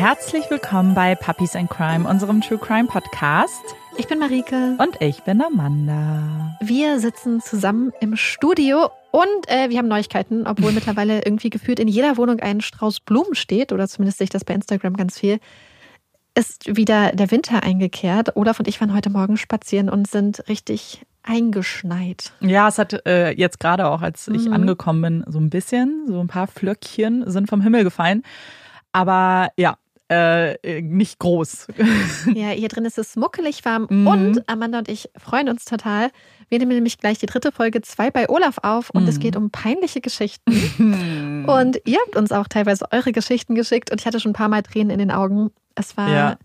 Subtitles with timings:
[0.00, 3.62] Herzlich willkommen bei Puppies and Crime, unserem True Crime Podcast.
[3.98, 4.78] Ich bin Marike.
[4.78, 6.56] Und ich bin Amanda.
[6.62, 11.86] Wir sitzen zusammen im Studio und äh, wir haben Neuigkeiten, obwohl mittlerweile irgendwie gefühlt in
[11.86, 15.38] jeder Wohnung ein Strauß Blumen steht, oder zumindest sehe ich das bei Instagram ganz viel.
[16.34, 18.36] Ist wieder der Winter eingekehrt.
[18.36, 22.32] Olaf und ich waren heute Morgen spazieren und sind richtig eingeschneit.
[22.40, 24.54] Ja, es hat äh, jetzt gerade auch, als ich mhm.
[24.54, 28.22] angekommen bin, so ein bisschen, so ein paar Flöckchen sind vom Himmel gefallen.
[28.92, 29.76] Aber ja,
[30.10, 31.68] äh, nicht groß.
[32.34, 34.06] Ja, hier drin ist es muckelig warm mhm.
[34.06, 36.10] und Amanda und ich freuen uns total.
[36.48, 39.08] Wir nehmen nämlich gleich die dritte Folge 2 bei Olaf auf und mhm.
[39.08, 41.44] es geht um peinliche Geschichten.
[41.48, 44.48] und ihr habt uns auch teilweise eure Geschichten geschickt und ich hatte schon ein paar
[44.48, 45.50] Mal Tränen in den Augen.
[45.76, 46.36] Es war ja.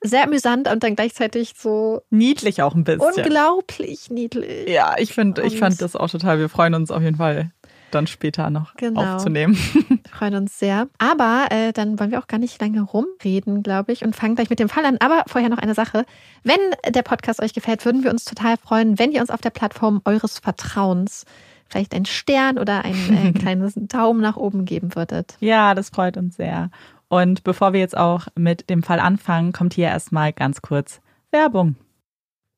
[0.00, 3.12] sehr amüsant und dann gleichzeitig so niedlich auch ein bisschen.
[3.14, 4.68] Unglaublich niedlich.
[4.68, 6.38] Ja, ich finde, ich fand das auch total.
[6.38, 7.52] Wir freuen uns auf jeden Fall
[7.94, 9.14] dann später noch genau.
[9.14, 9.54] aufzunehmen.
[10.10, 10.88] Freuen uns sehr.
[10.98, 14.50] Aber äh, dann wollen wir auch gar nicht lange rumreden, glaube ich, und fangen gleich
[14.50, 14.96] mit dem Fall an.
[14.98, 16.04] Aber vorher noch eine Sache.
[16.42, 19.50] Wenn der Podcast euch gefällt, würden wir uns total freuen, wenn ihr uns auf der
[19.50, 21.24] Plattform eures Vertrauens
[21.68, 25.36] vielleicht einen Stern oder ein äh, kleines Daumen nach oben geben würdet.
[25.40, 26.70] Ja, das freut uns sehr.
[27.08, 31.76] Und bevor wir jetzt auch mit dem Fall anfangen, kommt hier erstmal ganz kurz Werbung.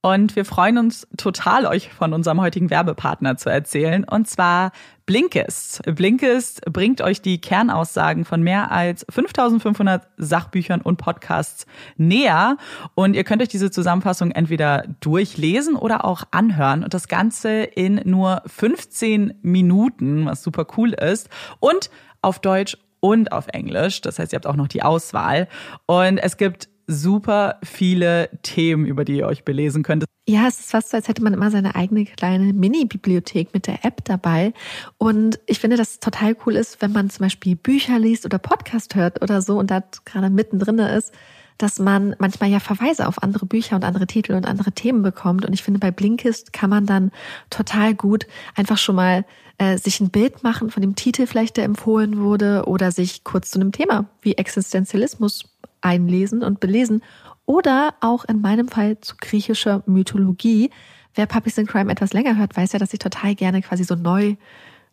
[0.04, 4.04] Und wir freuen uns total, euch von unserem heutigen Werbepartner zu erzählen.
[4.04, 4.72] Und zwar
[5.06, 5.80] Blinkist.
[5.94, 11.64] Blinkist bringt euch die Kernaussagen von mehr als 5500 Sachbüchern und Podcasts
[11.96, 12.58] näher.
[12.94, 16.84] Und ihr könnt euch diese Zusammenfassung entweder durchlesen oder auch anhören.
[16.84, 21.30] Und das Ganze in nur 15 Minuten, was super cool ist.
[21.60, 21.88] Und
[22.20, 24.02] auf Deutsch und auf Englisch.
[24.02, 25.48] Das heißt, ihr habt auch noch die Auswahl.
[25.86, 30.04] Und es gibt super viele Themen, über die ihr euch belesen könnt.
[30.26, 33.84] Ja, es ist fast so, als hätte man immer seine eigene kleine Mini-Bibliothek mit der
[33.84, 34.54] App dabei.
[34.96, 38.38] Und ich finde, dass es total cool ist, wenn man zum Beispiel Bücher liest oder
[38.38, 41.12] Podcast hört oder so und da gerade mittendrin ist,
[41.58, 45.44] dass man manchmal ja Verweise auf andere Bücher und andere Titel und andere Themen bekommt.
[45.44, 47.12] Und ich finde, bei Blinkist kann man dann
[47.50, 49.24] total gut einfach schon mal
[49.58, 53.50] äh, sich ein Bild machen von dem Titel vielleicht, der empfohlen wurde, oder sich kurz
[53.50, 55.53] zu einem Thema wie Existenzialismus
[55.84, 57.02] einlesen und belesen
[57.46, 60.70] oder auch in meinem Fall zu griechischer Mythologie.
[61.14, 63.94] Wer Puppies in Crime etwas länger hört, weiß ja, dass ich total gerne quasi so
[63.94, 64.36] neu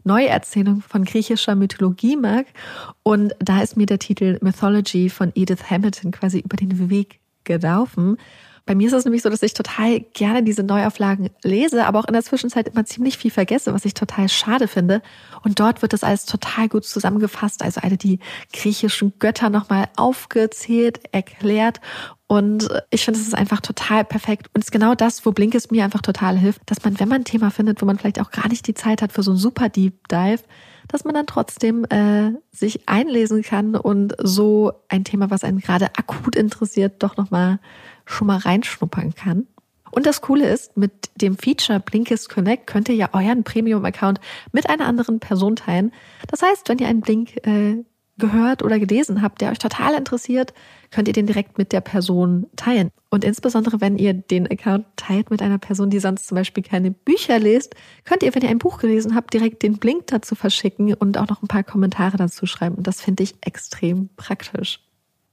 [0.04, 2.48] Neuerzählung von griechischer Mythologie mag.
[3.04, 8.18] Und da ist mir der Titel Mythology von Edith Hamilton quasi über den Weg gelaufen.
[8.66, 12.06] Bei mir ist es nämlich so, dass ich total gerne diese Neuauflagen lese, aber auch
[12.06, 15.02] in der Zwischenzeit immer ziemlich viel vergesse, was ich total schade finde.
[15.44, 18.20] Und dort wird das alles total gut zusammengefasst, also alle die
[18.54, 21.82] griechischen Götter nochmal aufgezählt, erklärt.
[22.28, 24.48] Und ich finde, es ist einfach total perfekt.
[24.54, 27.22] Und es ist genau das, wo Blinkist mir einfach total hilft, dass man, wenn man
[27.22, 29.40] ein Thema findet, wo man vielleicht auch gar nicht die Zeit hat für so einen
[29.40, 30.42] super Deep Dive,
[30.88, 35.88] dass man dann trotzdem äh, sich einlesen kann und so ein Thema, was einen gerade
[35.98, 37.60] akut interessiert, doch nochmal
[38.12, 39.48] schon mal reinschnuppern kann.
[39.92, 44.20] Und das Coole ist, mit dem Feature Blinkist Connect könnt ihr ja euren Premium-Account
[44.54, 45.92] mit einer anderen Person teilen.
[46.28, 47.84] Das heißt, wenn ihr einen Blink äh,
[48.18, 50.54] gehört oder gelesen habt, der euch total interessiert,
[50.92, 52.90] könnt ihr den direkt mit der Person teilen.
[53.10, 56.92] Und insbesondere, wenn ihr den Account teilt mit einer Person, die sonst zum Beispiel keine
[56.92, 60.94] Bücher liest, könnt ihr, wenn ihr ein Buch gelesen habt, direkt den Blink dazu verschicken
[60.94, 62.76] und auch noch ein paar Kommentare dazu schreiben.
[62.76, 64.80] Und das finde ich extrem praktisch.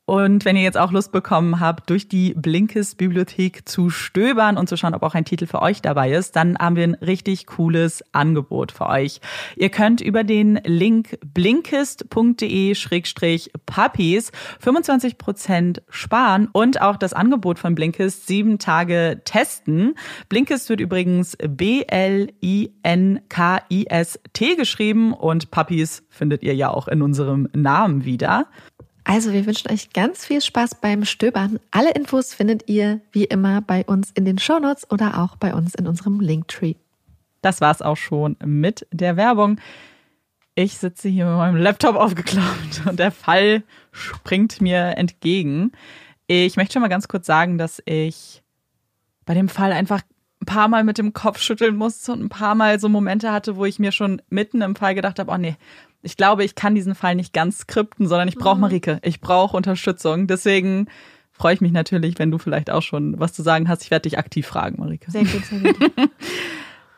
[0.09, 4.79] Und wenn ihr jetzt auch Lust bekommen habt, durch die Blinkist-Bibliothek zu stöbern und zu
[4.79, 8.03] schauen, ob auch ein Titel für euch dabei ist, dann haben wir ein richtig cooles
[8.13, 9.21] Angebot für euch.
[9.55, 14.33] Ihr könnt über den Link blinkist.de-puppies
[14.65, 19.95] 25% sparen und auch das Angebot von Blinkist sieben Tage testen.
[20.31, 22.31] Blinkist wird übrigens B-L-I-N-K-I-S-T
[24.57, 28.47] geschrieben und Puppies findet ihr ja auch in unserem Namen wieder.
[29.09, 31.59] Also wir wünschen euch ganz viel Spaß beim Stöbern.
[31.71, 35.75] Alle Infos findet ihr wie immer bei uns in den Shownotes oder auch bei uns
[35.75, 36.75] in unserem Linktree.
[37.41, 39.59] Das war's auch schon mit der Werbung.
[40.55, 43.63] Ich sitze hier mit meinem Laptop aufgeklappt und der Fall
[43.93, 45.73] springt mir entgegen.
[46.27, 48.43] Ich möchte schon mal ganz kurz sagen, dass ich
[49.25, 50.03] bei dem Fall einfach
[50.41, 53.57] ein paar Mal mit dem Kopf schütteln musste und ein paar Mal so Momente hatte,
[53.57, 55.57] wo ich mir schon mitten im Fall gedacht habe, oh nee,
[56.03, 58.63] ich glaube, ich kann diesen Fall nicht ganz skripten, sondern ich brauche mhm.
[58.63, 59.01] Marike.
[59.03, 60.27] Ich brauche Unterstützung.
[60.27, 60.87] Deswegen
[61.33, 63.83] freue ich mich natürlich, wenn du vielleicht auch schon was zu sagen hast.
[63.83, 65.11] Ich werde dich aktiv fragen, Marike.
[65.11, 65.77] Sehr gut, sehr gut.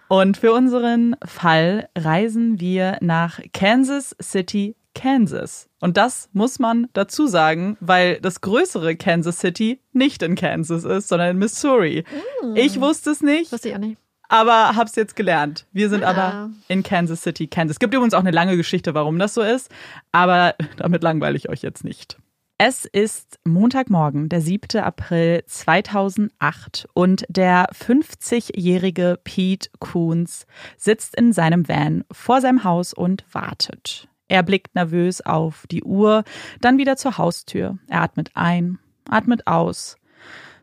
[0.09, 5.69] Und für unseren Fall reisen wir nach Kansas City, Kansas.
[5.81, 11.09] Und das muss man dazu sagen, weil das größere Kansas City nicht in Kansas ist,
[11.09, 12.05] sondern in Missouri.
[12.43, 12.57] Mm.
[12.57, 13.53] Ich wusste es nicht.
[13.53, 13.99] Wusste ich auch nicht
[14.31, 15.67] aber hab's jetzt gelernt.
[15.73, 16.09] Wir sind ja.
[16.09, 17.75] aber in Kansas City, Kansas.
[17.75, 19.71] Es gibt übrigens auch eine lange Geschichte, warum das so ist,
[20.13, 22.17] aber damit langweile ich euch jetzt nicht.
[22.57, 24.81] Es ist Montagmorgen, der 7.
[24.83, 30.47] April 2008 und der 50-jährige Pete Coons
[30.77, 34.10] sitzt in seinem Van vor seinem Haus und wartet.
[34.31, 36.23] Er blickt nervös auf die Uhr,
[36.61, 37.79] dann wieder zur Haustür.
[37.89, 38.79] Er atmet ein,
[39.09, 39.97] atmet aus.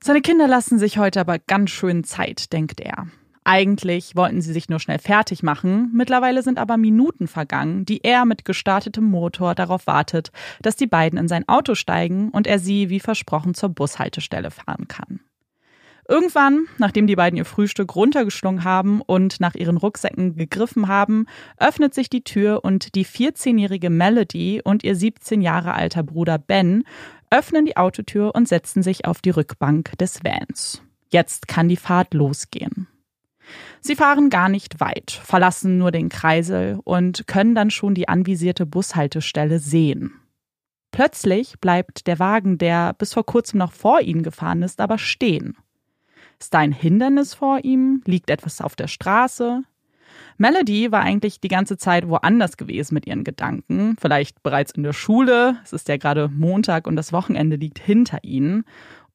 [0.01, 3.07] Seine Kinder lassen sich heute aber ganz schön Zeit, denkt er.
[3.43, 8.23] Eigentlich wollten sie sich nur schnell fertig machen, mittlerweile sind aber Minuten vergangen, die er
[8.23, 10.31] mit gestartetem Motor darauf wartet,
[10.61, 14.87] dass die beiden in sein Auto steigen und er sie wie versprochen zur Bushaltestelle fahren
[14.87, 15.19] kann.
[16.09, 21.25] Irgendwann, nachdem die beiden ihr Frühstück runtergeschlungen haben und nach ihren Rucksäcken gegriffen haben,
[21.57, 26.85] öffnet sich die Tür und die 14-jährige Melody und ihr 17 Jahre alter Bruder Ben
[27.29, 30.81] öffnen die Autotür und setzen sich auf die Rückbank des Vans.
[31.09, 32.87] Jetzt kann die Fahrt losgehen.
[33.81, 38.65] Sie fahren gar nicht weit, verlassen nur den Kreisel und können dann schon die anvisierte
[38.65, 40.13] Bushaltestelle sehen.
[40.91, 45.57] Plötzlich bleibt der Wagen, der bis vor kurzem noch vor ihnen gefahren ist, aber stehen.
[46.39, 48.01] Ist da ein Hindernis vor ihm?
[48.05, 49.63] Liegt etwas auf der Straße?
[50.37, 54.93] Melody war eigentlich die ganze Zeit woanders gewesen mit ihren Gedanken, vielleicht bereits in der
[54.93, 55.57] Schule.
[55.63, 58.63] Es ist ja gerade Montag und das Wochenende liegt hinter ihnen.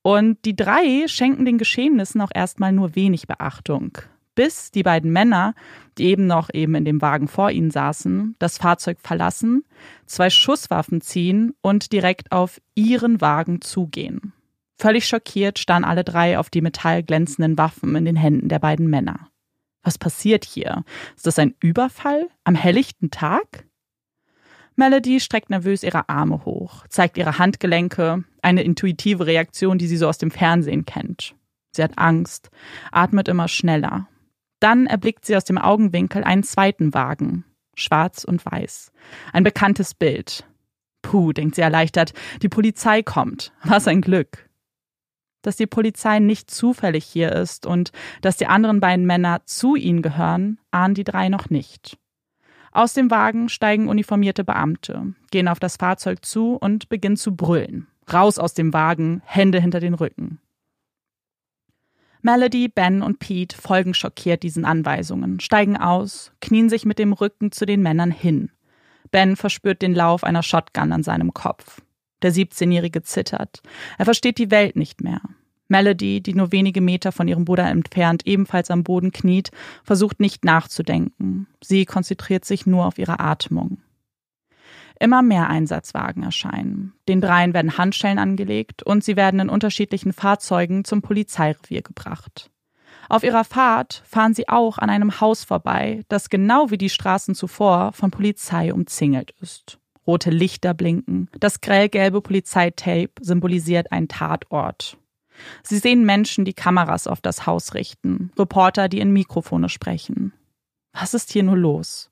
[0.03, 3.99] Und die drei schenken den Geschehnissen auch erstmal nur wenig Beachtung
[4.35, 5.55] bis die beiden Männer,
[5.99, 9.65] die eben noch eben in dem Wagen vor ihnen saßen, das Fahrzeug verlassen,
[10.07, 14.33] zwei Schusswaffen ziehen und direkt auf ihren Wagen zugehen.
[14.83, 19.29] Völlig schockiert starren alle drei auf die metallglänzenden Waffen in den Händen der beiden Männer.
[19.85, 20.83] Was passiert hier?
[21.15, 23.65] Ist das ein Überfall am helllichten Tag?
[24.75, 30.09] Melody streckt nervös ihre Arme hoch, zeigt ihre Handgelenke, eine intuitive Reaktion, die sie so
[30.09, 31.37] aus dem Fernsehen kennt.
[31.71, 32.51] Sie hat Angst,
[32.91, 34.09] atmet immer schneller,
[34.59, 37.45] dann erblickt sie aus dem Augenwinkel einen zweiten Wagen,
[37.77, 38.91] schwarz und weiß.
[39.33, 40.45] Ein bekanntes Bild.
[41.03, 43.53] Puh, denkt sie erleichtert, die Polizei kommt.
[43.63, 44.49] Was ein Glück.
[45.43, 50.03] Dass die Polizei nicht zufällig hier ist und dass die anderen beiden Männer zu ihnen
[50.03, 51.99] gehören, ahnen die drei noch nicht.
[52.71, 57.87] Aus dem Wagen steigen uniformierte Beamte, gehen auf das Fahrzeug zu und beginnen zu brüllen.
[58.11, 60.41] Raus aus dem Wagen, Hände hinter den Rücken.
[62.23, 67.51] Melody, Ben und Pete folgen schockiert diesen Anweisungen, steigen aus, knien sich mit dem Rücken
[67.51, 68.51] zu den Männern hin.
[69.11, 71.83] Ben verspürt den Lauf einer Shotgun an seinem Kopf.
[72.23, 73.63] Der 17-Jährige zittert.
[73.99, 75.21] Er versteht die Welt nicht mehr.
[75.69, 79.51] Melody, die nur wenige Meter von ihrem Bruder entfernt ebenfalls am Boden kniet,
[79.85, 81.47] versucht nicht nachzudenken.
[81.63, 83.79] Sie konzentriert sich nur auf ihre Atmung.
[85.01, 86.93] Immer mehr Einsatzwagen erscheinen.
[87.09, 92.51] Den dreien werden Handschellen angelegt und sie werden in unterschiedlichen Fahrzeugen zum Polizeirevier gebracht.
[93.09, 97.35] Auf ihrer Fahrt fahren sie auch an einem Haus vorbei, das genau wie die Straßen
[97.35, 99.79] zuvor von Polizei umzingelt ist.
[100.07, 104.99] Rote Lichter blinken, das grellgelbe Polizeitape symbolisiert einen Tatort.
[105.63, 110.33] Sie sehen Menschen, die Kameras auf das Haus richten, Reporter, die in Mikrofone sprechen.
[110.93, 112.11] Was ist hier nur los?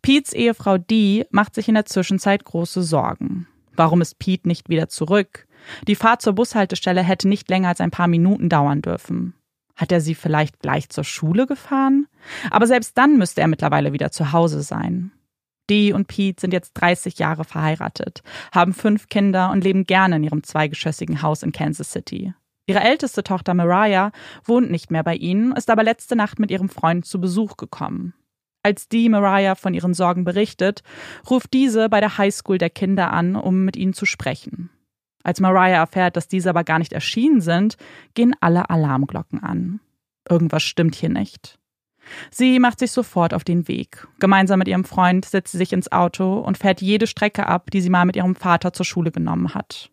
[0.00, 3.46] Pete's Ehefrau Dee macht sich in der Zwischenzeit große Sorgen.
[3.74, 5.46] Warum ist Pete nicht wieder zurück?
[5.86, 9.34] Die Fahrt zur Bushaltestelle hätte nicht länger als ein paar Minuten dauern dürfen.
[9.76, 12.06] Hat er sie vielleicht gleich zur Schule gefahren?
[12.50, 15.12] Aber selbst dann müsste er mittlerweile wieder zu Hause sein.
[15.72, 20.24] Dee und Pete sind jetzt 30 Jahre verheiratet, haben fünf Kinder und leben gerne in
[20.24, 22.34] ihrem zweigeschossigen Haus in Kansas City.
[22.66, 24.12] Ihre älteste Tochter Mariah
[24.44, 28.12] wohnt nicht mehr bei ihnen, ist aber letzte Nacht mit ihrem Freund zu Besuch gekommen.
[28.62, 30.82] Als die Mariah von ihren Sorgen berichtet,
[31.30, 34.68] ruft diese bei der Highschool der Kinder an, um mit ihnen zu sprechen.
[35.24, 37.78] Als Mariah erfährt, dass diese aber gar nicht erschienen sind,
[38.12, 39.80] gehen alle Alarmglocken an.
[40.28, 41.58] Irgendwas stimmt hier nicht.
[42.30, 44.06] Sie macht sich sofort auf den Weg.
[44.18, 47.80] Gemeinsam mit ihrem Freund setzt sie sich ins Auto und fährt jede Strecke ab, die
[47.80, 49.90] sie mal mit ihrem Vater zur Schule genommen hat.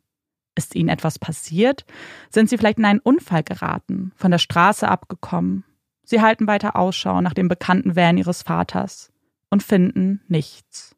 [0.56, 1.86] Ist ihnen etwas passiert?
[2.30, 5.64] Sind sie vielleicht in einen Unfall geraten, von der Straße abgekommen?
[6.04, 9.12] Sie halten weiter Ausschau nach dem bekannten Van ihres Vaters
[9.50, 10.96] und finden nichts.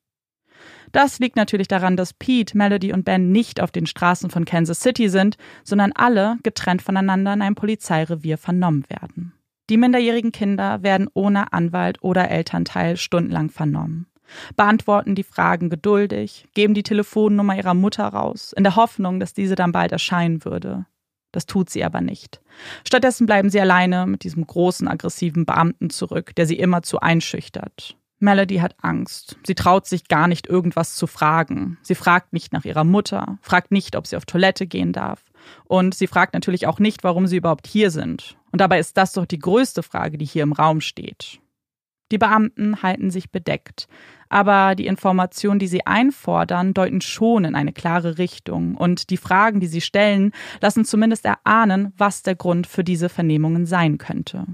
[0.91, 4.82] Das liegt natürlich daran, dass Pete, Melody und Ben nicht auf den Straßen von Kansas
[4.82, 9.34] City sind, sondern alle getrennt voneinander in einem Polizeirevier vernommen werden.
[9.72, 14.06] Die minderjährigen Kinder werden ohne Anwalt oder Elternteil stundenlang vernommen,
[14.58, 19.56] beantworten die Fragen geduldig, geben die Telefonnummer ihrer Mutter raus, in der Hoffnung, dass diese
[19.56, 20.88] dann bald erscheinen würde.
[21.32, 22.42] Das tut sie aber nicht.
[22.86, 27.96] Stattdessen bleiben sie alleine mit diesem großen, aggressiven Beamten zurück, der sie immerzu einschüchtert.
[28.20, 29.38] Melody hat Angst.
[29.48, 31.78] Sie traut sich gar nicht, irgendwas zu fragen.
[31.82, 35.24] Sie fragt nicht nach ihrer Mutter, fragt nicht, ob sie auf Toilette gehen darf.
[35.63, 38.36] Und sie fragt natürlich auch nicht, warum sie überhaupt hier sind.
[38.51, 41.39] Und dabei ist das doch die größte Frage, die hier im Raum steht.
[42.12, 43.88] Die Beamten halten sich bedeckt,
[44.27, 49.62] aber die Informationen, die sie einfordern, deuten schon in eine klare Richtung und die Fragen,
[49.62, 54.46] die sie stellen, lassen zumindest erahnen, was der Grund für diese Vernehmungen sein könnte.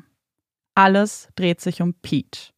[0.75, 2.51] Alles dreht sich um Pete.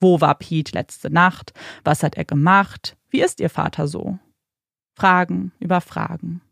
[0.00, 1.54] Wo war Pete letzte Nacht?
[1.84, 2.96] Was hat er gemacht?
[3.08, 4.18] Wie ist ihr Vater so?
[4.94, 6.42] Fragen über Fragen.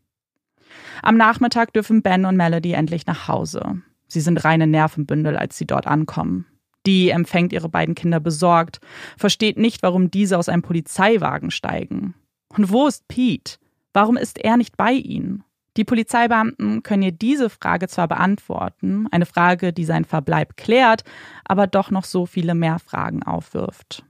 [1.03, 3.81] Am Nachmittag dürfen Ben und Melody endlich nach Hause.
[4.11, 6.45] Sie sind reine Nervenbündel, als sie dort ankommen.
[6.85, 8.81] Die empfängt ihre beiden Kinder besorgt,
[9.17, 12.13] versteht nicht, warum diese aus einem Polizeiwagen steigen.
[12.49, 13.57] Und wo ist Pete?
[13.93, 15.45] Warum ist er nicht bei ihnen?
[15.77, 21.05] Die Polizeibeamten können ihr diese Frage zwar beantworten, eine Frage, die seinen Verbleib klärt,
[21.45, 24.03] aber doch noch so viele mehr Fragen aufwirft.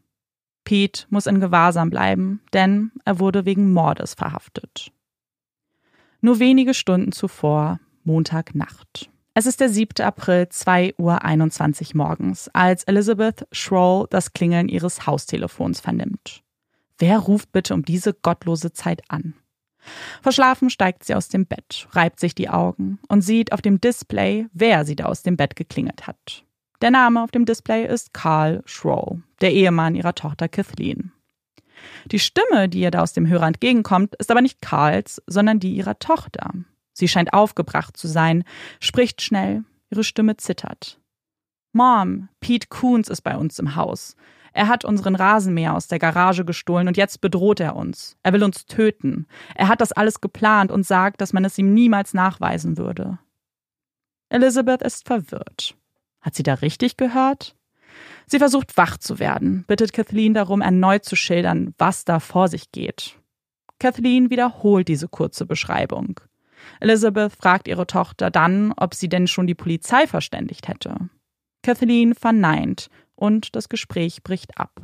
[0.64, 4.92] Pete muss in Gewahrsam bleiben, denn er wurde wegen Mordes verhaftet.
[6.22, 9.12] Nur wenige Stunden zuvor, Montagnacht.
[9.34, 10.04] Es ist der 7.
[10.06, 16.44] April, 2.21 Uhr morgens, als Elizabeth Schroll das Klingeln ihres Haustelefons vernimmt.
[16.98, 19.34] Wer ruft bitte um diese gottlose Zeit an?
[20.22, 24.48] Verschlafen steigt sie aus dem Bett, reibt sich die Augen und sieht auf dem Display,
[24.52, 26.44] wer sie da aus dem Bett geklingelt hat.
[26.82, 31.14] Der Name auf dem Display ist Carl Schroll, der Ehemann ihrer Tochter Kathleen.
[32.12, 35.74] Die Stimme, die ihr da aus dem Hörer entgegenkommt, ist aber nicht Carls, sondern die
[35.74, 36.52] ihrer Tochter.
[36.94, 38.44] Sie scheint aufgebracht zu sein,
[38.80, 41.00] spricht schnell, ihre Stimme zittert.
[41.74, 44.16] Mom, Pete Coons ist bei uns im Haus.
[44.54, 48.18] Er hat unseren Rasenmäher aus der Garage gestohlen und jetzt bedroht er uns.
[48.24, 49.26] Er will uns töten.
[49.56, 53.20] Er hat das alles geplant und sagt, dass man es ihm niemals nachweisen würde.
[54.30, 55.76] Elizabeth ist verwirrt.
[56.20, 57.56] Hat sie da richtig gehört?
[58.26, 62.72] Sie versucht wach zu werden, bittet Kathleen darum, erneut zu schildern, was da vor sich
[62.72, 63.18] geht.
[63.80, 66.20] Kathleen wiederholt diese kurze Beschreibung.
[66.80, 71.10] Elizabeth fragt ihre Tochter dann, ob sie denn schon die Polizei verständigt hätte.
[71.64, 74.82] Kathleen verneint und das Gespräch bricht ab.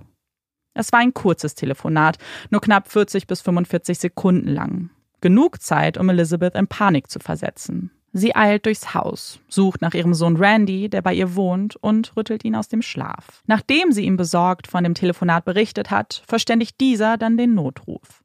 [0.74, 2.17] Es war ein kurzes Telefonat,
[2.51, 4.91] nur knapp 40 bis 45 Sekunden lang.
[5.22, 7.91] Genug Zeit, um Elizabeth in Panik zu versetzen.
[8.13, 12.46] Sie eilt durchs Haus, sucht nach ihrem Sohn Randy, der bei ihr wohnt, und rüttelt
[12.46, 13.43] ihn aus dem Schlaf.
[13.48, 18.24] Nachdem sie ihm besorgt von dem Telefonat berichtet hat, verständigt dieser dann den Notruf.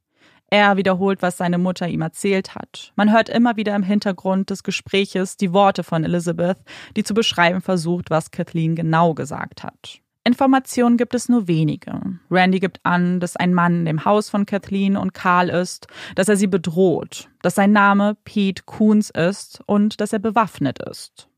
[0.53, 2.91] Er wiederholt, was seine Mutter ihm erzählt hat.
[2.95, 6.59] Man hört immer wieder im Hintergrund des Gespräches die Worte von Elizabeth,
[6.95, 9.99] die zu beschreiben versucht, was Kathleen genau gesagt hat.
[10.23, 11.99] Informationen gibt es nur wenige.
[12.29, 16.29] Randy gibt an, dass ein Mann in dem Haus von Kathleen und Carl ist, dass
[16.29, 21.29] er sie bedroht, dass sein Name Pete Coons ist und dass er bewaffnet ist.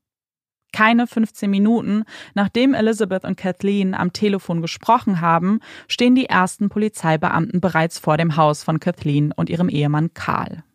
[0.75, 2.03] Keine 15 Minuten,
[2.34, 8.36] nachdem Elizabeth und Kathleen am Telefon gesprochen haben, stehen die ersten Polizeibeamten bereits vor dem
[8.36, 10.65] Haus von Kathleen und ihrem Ehemann Karl.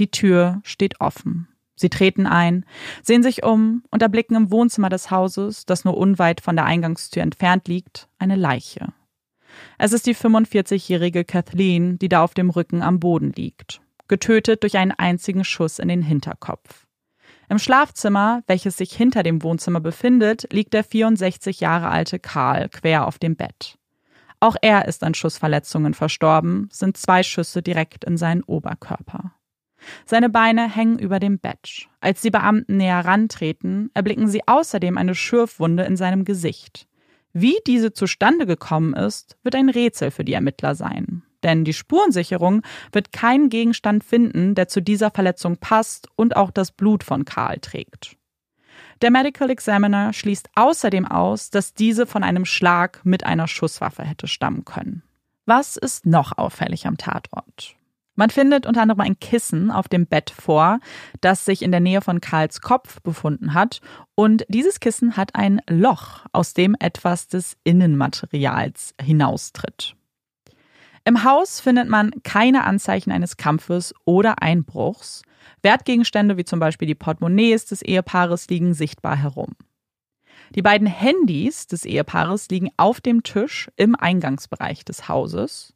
[0.00, 1.46] Die Tür steht offen.
[1.76, 2.64] Sie treten ein,
[3.00, 7.22] sehen sich um und erblicken im Wohnzimmer des Hauses, das nur unweit von der Eingangstür
[7.22, 8.88] entfernt liegt, eine Leiche.
[9.78, 14.78] Es ist die 45-jährige Kathleen, die da auf dem Rücken am Boden liegt, getötet durch
[14.78, 16.83] einen einzigen Schuss in den Hinterkopf.
[17.48, 23.06] Im Schlafzimmer, welches sich hinter dem Wohnzimmer befindet, liegt der 64 Jahre alte Karl quer
[23.06, 23.78] auf dem Bett.
[24.40, 29.32] Auch er ist an Schussverletzungen verstorben, sind zwei Schüsse direkt in seinen Oberkörper.
[30.06, 31.88] Seine Beine hängen über dem Bett.
[32.00, 36.86] Als die Beamten näher rantreten, erblicken sie außerdem eine Schürfwunde in seinem Gesicht.
[37.32, 42.62] Wie diese zustande gekommen ist, wird ein Rätsel für die Ermittler sein denn die Spurensicherung
[42.92, 47.58] wird keinen Gegenstand finden, der zu dieser Verletzung passt und auch das Blut von Karl
[47.58, 48.16] trägt.
[49.02, 54.26] Der Medical Examiner schließt außerdem aus, dass diese von einem Schlag mit einer Schusswaffe hätte
[54.26, 55.02] stammen können.
[55.46, 57.76] Was ist noch auffällig am Tatort?
[58.16, 60.78] Man findet unter anderem ein Kissen auf dem Bett vor,
[61.20, 63.80] das sich in der Nähe von Karls Kopf befunden hat.
[64.14, 69.96] Und dieses Kissen hat ein Loch, aus dem etwas des Innenmaterials hinaustritt.
[71.06, 75.22] Im Haus findet man keine Anzeichen eines Kampfes oder Einbruchs.
[75.62, 79.54] Wertgegenstände wie zum Beispiel die Portemonnaies des Ehepaares liegen sichtbar herum.
[80.54, 85.74] Die beiden Handys des Ehepaares liegen auf dem Tisch im Eingangsbereich des Hauses.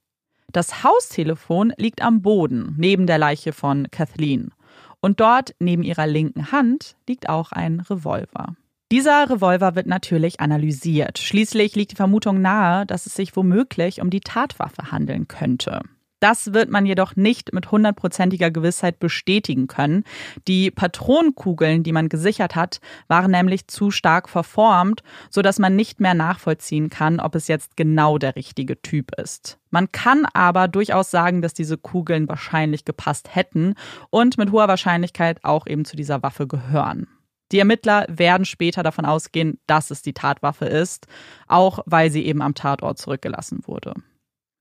[0.51, 4.55] Das Haustelefon liegt am Boden neben der Leiche von Kathleen.
[5.01, 8.57] Und dort neben ihrer linken Hand liegt auch ein Revolver.
[8.91, 11.19] Dieser Revolver wird natürlich analysiert.
[11.19, 15.83] Schließlich liegt die Vermutung nahe, dass es sich womöglich um die Tatwaffe handeln könnte.
[16.21, 20.05] Das wird man jedoch nicht mit hundertprozentiger Gewissheit bestätigen können.
[20.49, 26.01] Die Patronenkugeln, die man gesichert hat, waren nämlich zu stark verformt, so dass man nicht
[26.01, 29.59] mehr nachvollziehen kann, ob es jetzt genau der richtige Typ ist.
[29.71, 33.75] Man kann aber durchaus sagen, dass diese Kugeln wahrscheinlich gepasst hätten
[34.09, 37.07] und mit hoher Wahrscheinlichkeit auch eben zu dieser Waffe gehören.
[37.53, 41.07] Die Ermittler werden später davon ausgehen, dass es die Tatwaffe ist,
[41.47, 43.95] auch weil sie eben am Tatort zurückgelassen wurde.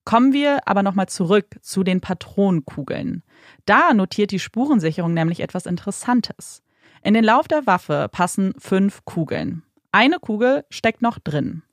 [0.06, 3.24] Kommen wir aber nochmal zurück zu den Patronenkugeln.
[3.66, 6.64] Da notiert die Spurensicherung nämlich etwas Interessantes.
[7.04, 9.64] In den Lauf der Waffe passen fünf Kugeln.
[9.92, 11.64] Eine Kugel steckt noch drin.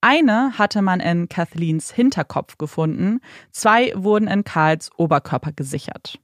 [0.00, 6.20] Eine hatte man in Kathleens Hinterkopf gefunden, zwei wurden in Karls Oberkörper gesichert.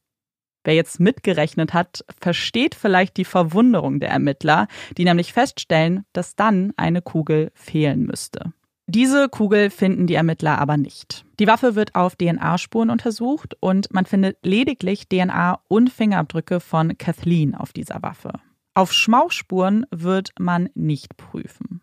[0.66, 4.66] Wer jetzt mitgerechnet hat, versteht vielleicht die Verwunderung der Ermittler,
[4.98, 8.52] die nämlich feststellen, dass dann eine Kugel fehlen müsste.
[8.88, 11.24] Diese Kugel finden die Ermittler aber nicht.
[11.38, 17.54] Die Waffe wird auf DNA-Spuren untersucht und man findet lediglich DNA und Fingerabdrücke von Kathleen
[17.54, 18.32] auf dieser Waffe.
[18.74, 21.80] Auf Schmauchspuren wird man nicht prüfen.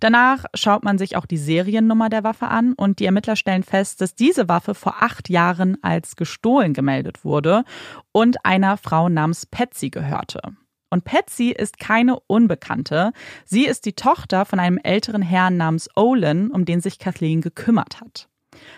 [0.00, 4.00] Danach schaut man sich auch die Seriennummer der Waffe an und die Ermittler stellen fest,
[4.00, 7.64] dass diese Waffe vor acht Jahren als gestohlen gemeldet wurde
[8.12, 10.40] und einer Frau namens Patsy gehörte.
[10.90, 13.12] Und Patsy ist keine Unbekannte.
[13.44, 18.00] Sie ist die Tochter von einem älteren Herrn namens Olin, um den sich Kathleen gekümmert
[18.00, 18.28] hat.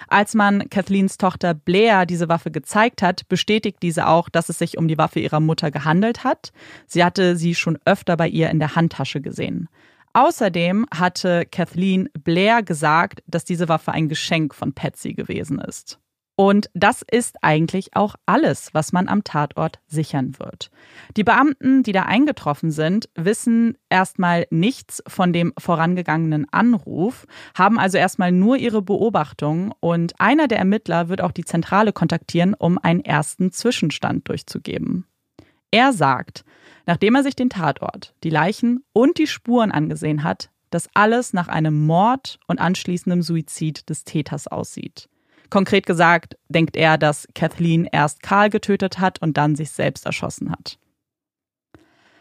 [0.08, 4.78] Als man Kathleens Tochter Blair diese Waffe gezeigt hat, bestätigt diese auch, dass es sich
[4.78, 6.52] um die Waffe ihrer Mutter gehandelt hat.
[6.86, 9.68] Sie hatte sie schon öfter bei ihr in der Handtasche gesehen.
[10.12, 15.98] Außerdem hatte Kathleen Blair gesagt, dass diese Waffe ein Geschenk von Patsy gewesen ist.
[16.40, 20.70] Und das ist eigentlich auch alles, was man am Tatort sichern wird.
[21.16, 27.98] Die Beamten, die da eingetroffen sind, wissen erstmal nichts von dem vorangegangenen Anruf, haben also
[27.98, 33.00] erstmal nur ihre Beobachtungen und einer der Ermittler wird auch die Zentrale kontaktieren, um einen
[33.04, 35.06] ersten Zwischenstand durchzugeben.
[35.72, 36.44] Er sagt,
[36.88, 41.46] nachdem er sich den Tatort, die Leichen und die Spuren angesehen hat, dass alles nach
[41.46, 45.10] einem Mord und anschließendem Suizid des Täters aussieht.
[45.50, 50.50] Konkret gesagt denkt er, dass Kathleen erst Karl getötet hat und dann sich selbst erschossen
[50.50, 50.78] hat.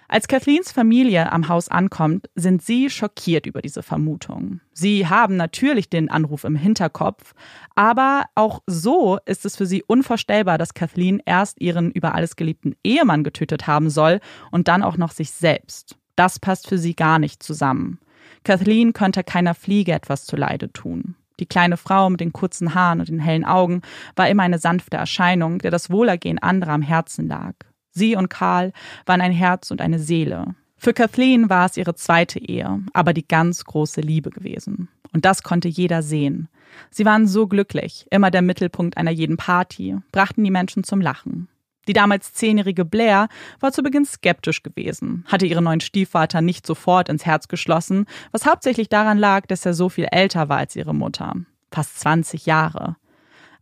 [0.10, 4.62] Als Kathleens Familie am Haus ankommt, sind sie schockiert über diese Vermutung.
[4.72, 7.34] Sie haben natürlich den Anruf im Hinterkopf,
[7.76, 12.76] aber auch so ist es für sie unvorstellbar, dass Kathleen erst ihren über alles geliebten
[12.86, 15.98] Ehemann getötet haben soll und dann auch noch sich selbst.
[16.16, 18.00] Das passt für sie gar nicht zusammen.
[18.46, 21.16] Kathleen könnte keiner Fliege etwas zuleide tun.
[21.42, 23.82] Die kleine Frau mit den kurzen Haaren und den hellen Augen
[24.16, 27.54] war immer eine sanfte Erscheinung, der das Wohlergehen anderer am Herzen lag.
[27.98, 28.72] Sie und Karl
[29.06, 30.56] waren ein Herz und eine Seele.
[30.78, 34.90] Für Kathleen war es ihre zweite Ehe, aber die ganz große Liebe gewesen.
[35.12, 36.50] Und das konnte jeder sehen.
[36.92, 41.48] Sie waren so glücklich, immer der Mittelpunkt einer jeden Party, brachten die Menschen zum Lachen.
[41.88, 43.30] Die damals zehnjährige Blair
[43.60, 48.46] war zu Beginn skeptisch gewesen, hatte ihren neuen Stiefvater nicht sofort ins Herz geschlossen, was
[48.46, 51.34] hauptsächlich daran lag, dass er so viel älter war als ihre Mutter.
[51.72, 52.98] Fast 20 Jahre.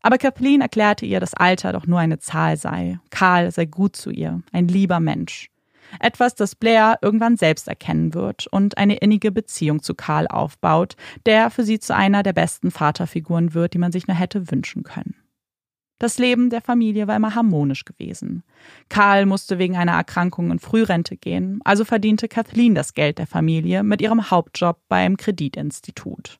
[0.05, 2.99] Aber Kathleen erklärte ihr, dass Alter doch nur eine Zahl sei.
[3.09, 5.49] Karl sei gut zu ihr, ein lieber Mensch.
[5.99, 11.49] Etwas, das Blair irgendwann selbst erkennen wird und eine innige Beziehung zu Karl aufbaut, der
[11.49, 15.15] für sie zu einer der besten Vaterfiguren wird, die man sich nur hätte wünschen können.
[15.97, 18.43] Das Leben der Familie war immer harmonisch gewesen.
[18.89, 23.81] Karl musste wegen einer Erkrankung in Frührente gehen, also verdiente Kathleen das Geld der Familie
[23.81, 26.37] mit ihrem Hauptjob beim Kreditinstitut.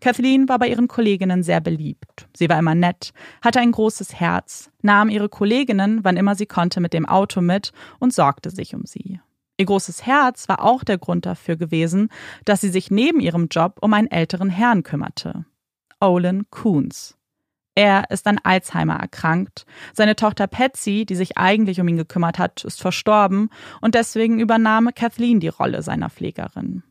[0.00, 2.28] Kathleen war bei ihren Kolleginnen sehr beliebt.
[2.36, 6.80] Sie war immer nett, hatte ein großes Herz, nahm ihre Kolleginnen, wann immer sie konnte,
[6.80, 9.20] mit dem Auto mit und sorgte sich um sie.
[9.58, 12.08] Ihr großes Herz war auch der Grund dafür gewesen,
[12.44, 15.44] dass sie sich neben ihrem Job um einen älteren Herrn kümmerte.
[16.00, 17.16] Olin Coons.
[17.74, 19.64] Er ist an Alzheimer erkrankt.
[19.94, 24.90] Seine Tochter Patsy, die sich eigentlich um ihn gekümmert hat, ist verstorben und deswegen übernahm
[24.94, 26.82] Kathleen die Rolle seiner Pflegerin.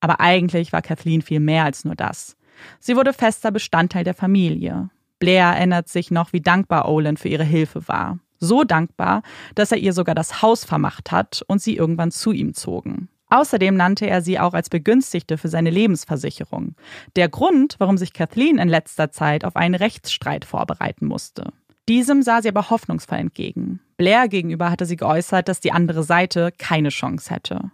[0.00, 2.36] Aber eigentlich war Kathleen viel mehr als nur das.
[2.78, 4.90] Sie wurde fester Bestandteil der Familie.
[5.18, 8.18] Blair erinnert sich noch, wie dankbar Olin für ihre Hilfe war.
[8.38, 9.22] So dankbar,
[9.54, 13.08] dass er ihr sogar das Haus vermacht hat und sie irgendwann zu ihm zogen.
[13.28, 16.74] Außerdem nannte er sie auch als Begünstigte für seine Lebensversicherung.
[17.16, 21.52] Der Grund, warum sich Kathleen in letzter Zeit auf einen Rechtsstreit vorbereiten musste.
[21.88, 23.80] Diesem sah sie aber hoffnungsvoll entgegen.
[23.96, 27.70] Blair gegenüber hatte sie geäußert, dass die andere Seite keine Chance hätte.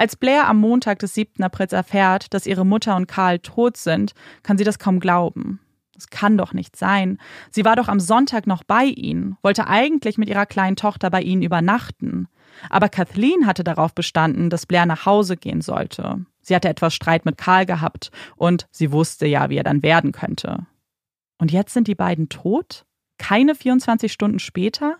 [0.00, 1.44] Als Blair am Montag des 7.
[1.44, 5.60] Aprils erfährt, dass ihre Mutter und Karl tot sind, kann sie das kaum glauben.
[5.92, 7.18] Das kann doch nicht sein.
[7.50, 11.20] Sie war doch am Sonntag noch bei ihnen, wollte eigentlich mit ihrer kleinen Tochter bei
[11.20, 12.28] ihnen übernachten.
[12.70, 16.24] Aber Kathleen hatte darauf bestanden, dass Blair nach Hause gehen sollte.
[16.40, 20.12] Sie hatte etwas Streit mit Karl gehabt und sie wusste ja, wie er dann werden
[20.12, 20.66] könnte.
[21.36, 22.86] Und jetzt sind die beiden tot?
[23.18, 24.96] Keine 24 Stunden später?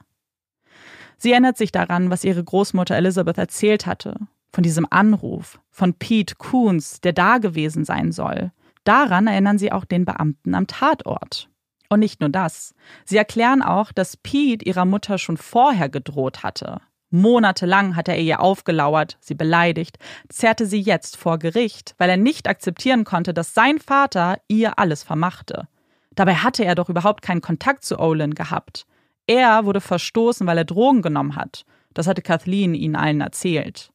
[1.16, 6.34] Sie erinnert sich daran, was ihre Großmutter Elizabeth erzählt hatte von diesem Anruf, von Pete
[6.36, 8.52] Coons, der da gewesen sein soll.
[8.84, 11.48] Daran erinnern sie auch den Beamten am Tatort.
[11.88, 12.74] Und nicht nur das.
[13.04, 16.80] Sie erklären auch, dass Pete ihrer Mutter schon vorher gedroht hatte.
[17.10, 22.48] Monatelang hat er ihr aufgelauert, sie beleidigt, zerrte sie jetzt vor Gericht, weil er nicht
[22.48, 25.66] akzeptieren konnte, dass sein Vater ihr alles vermachte.
[26.14, 28.86] Dabei hatte er doch überhaupt keinen Kontakt zu Olin gehabt.
[29.26, 31.64] Er wurde verstoßen, weil er Drogen genommen hat.
[31.94, 33.90] Das hatte Kathleen ihnen allen erzählt.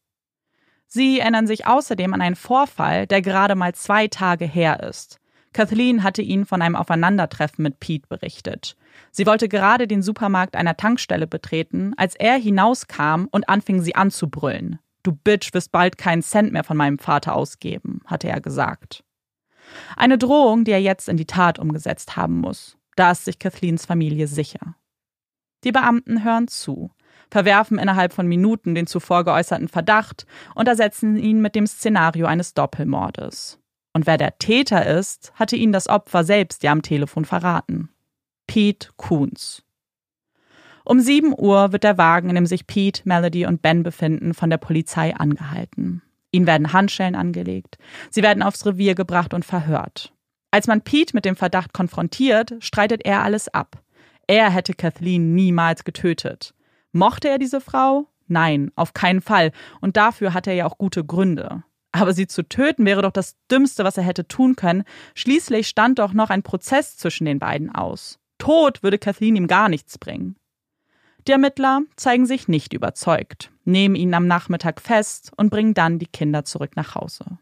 [0.87, 5.19] Sie erinnern sich außerdem an einen Vorfall, der gerade mal zwei Tage her ist.
[5.53, 8.75] Kathleen hatte ihnen von einem Aufeinandertreffen mit Pete berichtet.
[9.11, 14.79] Sie wollte gerade den Supermarkt einer Tankstelle betreten, als er hinauskam und anfing sie anzubrüllen.
[15.03, 19.03] Du Bitch wirst bald keinen Cent mehr von meinem Vater ausgeben, hatte er gesagt.
[19.95, 22.77] Eine Drohung, die er jetzt in die Tat umgesetzt haben muss.
[22.95, 24.75] Da ist sich Kathleens Familie sicher.
[25.63, 26.91] Die Beamten hören zu,
[27.29, 32.53] verwerfen innerhalb von Minuten den zuvor geäußerten Verdacht und ersetzen ihn mit dem Szenario eines
[32.53, 33.59] Doppelmordes.
[33.93, 37.89] Und wer der Täter ist, hatte ihnen das Opfer selbst ja am Telefon verraten.
[38.47, 39.63] Pete Coons.
[40.83, 44.49] Um 7 Uhr wird der Wagen, in dem sich Pete, Melody und Ben befinden, von
[44.49, 46.01] der Polizei angehalten.
[46.31, 47.77] Ihnen werden Handschellen angelegt.
[48.11, 50.13] Sie werden aufs Revier gebracht und verhört.
[50.51, 53.81] Als man Pete mit dem Verdacht konfrontiert, streitet er alles ab.
[54.27, 56.54] Er hätte Kathleen niemals getötet.
[56.95, 58.07] Mochte er diese Frau?
[58.27, 59.51] Nein, auf keinen Fall.
[59.81, 61.63] Und dafür hatte er ja auch gute Gründe.
[61.91, 64.85] Aber sie zu töten wäre doch das Dümmste, was er hätte tun können.
[65.13, 68.17] Schließlich stand doch noch ein Prozess zwischen den beiden aus.
[68.37, 70.37] Tod würde Kathleen ihm gar nichts bringen.
[71.27, 76.07] Die Ermittler zeigen sich nicht überzeugt, nehmen ihn am Nachmittag fest und bringen dann die
[76.07, 77.39] Kinder zurück nach Hause.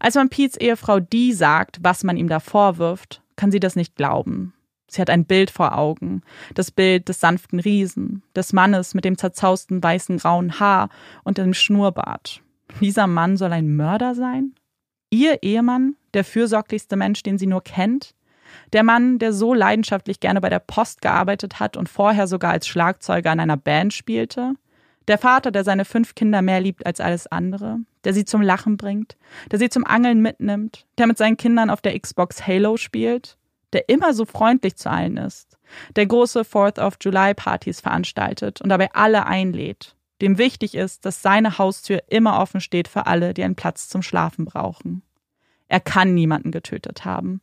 [0.00, 3.94] Als man Pete's Ehefrau Dee sagt, was man ihm da vorwirft, kann sie das nicht
[3.94, 4.54] glauben.
[4.86, 6.22] Sie hat ein Bild vor Augen,
[6.54, 10.88] das Bild des sanften Riesen, des Mannes mit dem zerzausten weißen grauen Haar
[11.24, 12.42] und dem Schnurrbart.
[12.80, 14.54] Dieser Mann soll ein Mörder sein?
[15.10, 18.14] Ihr Ehemann, der fürsorglichste Mensch, den sie nur kennt?
[18.72, 22.66] Der Mann, der so leidenschaftlich gerne bei der Post gearbeitet hat und vorher sogar als
[22.66, 24.54] Schlagzeuger in einer Band spielte?
[25.06, 28.76] Der Vater, der seine fünf Kinder mehr liebt als alles andere, der sie zum Lachen
[28.76, 29.16] bringt,
[29.50, 33.36] der sie zum Angeln mitnimmt, der mit seinen Kindern auf der Xbox Halo spielt,
[33.74, 35.58] der immer so freundlich zu allen ist,
[35.96, 41.22] der große Fourth of July Partys veranstaltet und dabei alle einlädt, dem wichtig ist, dass
[41.22, 45.02] seine Haustür immer offen steht für alle, die einen Platz zum Schlafen brauchen.
[45.68, 47.40] Er kann niemanden getötet haben.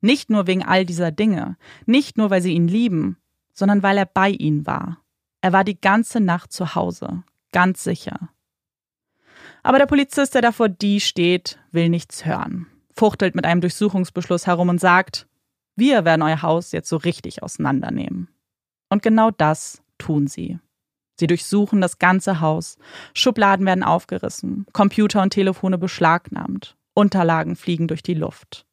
[0.00, 3.16] Nicht nur wegen all dieser Dinge, nicht nur, weil sie ihn lieben,
[3.52, 4.98] sondern weil er bei ihnen war.
[5.40, 8.28] Er war die ganze Nacht zu Hause, ganz sicher.
[9.62, 12.66] Aber der Polizist, der da vor die steht, will nichts hören,
[12.98, 15.28] fuchtelt mit einem Durchsuchungsbeschluss herum und sagt,
[15.76, 18.28] wir werden euer Haus jetzt so richtig auseinandernehmen.
[18.88, 20.58] Und genau das tun sie.
[21.14, 22.76] Sie durchsuchen das ganze Haus,
[23.14, 28.66] Schubladen werden aufgerissen, Computer und Telefone beschlagnahmt, Unterlagen fliegen durch die Luft.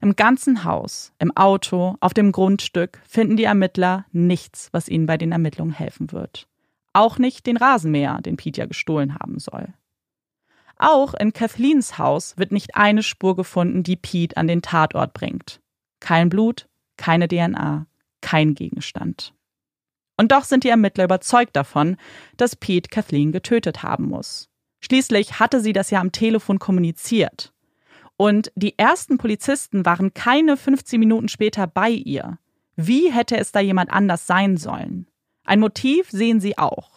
[0.00, 5.16] Im ganzen Haus, im Auto, auf dem Grundstück finden die Ermittler nichts, was ihnen bei
[5.16, 6.46] den Ermittlungen helfen wird.
[6.92, 9.74] Auch nicht den Rasenmäher, den Pete ja gestohlen haben soll.
[10.76, 15.60] Auch in Kathleens Haus wird nicht eine Spur gefunden, die Pete an den Tatort bringt.
[16.00, 17.86] Kein Blut, keine DNA,
[18.20, 19.34] kein Gegenstand.
[20.16, 21.96] Und doch sind die Ermittler überzeugt davon,
[22.36, 24.48] dass Pete Kathleen getötet haben muss.
[24.80, 27.52] Schließlich hatte sie das ja am Telefon kommuniziert.
[28.16, 32.38] Und die ersten Polizisten waren keine 15 Minuten später bei ihr.
[32.76, 35.08] Wie hätte es da jemand anders sein sollen?
[35.44, 36.93] Ein Motiv sehen sie auch.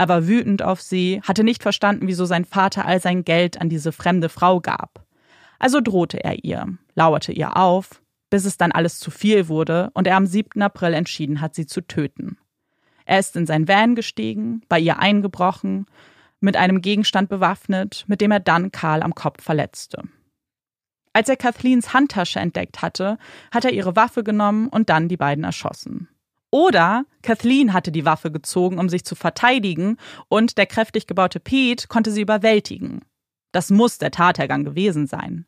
[0.00, 3.68] Er war wütend auf sie, hatte nicht verstanden, wieso sein Vater all sein Geld an
[3.68, 5.04] diese fremde Frau gab.
[5.58, 10.06] Also drohte er ihr, lauerte ihr auf, bis es dann alles zu viel wurde und
[10.06, 10.62] er am 7.
[10.62, 12.38] April entschieden hat, sie zu töten.
[13.04, 15.84] Er ist in sein Van gestiegen, bei ihr eingebrochen,
[16.40, 20.04] mit einem Gegenstand bewaffnet, mit dem er dann Karl am Kopf verletzte.
[21.12, 23.18] Als er Kathleens Handtasche entdeckt hatte,
[23.50, 26.08] hat er ihre Waffe genommen und dann die beiden erschossen.
[26.50, 29.96] Oder Kathleen hatte die Waffe gezogen, um sich zu verteidigen,
[30.28, 33.02] und der kräftig gebaute Pete konnte sie überwältigen.
[33.52, 35.46] Das muss der Tathergang gewesen sein.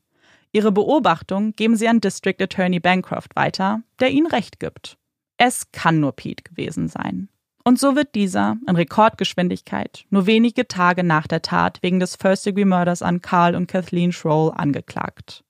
[0.52, 4.98] Ihre Beobachtung geben sie an District Attorney Bancroft weiter, der ihnen recht gibt.
[5.38, 7.28] Es kann nur Pete gewesen sein.
[7.64, 13.02] Und so wird dieser in Rekordgeschwindigkeit nur wenige Tage nach der Tat wegen des First-Degree-Mörders
[13.02, 15.44] an Carl und Kathleen Schroll angeklagt.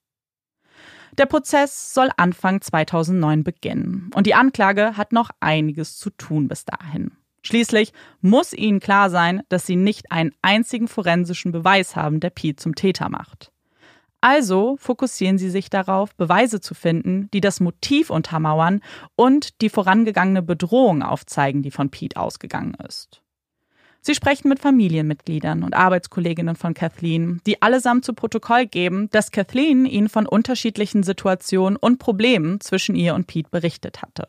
[1.18, 6.64] Der Prozess soll Anfang 2009 beginnen und die Anklage hat noch einiges zu tun bis
[6.64, 7.12] dahin.
[7.42, 12.57] Schließlich muss ihnen klar sein, dass sie nicht einen einzigen forensischen Beweis haben, der Pete
[12.57, 13.53] zum Täter macht.
[14.22, 18.81] Also fokussieren sie sich darauf, Beweise zu finden, die das Motiv untermauern
[19.16, 23.20] und die vorangegangene Bedrohung aufzeigen, die von Pete ausgegangen ist.
[24.05, 29.87] Sie sprechen mit Familienmitgliedern und Arbeitskolleginnen von Kathleen, die allesamt zu Protokoll geben, dass Kathleen
[29.87, 34.27] ihnen von unterschiedlichen Situationen und Problemen zwischen ihr und Pete berichtet hatte.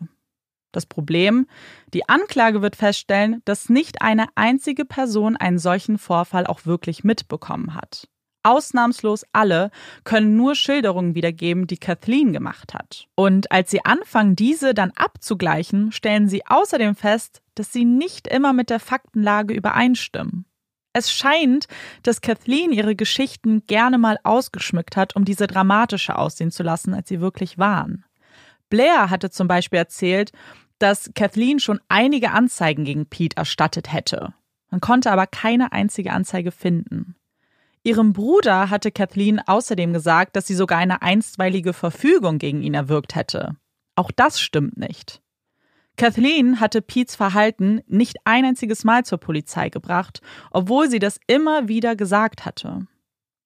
[0.71, 1.47] Das Problem,
[1.93, 7.73] die Anklage wird feststellen, dass nicht eine einzige Person einen solchen Vorfall auch wirklich mitbekommen
[7.73, 8.07] hat.
[8.43, 9.71] Ausnahmslos alle
[10.03, 13.07] können nur Schilderungen wiedergeben, die Kathleen gemacht hat.
[13.15, 18.53] Und als sie anfangen, diese dann abzugleichen, stellen sie außerdem fest, dass sie nicht immer
[18.53, 20.45] mit der Faktenlage übereinstimmen.
[20.93, 21.67] Es scheint,
[22.03, 27.09] dass Kathleen ihre Geschichten gerne mal ausgeschmückt hat, um diese dramatischer aussehen zu lassen, als
[27.09, 28.05] sie wirklich waren.
[28.69, 30.31] Blair hatte zum Beispiel erzählt,
[30.77, 34.33] dass Kathleen schon einige Anzeigen gegen Pete erstattet hätte.
[34.69, 37.15] Man konnte aber keine einzige Anzeige finden.
[37.83, 43.15] Ihrem Bruder hatte Kathleen außerdem gesagt, dass sie sogar eine einstweilige Verfügung gegen ihn erwirkt
[43.15, 43.57] hätte.
[43.95, 45.21] Auch das stimmt nicht.
[45.97, 51.67] Kathleen hatte Pete's Verhalten nicht ein einziges Mal zur Polizei gebracht, obwohl sie das immer
[51.67, 52.87] wieder gesagt hatte.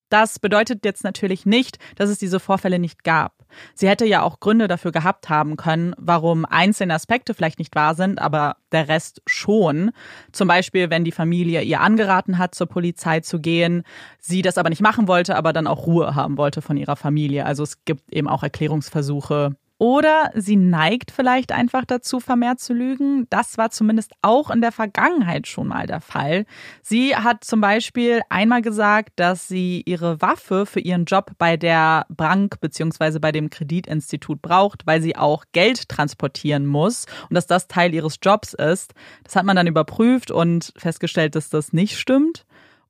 [0.10, 3.37] Das bedeutet jetzt natürlich nicht, dass es diese Vorfälle nicht gab.
[3.76, 7.96] Sie hätte ja auch Gründe dafür gehabt haben können, warum einzelne Aspekte vielleicht nicht wahr
[7.96, 9.92] sind, aber der Rest schon.
[10.32, 13.84] Zum Beispiel, wenn die Familie ihr angeraten hat, zur Polizei zu gehen,
[14.20, 17.46] sie das aber nicht machen wollte, aber dann auch Ruhe haben wollte von ihrer Familie.
[17.46, 23.28] Also es gibt eben auch Erklärungsversuche, oder sie neigt vielleicht einfach dazu, vermehrt zu lügen.
[23.30, 26.46] Das war zumindest auch in der Vergangenheit schon mal der Fall.
[26.82, 32.08] Sie hat zum Beispiel einmal gesagt, dass sie ihre Waffe für ihren Job bei der
[32.10, 33.20] Bank bzw.
[33.20, 38.18] bei dem Kreditinstitut braucht, weil sie auch Geld transportieren muss und dass das Teil ihres
[38.22, 38.94] Jobs ist.
[39.24, 42.47] Das hat man dann überprüft und festgestellt, dass das nicht stimmt.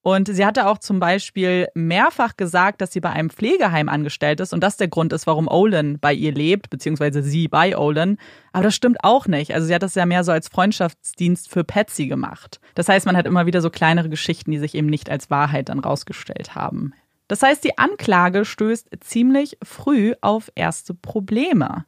[0.07, 4.53] Und sie hatte auch zum Beispiel mehrfach gesagt, dass sie bei einem Pflegeheim angestellt ist
[4.53, 8.17] und das der Grund ist, warum Olin bei ihr lebt, beziehungsweise sie bei Olin.
[8.53, 9.53] Aber das stimmt auch nicht.
[9.53, 12.61] Also sie hat das ja mehr so als Freundschaftsdienst für Patsy gemacht.
[12.73, 15.67] Das heißt, man hat immer wieder so kleinere Geschichten, die sich eben nicht als Wahrheit
[15.67, 16.93] dann rausgestellt haben.
[17.27, 21.83] Das heißt, die Anklage stößt ziemlich früh auf erste Probleme.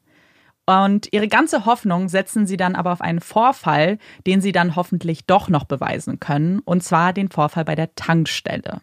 [0.70, 5.26] Und ihre ganze Hoffnung setzen sie dann aber auf einen Vorfall, den sie dann hoffentlich
[5.26, 8.82] doch noch beweisen können, und zwar den Vorfall bei der Tankstelle.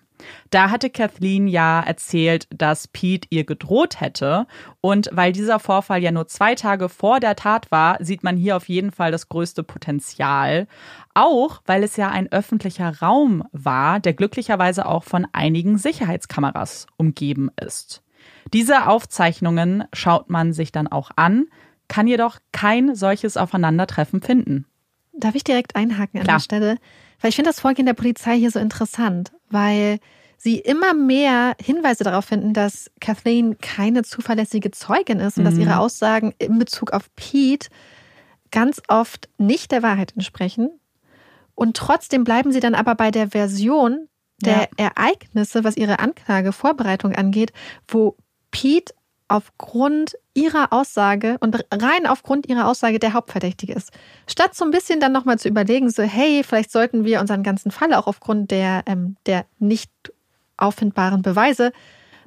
[0.51, 4.49] Da hatte Kathleen ja erzählt, dass Pete ihr gedroht hätte.
[4.81, 8.57] Und weil dieser Vorfall ja nur zwei Tage vor der Tat war, sieht man hier
[8.57, 10.67] auf jeden Fall das größte Potenzial.
[11.15, 17.49] Auch weil es ja ein öffentlicher Raum war, der glücklicherweise auch von einigen Sicherheitskameras umgeben
[17.65, 18.03] ist.
[18.53, 21.47] Diese Aufzeichnungen schaut man sich dann auch an
[21.89, 24.67] kann jedoch kein solches Aufeinandertreffen finden.
[25.13, 26.37] Darf ich direkt einhaken an Klar.
[26.37, 26.77] der Stelle?
[27.21, 29.99] Weil ich finde das Vorgehen der Polizei hier so interessant, weil
[30.37, 35.49] sie immer mehr Hinweise darauf finden, dass Kathleen keine zuverlässige Zeugin ist und mhm.
[35.49, 37.69] dass ihre Aussagen in Bezug auf Pete
[38.51, 40.71] ganz oft nicht der Wahrheit entsprechen.
[41.55, 44.09] Und trotzdem bleiben sie dann aber bei der Version
[44.43, 44.91] der ja.
[44.95, 47.53] Ereignisse, was ihre Anklagevorbereitung angeht,
[47.89, 48.17] wo
[48.51, 48.95] Pete
[49.29, 53.91] aufgrund ihrer Aussage und rein aufgrund ihrer Aussage der Hauptverdächtige ist.
[54.27, 57.71] Statt so ein bisschen dann nochmal zu überlegen, so hey, vielleicht sollten wir unseren ganzen
[57.71, 59.91] Fall auch aufgrund der, ähm, der nicht
[60.57, 61.73] auffindbaren Beweise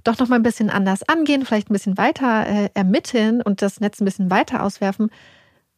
[0.04, 4.00] doch nochmal ein bisschen anders angehen, vielleicht ein bisschen weiter äh, ermitteln und das Netz
[4.00, 5.12] ein bisschen weiter auswerfen,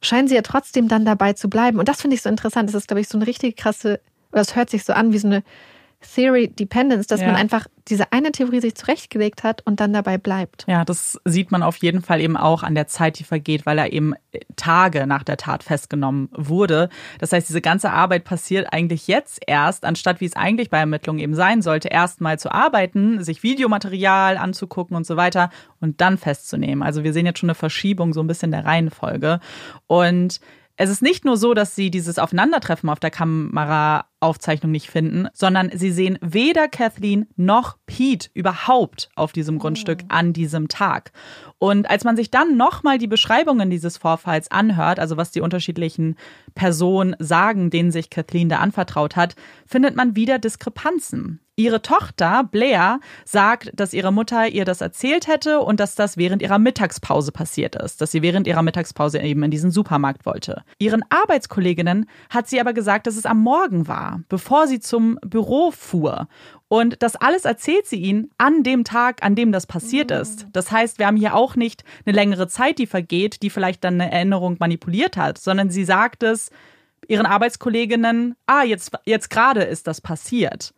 [0.02, 1.80] scheinen sie ja trotzdem dann dabei zu bleiben.
[1.80, 2.70] Und das finde ich so interessant.
[2.70, 4.00] Das ist, glaube ich, so eine richtig krasse,
[4.32, 5.44] oder es hört sich so an wie so eine
[6.02, 7.28] Theory Dependence, dass ja.
[7.28, 10.66] man einfach diese eine Theorie sich zurechtgelegt hat und dann dabei bleibt.
[10.68, 13.78] Ja, das sieht man auf jeden Fall eben auch an der Zeit, die vergeht, weil
[13.78, 14.14] er eben
[14.56, 16.90] Tage nach der Tat festgenommen wurde.
[17.20, 21.20] Das heißt, diese ganze Arbeit passiert eigentlich jetzt erst, anstatt wie es eigentlich bei Ermittlungen
[21.20, 26.84] eben sein sollte, erstmal zu arbeiten, sich Videomaterial anzugucken und so weiter und dann festzunehmen.
[26.84, 29.40] Also wir sehen jetzt schon eine Verschiebung so ein bisschen der Reihenfolge.
[29.88, 30.40] Und
[30.84, 35.70] es ist nicht nur so, dass sie dieses Aufeinandertreffen auf der Kameraaufzeichnung nicht finden, sondern
[35.72, 40.06] sie sehen weder Kathleen noch Pete überhaupt auf diesem Grundstück oh.
[40.10, 41.12] an diesem Tag.
[41.60, 46.16] Und als man sich dann nochmal die Beschreibungen dieses Vorfalls anhört, also was die unterschiedlichen
[46.56, 49.36] Personen sagen, denen sich Kathleen da anvertraut hat,
[49.68, 51.42] findet man wieder Diskrepanzen.
[51.62, 56.42] Ihre Tochter Blair sagt, dass ihre Mutter ihr das erzählt hätte und dass das während
[56.42, 60.64] ihrer Mittagspause passiert ist, dass sie während ihrer Mittagspause eben in diesen Supermarkt wollte.
[60.80, 65.70] Ihren Arbeitskolleginnen hat sie aber gesagt, dass es am Morgen war, bevor sie zum Büro
[65.70, 66.28] fuhr.
[66.68, 70.18] Und das alles erzählt sie ihnen an dem Tag, an dem das passiert mhm.
[70.18, 70.48] ist.
[70.54, 74.02] Das heißt, wir haben hier auch nicht eine längere Zeit, die vergeht, die vielleicht dann
[74.02, 76.50] eine Erinnerung manipuliert hat, sondern sie sagt es
[77.08, 80.74] ihren Arbeitskolleginnen, ah, jetzt, jetzt gerade ist das passiert.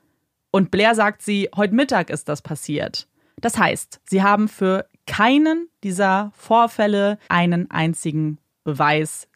[0.55, 3.07] Und Blair sagt sie, heute Mittag ist das passiert.
[3.41, 9.27] Das heißt, sie haben für keinen dieser Vorfälle einen einzigen Beweis.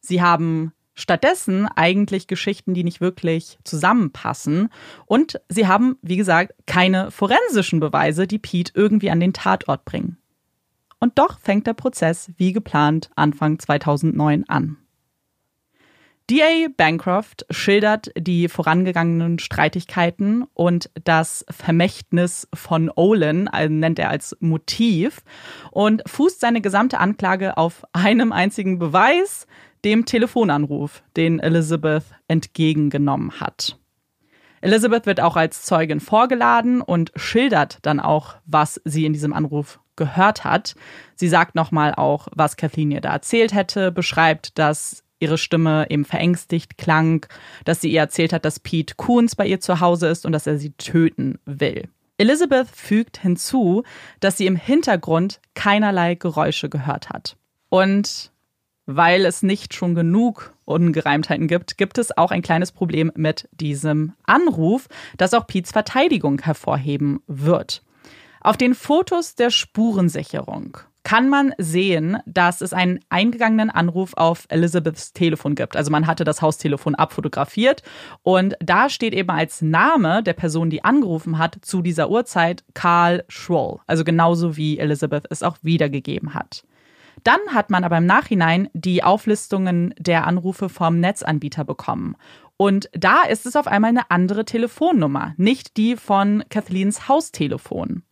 [0.00, 4.68] Sie haben stattdessen eigentlich Geschichten, die nicht wirklich zusammenpassen.
[5.06, 10.18] Und sie haben, wie gesagt, keine forensischen Beweise, die Pete irgendwie an den Tatort bringen.
[11.00, 14.76] Und doch fängt der Prozess wie geplant Anfang 2009 an.
[16.28, 24.36] DA Bancroft schildert die vorangegangenen Streitigkeiten und das Vermächtnis von Olin, also nennt er als
[24.40, 25.22] Motiv,
[25.70, 29.46] und fußt seine gesamte Anklage auf einem einzigen Beweis,
[29.84, 33.78] dem Telefonanruf, den Elizabeth entgegengenommen hat.
[34.62, 39.78] Elizabeth wird auch als Zeugin vorgeladen und schildert dann auch, was sie in diesem Anruf
[39.94, 40.74] gehört hat.
[41.14, 46.04] Sie sagt nochmal auch, was Kathleen ihr da erzählt hätte, beschreibt, dass ihre Stimme eben
[46.04, 47.26] verängstigt klang,
[47.64, 50.46] dass sie ihr erzählt hat, dass Pete Coons bei ihr zu Hause ist und dass
[50.46, 51.88] er sie töten will.
[52.18, 53.82] Elizabeth fügt hinzu,
[54.20, 57.36] dass sie im Hintergrund keinerlei Geräusche gehört hat.
[57.68, 58.30] Und
[58.86, 64.12] weil es nicht schon genug Ungereimtheiten gibt, gibt es auch ein kleines Problem mit diesem
[64.24, 67.82] Anruf, das auch Pete's Verteidigung hervorheben wird.
[68.40, 75.12] Auf den Fotos der Spurensicherung kann man sehen, dass es einen eingegangenen Anruf auf Elizabeths
[75.12, 75.76] Telefon gibt.
[75.76, 77.84] Also man hatte das Haustelefon abfotografiert
[78.24, 83.24] und da steht eben als Name der Person, die angerufen hat, zu dieser Uhrzeit Karl
[83.28, 83.78] Schroll.
[83.86, 86.64] Also genauso wie Elizabeth es auch wiedergegeben hat.
[87.22, 92.16] Dann hat man aber im Nachhinein die Auflistungen der Anrufe vom Netzanbieter bekommen.
[92.56, 98.02] Und da ist es auf einmal eine andere Telefonnummer, nicht die von Kathleens Haustelefon.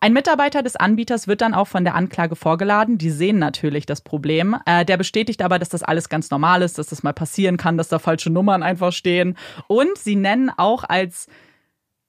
[0.00, 2.98] Ein Mitarbeiter des Anbieters wird dann auch von der Anklage vorgeladen.
[2.98, 4.56] Die sehen natürlich das Problem.
[4.64, 7.76] Äh, der bestätigt aber, dass das alles ganz normal ist, dass das mal passieren kann,
[7.76, 9.36] dass da falsche Nummern einfach stehen.
[9.66, 11.26] Und sie nennen auch als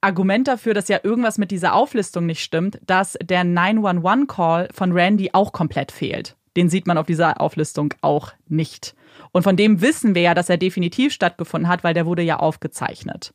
[0.01, 5.31] Argument dafür, dass ja irgendwas mit dieser Auflistung nicht stimmt, dass der 911-Call von Randy
[5.33, 6.35] auch komplett fehlt.
[6.57, 8.95] Den sieht man auf dieser Auflistung auch nicht.
[9.31, 12.37] Und von dem wissen wir ja, dass er definitiv stattgefunden hat, weil der wurde ja
[12.37, 13.33] aufgezeichnet.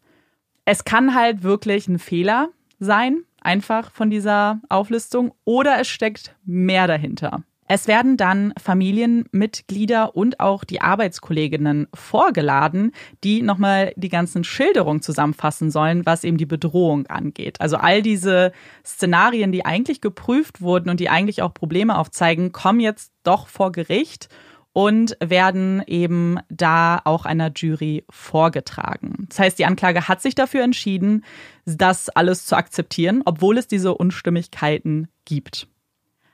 [0.64, 6.86] Es kann halt wirklich ein Fehler sein, einfach von dieser Auflistung oder es steckt mehr
[6.86, 7.42] dahinter.
[7.66, 12.92] Es werden dann Familienmitglieder und auch die Arbeitskolleginnen vorgeladen,
[13.24, 17.62] die nochmal die ganzen Schilderungen zusammenfassen sollen, was eben die Bedrohung angeht.
[17.62, 18.52] Also all diese
[18.84, 23.72] Szenarien, die eigentlich geprüft wurden und die eigentlich auch Probleme aufzeigen, kommen jetzt doch vor
[23.72, 24.28] Gericht
[24.74, 29.26] und werden eben da auch einer Jury vorgetragen.
[29.28, 31.24] Das heißt, die Anklage hat sich dafür entschieden,
[31.64, 35.68] das alles zu akzeptieren, obwohl es diese Unstimmigkeiten gibt.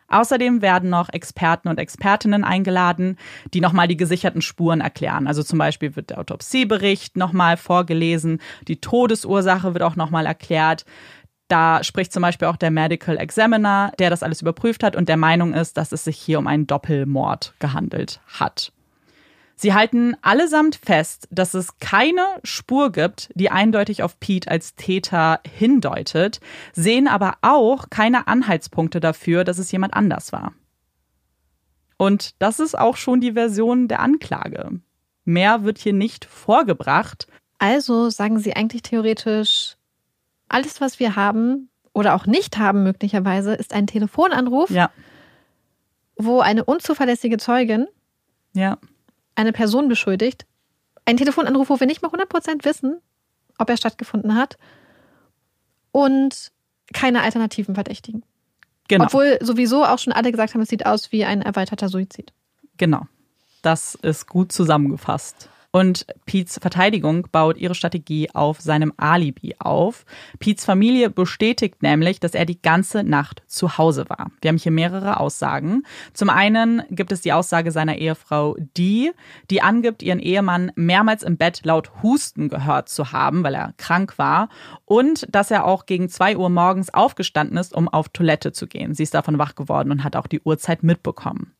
[0.09, 3.17] Außerdem werden noch Experten und Expertinnen eingeladen,
[3.55, 5.29] die nochmal die gesicherten Spuren erklären.
[5.29, 10.85] Also zum Beispiel wird der Autopsiebericht nochmal vorgelesen, die Todesursache wird auch nochmal erklärt.
[11.51, 15.17] Da spricht zum Beispiel auch der Medical Examiner, der das alles überprüft hat und der
[15.17, 18.73] Meinung ist, dass es sich hier um einen Doppelmord gehandelt hat.
[19.57, 25.41] Sie halten allesamt fest, dass es keine Spur gibt, die eindeutig auf Pete als Täter
[25.45, 26.39] hindeutet,
[26.73, 30.53] sehen aber auch keine Anhaltspunkte dafür, dass es jemand anders war.
[31.97, 34.81] Und das ist auch schon die Version der Anklage.
[35.25, 37.27] Mehr wird hier nicht vorgebracht.
[37.59, 39.77] Also sagen Sie eigentlich theoretisch,
[40.51, 44.91] alles, was wir haben oder auch nicht haben möglicherweise, ist ein Telefonanruf, ja.
[46.17, 47.87] wo eine unzuverlässige Zeugin
[48.53, 48.79] ja.
[49.35, 50.47] eine Person beschuldigt.
[51.05, 53.01] Ein Telefonanruf, wo wir nicht mal 100% wissen,
[53.59, 54.59] ob er stattgefunden hat.
[55.93, 56.53] Und
[56.93, 58.25] keine alternativen Verdächtigen.
[58.89, 59.05] Genau.
[59.05, 62.33] Obwohl sowieso auch schon alle gesagt haben, es sieht aus wie ein erweiterter Suizid.
[62.77, 63.07] Genau.
[63.63, 65.49] Das ist gut zusammengefasst.
[65.73, 70.05] Und Pete's Verteidigung baut ihre Strategie auf seinem Alibi auf.
[70.41, 74.33] Pete's Familie bestätigt nämlich, dass er die ganze Nacht zu Hause war.
[74.41, 75.85] Wir haben hier mehrere Aussagen.
[76.13, 79.13] Zum einen gibt es die Aussage seiner Ehefrau Dee,
[79.51, 84.19] die angibt, ihren Ehemann mehrmals im Bett laut Husten gehört zu haben, weil er krank
[84.19, 84.49] war.
[84.87, 88.95] Und dass er auch gegen zwei Uhr morgens aufgestanden ist, um auf Toilette zu gehen.
[88.95, 91.53] Sie ist davon wach geworden und hat auch die Uhrzeit mitbekommen.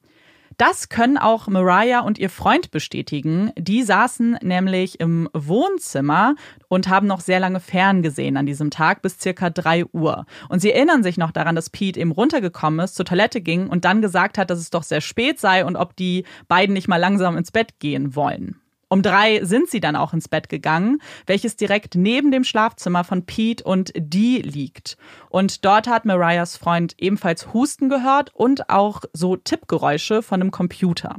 [0.61, 3.51] Das können auch Mariah und ihr Freund bestätigen.
[3.57, 6.35] Die saßen nämlich im Wohnzimmer
[6.69, 10.27] und haben noch sehr lange ferngesehen an diesem Tag bis circa drei Uhr.
[10.51, 13.87] Und sie erinnern sich noch daran, dass Pete eben runtergekommen ist, zur Toilette ging und
[13.87, 16.99] dann gesagt hat, dass es doch sehr spät sei und ob die beiden nicht mal
[16.99, 18.60] langsam ins Bett gehen wollen.
[18.93, 23.25] Um drei sind sie dann auch ins Bett gegangen, welches direkt neben dem Schlafzimmer von
[23.25, 24.97] Pete und Dee liegt.
[25.29, 31.19] Und dort hat Mariahs Freund ebenfalls Husten gehört und auch so Tippgeräusche von einem Computer.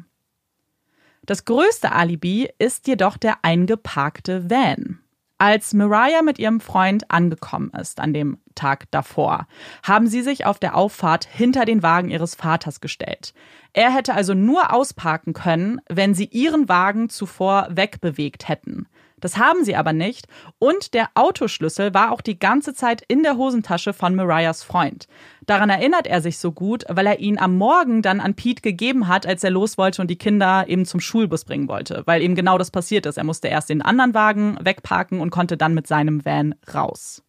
[1.24, 5.01] Das größte Alibi ist jedoch der eingeparkte Van.
[5.42, 9.48] Als Mariah mit ihrem Freund angekommen ist an dem Tag davor,
[9.82, 13.34] haben sie sich auf der Auffahrt hinter den Wagen ihres Vaters gestellt.
[13.74, 18.86] Er hätte also nur ausparken können, wenn sie ihren Wagen zuvor wegbewegt hätten.
[19.22, 20.28] Das haben sie aber nicht.
[20.60, 25.08] Und der Autoschlüssel war auch die ganze Zeit in der Hosentasche von Mariahs Freund.
[25.46, 29.08] Daran erinnert er sich so gut, weil er ihn am Morgen dann an Pete gegeben
[29.08, 32.04] hat, als er los wollte und die Kinder eben zum Schulbus bringen wollte.
[32.06, 33.18] Weil eben genau das passiert ist.
[33.18, 37.24] Er musste erst den anderen Wagen wegparken und konnte dann mit seinem Van raus.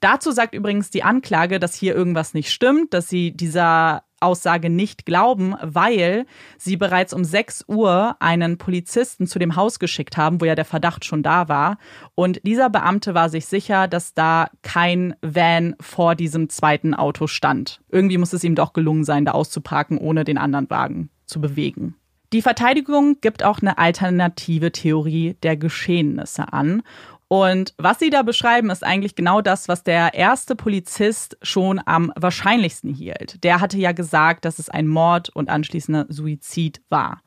[0.00, 5.06] Dazu sagt übrigens die Anklage, dass hier irgendwas nicht stimmt, dass sie dieser Aussage nicht
[5.06, 6.26] glauben, weil
[6.58, 10.64] sie bereits um 6 Uhr einen Polizisten zu dem Haus geschickt haben, wo ja der
[10.64, 11.78] Verdacht schon da war.
[12.14, 17.80] Und dieser Beamte war sich sicher, dass da kein Van vor diesem zweiten Auto stand.
[17.90, 21.94] Irgendwie muss es ihm doch gelungen sein, da auszuparken, ohne den anderen Wagen zu bewegen.
[22.32, 26.82] Die Verteidigung gibt auch eine alternative Theorie der Geschehnisse an.
[27.28, 32.12] Und was sie da beschreiben, ist eigentlich genau das, was der erste Polizist schon am
[32.14, 33.42] wahrscheinlichsten hielt.
[33.42, 37.22] Der hatte ja gesagt, dass es ein Mord und anschließender Suizid war.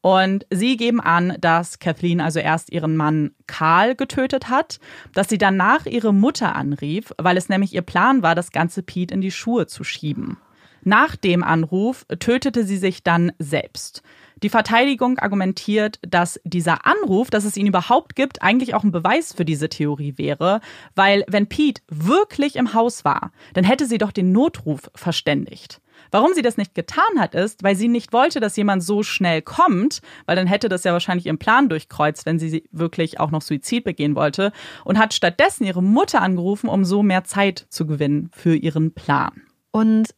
[0.00, 4.78] Und sie geben an, dass Kathleen also erst ihren Mann Karl getötet hat,
[5.14, 9.14] dass sie danach ihre Mutter anrief, weil es nämlich ihr Plan war, das ganze Pete
[9.14, 10.36] in die Schuhe zu schieben.
[10.82, 14.02] Nach dem Anruf tötete sie sich dann selbst.
[14.44, 19.32] Die Verteidigung argumentiert, dass dieser Anruf, dass es ihn überhaupt gibt, eigentlich auch ein Beweis
[19.32, 20.60] für diese Theorie wäre,
[20.94, 25.80] weil wenn Pete wirklich im Haus war, dann hätte sie doch den Notruf verständigt.
[26.10, 29.40] Warum sie das nicht getan hat, ist, weil sie nicht wollte, dass jemand so schnell
[29.40, 33.40] kommt, weil dann hätte das ja wahrscheinlich ihren Plan durchkreuzt, wenn sie wirklich auch noch
[33.40, 34.52] Suizid begehen wollte,
[34.84, 39.40] und hat stattdessen ihre Mutter angerufen, um so mehr Zeit zu gewinnen für ihren Plan.
[39.70, 40.14] Und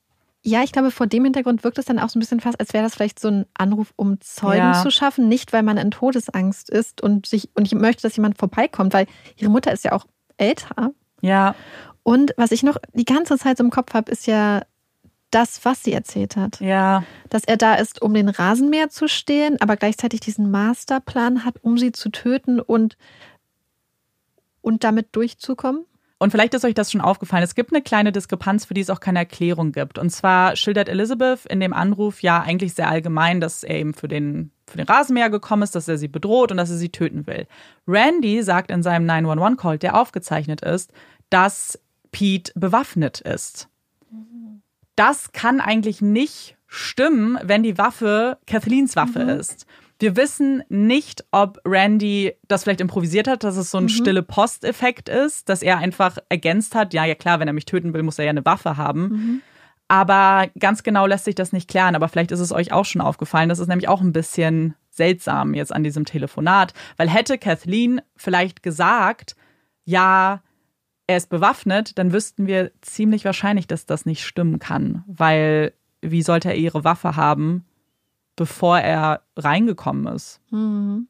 [0.47, 2.73] ja, ich glaube, vor dem Hintergrund wirkt es dann auch so ein bisschen fast, als
[2.73, 4.81] wäre das vielleicht so ein Anruf, um Zeugen ja.
[4.81, 5.27] zu schaffen.
[5.27, 9.07] Nicht, weil man in Todesangst ist und sich und ich möchte, dass jemand vorbeikommt, weil
[9.37, 10.93] ihre Mutter ist ja auch älter.
[11.21, 11.57] Ja.
[12.05, 14.63] Und was ich noch die ganze Zeit so im Kopf habe, ist ja
[15.33, 16.61] das, was sie erzählt hat.
[16.61, 17.03] Ja.
[17.29, 21.77] Dass er da ist, um den Rasenmäher zu stehen, aber gleichzeitig diesen Masterplan hat, um
[21.77, 22.97] sie zu töten und,
[24.61, 25.87] und damit durchzukommen.
[26.19, 27.43] Und vielleicht ist euch das schon aufgefallen.
[27.43, 29.99] Es gibt eine kleine Diskrepanz, für die es auch keine Erklärung gibt.
[29.99, 34.09] Und zwar schildert Elizabeth in dem Anruf ja eigentlich sehr allgemein, dass er eben für
[34.09, 37.27] den, für den Rasenmäher gekommen ist, dass er sie bedroht und dass er sie töten
[37.27, 37.47] will.
[37.87, 40.91] Randy sagt in seinem 911-Call, der aufgezeichnet ist,
[41.29, 41.79] dass
[42.12, 43.69] Pete bewaffnet ist.
[44.95, 49.29] Das kann eigentlich nicht stimmen, wenn die Waffe Kathleens Waffe mhm.
[49.29, 49.67] ist.
[49.99, 53.89] Wir wissen nicht, ob Randy das vielleicht improvisiert hat, dass es so ein mhm.
[53.89, 57.95] stille Post-Effekt ist, dass er einfach ergänzt hat, ja, ja klar, wenn er mich töten
[57.95, 59.03] will, muss er ja eine Waffe haben.
[59.09, 59.43] Mhm.
[59.89, 61.95] Aber ganz genau lässt sich das nicht klären.
[61.95, 63.49] Aber vielleicht ist es euch auch schon aufgefallen.
[63.49, 68.63] Das ist nämlich auch ein bisschen seltsam jetzt an diesem Telefonat, weil hätte Kathleen vielleicht
[68.63, 69.37] gesagt,
[69.85, 70.43] ja,
[71.07, 76.23] er ist bewaffnet, dann wüssten wir ziemlich wahrscheinlich, dass das nicht stimmen kann, weil wie
[76.23, 77.65] sollte er ihre Waffe haben,
[78.37, 80.41] bevor er reingekommen ist.
[80.51, 81.09] Mhm.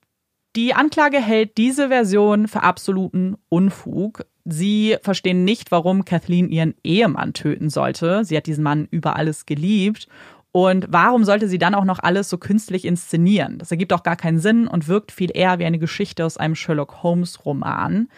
[0.56, 4.24] Die Anklage hält diese Version für absoluten Unfug.
[4.46, 8.24] Sie verstehen nicht, warum Kathleen ihren Ehemann töten sollte.
[8.24, 10.08] Sie hat diesen Mann über alles geliebt.
[10.52, 13.58] Und warum sollte sie dann auch noch alles so künstlich inszenieren?
[13.58, 16.54] Das ergibt auch gar keinen Sinn und wirkt viel eher wie eine Geschichte aus einem
[16.54, 18.08] Sherlock Holmes Roman.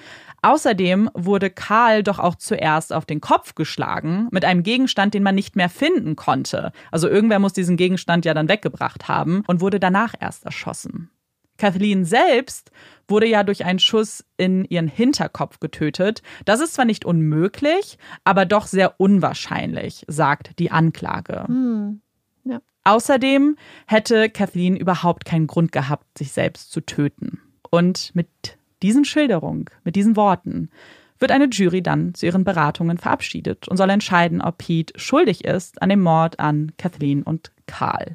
[0.43, 5.35] Außerdem wurde Karl doch auch zuerst auf den Kopf geschlagen mit einem Gegenstand, den man
[5.35, 6.73] nicht mehr finden konnte.
[6.91, 11.11] Also irgendwer muss diesen Gegenstand ja dann weggebracht haben und wurde danach erst erschossen.
[11.59, 12.71] Kathleen selbst
[13.09, 16.23] wurde ja durch einen Schuss in ihren Hinterkopf getötet.
[16.45, 21.45] Das ist zwar nicht unmöglich, aber doch sehr unwahrscheinlich, sagt die Anklage.
[21.49, 22.01] Hm.
[22.45, 22.61] Ja.
[22.85, 27.41] Außerdem hätte Kathleen überhaupt keinen Grund gehabt, sich selbst zu töten.
[27.71, 30.71] Und mit diesen Schilderungen, mit diesen Worten,
[31.19, 35.83] wird eine Jury dann zu ihren Beratungen verabschiedet und soll entscheiden, ob Pete schuldig ist
[35.83, 38.15] an dem Mord an Kathleen und Karl.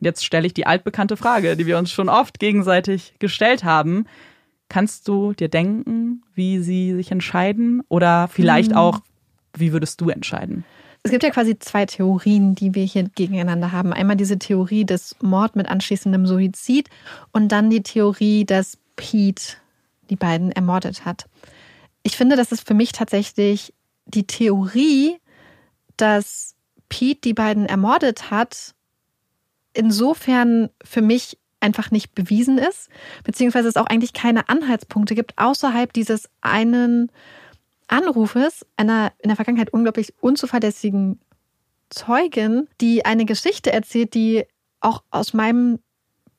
[0.00, 4.06] Und jetzt stelle ich die altbekannte Frage, die wir uns schon oft gegenseitig gestellt haben.
[4.68, 7.82] Kannst du dir denken, wie sie sich entscheiden?
[7.88, 8.78] Oder vielleicht mhm.
[8.78, 9.00] auch,
[9.54, 10.64] wie würdest du entscheiden?
[11.04, 13.92] Es gibt ja quasi zwei Theorien, die wir hier gegeneinander haben.
[13.92, 16.88] Einmal diese Theorie des Mord mit anschließendem Suizid
[17.32, 19.56] und dann die Theorie, dass Pete
[20.12, 21.24] die beiden ermordet hat.
[22.02, 23.72] Ich finde, das ist für mich tatsächlich
[24.04, 25.18] die Theorie,
[25.96, 26.54] dass
[26.90, 28.74] Pete die beiden ermordet hat,
[29.72, 32.90] insofern für mich einfach nicht bewiesen ist,
[33.24, 37.10] beziehungsweise es auch eigentlich keine Anhaltspunkte gibt außerhalb dieses einen
[37.88, 41.20] Anrufes einer in der Vergangenheit unglaublich unzuverlässigen
[41.88, 44.44] Zeugin, die eine Geschichte erzählt, die
[44.80, 45.78] auch aus meinem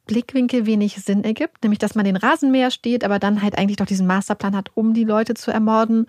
[0.05, 3.85] Blickwinkel wenig Sinn ergibt, nämlich dass man den Rasenmäher steht, aber dann halt eigentlich doch
[3.85, 6.07] diesen Masterplan hat, um die Leute zu ermorden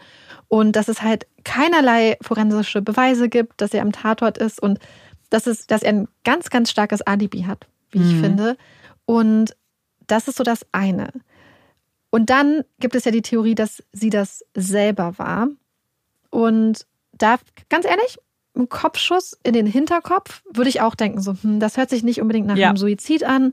[0.49, 4.79] und dass es halt keinerlei forensische Beweise gibt, dass er am Tatort ist und
[5.31, 8.11] dass, es, dass er ein ganz, ganz starkes Alibi hat, wie mhm.
[8.11, 8.57] ich finde.
[9.07, 9.57] Und
[10.07, 11.11] das ist so das eine.
[12.11, 15.49] Und dann gibt es ja die Theorie, dass sie das selber war.
[16.31, 17.37] Und da,
[17.69, 18.19] ganz ehrlich,
[18.57, 22.21] ein Kopfschuss in den Hinterkopf würde ich auch denken, so, hm, das hört sich nicht
[22.21, 22.69] unbedingt nach ja.
[22.69, 23.53] einem Suizid an.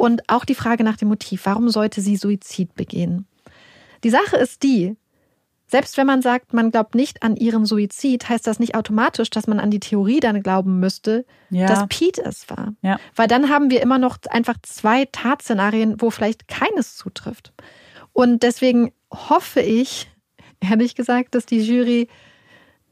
[0.00, 3.26] Und auch die Frage nach dem Motiv, warum sollte sie Suizid begehen?
[4.02, 4.96] Die Sache ist die,
[5.66, 9.46] selbst wenn man sagt, man glaubt nicht an ihren Suizid, heißt das nicht automatisch, dass
[9.46, 11.66] man an die Theorie dann glauben müsste, ja.
[11.66, 12.72] dass Pete es war.
[12.80, 12.98] Ja.
[13.14, 17.52] Weil dann haben wir immer noch einfach zwei Tatszenarien, wo vielleicht keines zutrifft.
[18.14, 20.10] Und deswegen hoffe ich,
[20.60, 22.08] ehrlich gesagt, dass die Jury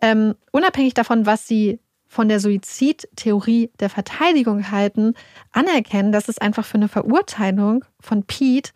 [0.03, 5.15] ähm, unabhängig davon, was sie von der Suizidtheorie der Verteidigung halten,
[5.53, 8.73] anerkennen, dass es einfach für eine Verurteilung von Pete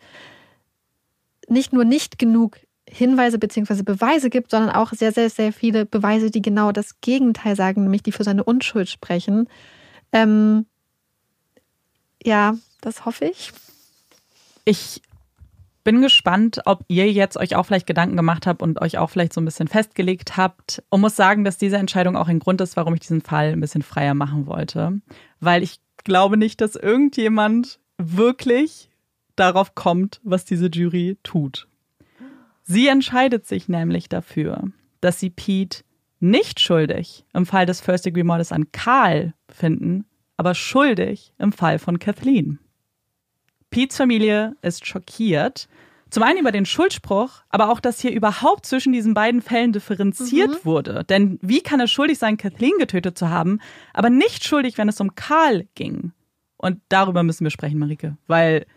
[1.49, 3.81] nicht nur nicht genug Hinweise bzw.
[3.81, 8.03] Beweise gibt, sondern auch sehr, sehr, sehr viele Beweise, die genau das Gegenteil sagen, nämlich
[8.03, 9.49] die für seine Unschuld sprechen.
[10.11, 10.67] Ähm,
[12.23, 13.51] ja, das hoffe ich.
[14.63, 15.01] Ich
[15.83, 19.33] bin gespannt, ob ihr jetzt euch auch vielleicht Gedanken gemacht habt und euch auch vielleicht
[19.33, 20.83] so ein bisschen festgelegt habt.
[20.89, 23.59] Und muss sagen, dass diese Entscheidung auch ein Grund ist, warum ich diesen Fall ein
[23.59, 25.01] bisschen freier machen wollte.
[25.39, 28.89] Weil ich glaube nicht, dass irgendjemand wirklich
[29.35, 31.67] darauf kommt, was diese Jury tut.
[32.63, 34.69] Sie entscheidet sich nämlich dafür,
[35.01, 35.83] dass sie Pete
[36.19, 40.05] nicht schuldig im Fall des First Degree Mordes an Karl finden,
[40.37, 42.59] aber schuldig im Fall von Kathleen.
[43.73, 45.67] Petes Familie ist schockiert.
[46.11, 50.51] Zum einen über den Schuldspruch, aber auch, dass hier überhaupt zwischen diesen beiden Fällen differenziert
[50.51, 50.65] mhm.
[50.65, 51.03] wurde.
[51.05, 53.59] Denn wie kann er schuldig sein, Kathleen getötet zu haben,
[53.91, 56.11] aber nicht schuldig, wenn es um Karl ging?
[56.57, 58.67] Und darüber müssen wir sprechen, Marike, weil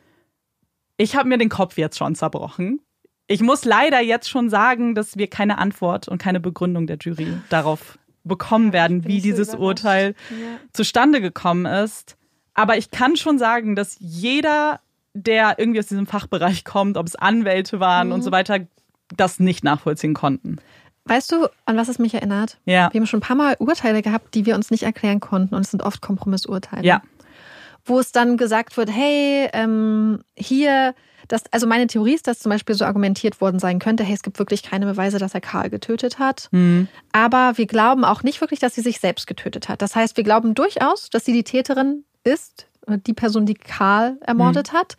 [0.96, 2.80] ich habe mir den Kopf jetzt schon zerbrochen.
[3.26, 7.34] Ich muss leider jetzt schon sagen, dass wir keine Antwort und keine Begründung der Jury
[7.50, 10.58] darauf bekommen werden, wie dieses so Urteil ja.
[10.72, 12.16] zustande gekommen ist.
[12.56, 14.80] Aber ich kann schon sagen, dass jeder,
[15.16, 18.14] der irgendwie aus diesem Fachbereich kommt, ob es Anwälte waren mhm.
[18.14, 18.60] und so weiter,
[19.16, 20.58] das nicht nachvollziehen konnten.
[21.04, 22.58] Weißt du, an was es mich erinnert?
[22.64, 22.92] Ja.
[22.92, 25.62] Wir haben schon ein paar Mal Urteile gehabt, die wir uns nicht erklären konnten und
[25.62, 26.84] es sind oft Kompromissurteile.
[26.84, 27.02] Ja.
[27.84, 30.94] Wo es dann gesagt wird, hey, ähm, hier
[31.28, 34.22] dass, also meine Theorie ist, dass zum Beispiel so argumentiert worden sein könnte, hey, es
[34.22, 36.48] gibt wirklich keine Beweise, dass er Karl getötet hat.
[36.52, 36.88] Mhm.
[37.12, 39.82] Aber wir glauben auch nicht wirklich, dass sie sich selbst getötet hat.
[39.82, 44.72] Das heißt, wir glauben durchaus, dass sie die Täterin ist, die Person, die Karl ermordet
[44.72, 44.76] mhm.
[44.76, 44.96] hat.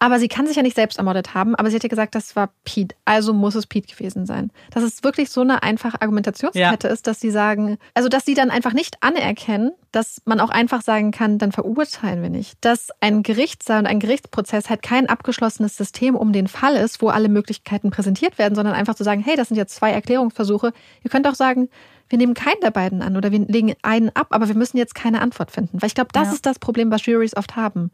[0.00, 2.36] Aber sie kann sich ja nicht selbst ermordet haben, aber sie hat ja gesagt, das
[2.36, 2.94] war Pete.
[3.04, 4.52] Also muss es Pete gewesen sein.
[4.70, 6.92] Dass es wirklich so eine einfache Argumentationskette ja.
[6.92, 10.82] ist, dass sie sagen, also dass sie dann einfach nicht anerkennen, dass man auch einfach
[10.82, 12.58] sagen kann, dann verurteilen wir nicht.
[12.60, 17.08] Dass ein Gerichtssaal und ein Gerichtsprozess halt kein abgeschlossenes System um den Fall ist, wo
[17.08, 20.72] alle Möglichkeiten präsentiert werden, sondern einfach zu sagen, hey, das sind jetzt zwei Erklärungsversuche.
[21.02, 21.68] Ihr könnt auch sagen,
[22.08, 24.94] wir nehmen keinen der beiden an oder wir legen einen ab, aber wir müssen jetzt
[24.94, 25.82] keine Antwort finden.
[25.82, 26.34] Weil ich glaube, das ja.
[26.34, 27.90] ist das Problem, was Juries oft haben.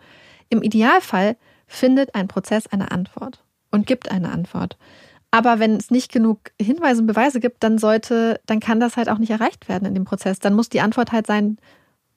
[0.51, 1.37] Im Idealfall
[1.67, 4.77] findet ein Prozess eine Antwort und gibt eine Antwort.
[5.31, 9.09] Aber wenn es nicht genug Hinweise und Beweise gibt, dann sollte, dann kann das halt
[9.09, 10.39] auch nicht erreicht werden in dem Prozess.
[10.39, 11.59] Dann muss die Antwort halt sein,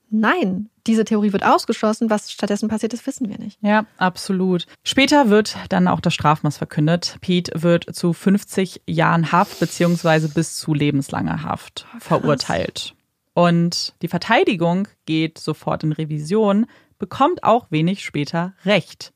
[0.10, 2.10] nein, diese Theorie wird ausgeschlossen.
[2.10, 3.58] Was stattdessen passiert ist, wissen wir nicht.
[3.62, 4.68] Ja, absolut.
[4.84, 7.18] Später wird dann auch das Strafmaß verkündet.
[7.22, 12.94] Pete wird zu 50 Jahren Haft beziehungsweise bis zu lebenslanger Haft oh, verurteilt.
[13.34, 16.66] Und die Verteidigung geht sofort in Revision,
[16.98, 19.14] bekommt auch wenig später Recht.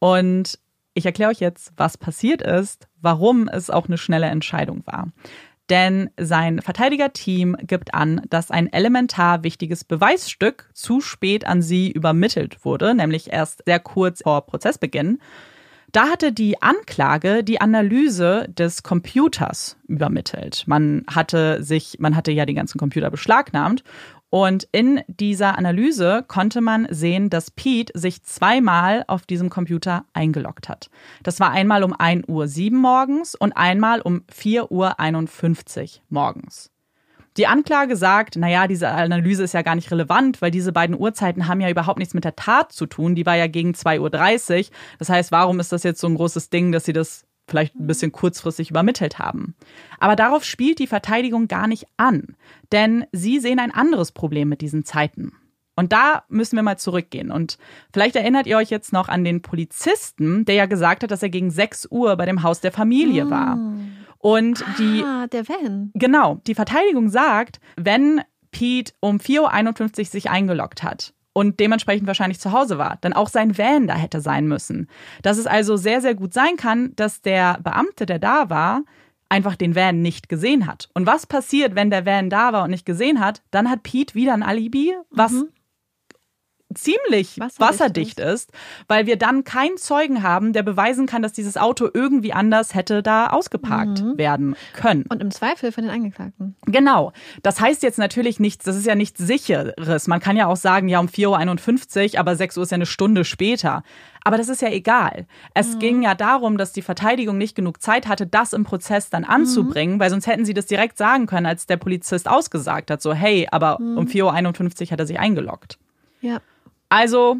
[0.00, 0.58] Und
[0.94, 5.12] ich erkläre euch jetzt, was passiert ist, warum es auch eine schnelle Entscheidung war.
[5.68, 12.64] Denn sein Verteidigerteam gibt an, dass ein elementar wichtiges Beweisstück zu spät an sie übermittelt
[12.64, 15.20] wurde, nämlich erst sehr kurz vor Prozessbeginn.
[15.92, 20.64] Da hatte die Anklage die Analyse des Computers übermittelt.
[20.66, 23.84] Man hatte sich, man hatte ja die ganzen Computer beschlagnahmt
[24.30, 30.68] und in dieser Analyse konnte man sehen, dass Pete sich zweimal auf diesem Computer eingeloggt
[30.68, 30.88] hat.
[31.24, 36.70] Das war einmal um 1 Uhr 7 morgens und einmal um 4 Uhr 51 morgens.
[37.36, 41.46] Die Anklage sagt, naja, diese Analyse ist ja gar nicht relevant, weil diese beiden Uhrzeiten
[41.46, 43.14] haben ja überhaupt nichts mit der Tat zu tun.
[43.14, 44.70] Die war ja gegen 2.30 Uhr.
[44.98, 47.86] Das heißt, warum ist das jetzt so ein großes Ding, dass sie das vielleicht ein
[47.86, 49.54] bisschen kurzfristig übermittelt haben.
[49.98, 52.36] Aber darauf spielt die Verteidigung gar nicht an,
[52.72, 55.32] denn sie sehen ein anderes Problem mit diesen Zeiten.
[55.76, 57.30] Und da müssen wir mal zurückgehen.
[57.30, 57.58] Und
[57.92, 61.30] vielleicht erinnert ihr euch jetzt noch an den Polizisten, der ja gesagt hat, dass er
[61.30, 63.58] gegen 6 Uhr bei dem Haus der Familie war.
[64.18, 65.02] Und die.
[65.02, 65.90] Ah, der Van.
[65.94, 66.40] Genau.
[66.46, 68.20] Die Verteidigung sagt, wenn
[68.50, 73.28] Pete um 4.51 Uhr sich eingeloggt hat und dementsprechend wahrscheinlich zu Hause war, dann auch
[73.28, 74.88] sein Van da hätte sein müssen.
[75.22, 78.82] Dass es also sehr, sehr gut sein kann, dass der Beamte, der da war,
[79.28, 80.88] einfach den Van nicht gesehen hat.
[80.92, 83.42] Und was passiert, wenn der Van da war und nicht gesehen hat?
[83.52, 85.48] Dann hat Pete wieder ein Alibi, was mhm.
[86.74, 88.50] Ziemlich wasserdicht, wasserdicht ist.
[88.50, 88.52] ist,
[88.88, 93.02] weil wir dann keinen Zeugen haben, der beweisen kann, dass dieses Auto irgendwie anders hätte
[93.02, 94.18] da ausgeparkt mhm.
[94.18, 95.04] werden können.
[95.08, 96.54] Und im Zweifel von den Angeklagten.
[96.66, 97.12] Genau.
[97.42, 100.06] Das heißt jetzt natürlich nichts, das ist ja nichts Sicheres.
[100.06, 102.86] Man kann ja auch sagen, ja, um 4.51 Uhr, aber 6 Uhr ist ja eine
[102.86, 103.82] Stunde später.
[104.22, 105.26] Aber das ist ja egal.
[105.54, 105.78] Es mhm.
[105.78, 109.96] ging ja darum, dass die Verteidigung nicht genug Zeit hatte, das im Prozess dann anzubringen,
[109.96, 110.00] mhm.
[110.00, 113.48] weil sonst hätten sie das direkt sagen können, als der Polizist ausgesagt hat, so hey,
[113.50, 113.98] aber mhm.
[113.98, 115.78] um 4.51 Uhr hat er sich eingeloggt.
[116.20, 116.40] Ja.
[116.90, 117.38] Also,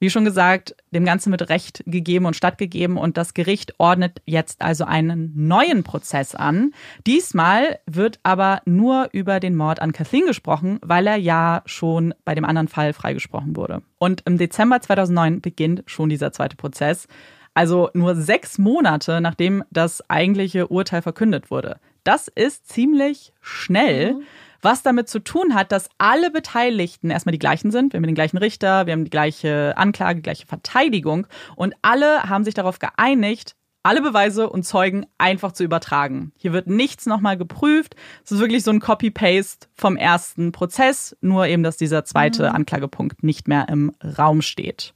[0.00, 4.60] wie schon gesagt, dem Ganzen wird Recht gegeben und stattgegeben und das Gericht ordnet jetzt
[4.60, 6.74] also einen neuen Prozess an.
[7.06, 12.34] Diesmal wird aber nur über den Mord an Kathleen gesprochen, weil er ja schon bei
[12.34, 13.82] dem anderen Fall freigesprochen wurde.
[13.98, 17.06] Und im Dezember 2009 beginnt schon dieser zweite Prozess.
[17.54, 21.78] Also nur sechs Monate nachdem das eigentliche Urteil verkündet wurde.
[22.02, 24.14] Das ist ziemlich schnell.
[24.14, 24.22] Mhm
[24.62, 27.92] was damit zu tun hat, dass alle Beteiligten erstmal die gleichen sind.
[27.92, 32.22] Wir haben den gleichen Richter, wir haben die gleiche Anklage, die gleiche Verteidigung und alle
[32.24, 36.32] haben sich darauf geeinigt, alle Beweise und Zeugen einfach zu übertragen.
[36.36, 37.96] Hier wird nichts nochmal geprüft.
[38.24, 42.56] Es ist wirklich so ein Copy-Paste vom ersten Prozess, nur eben, dass dieser zweite mhm.
[42.56, 44.94] Anklagepunkt nicht mehr im Raum steht.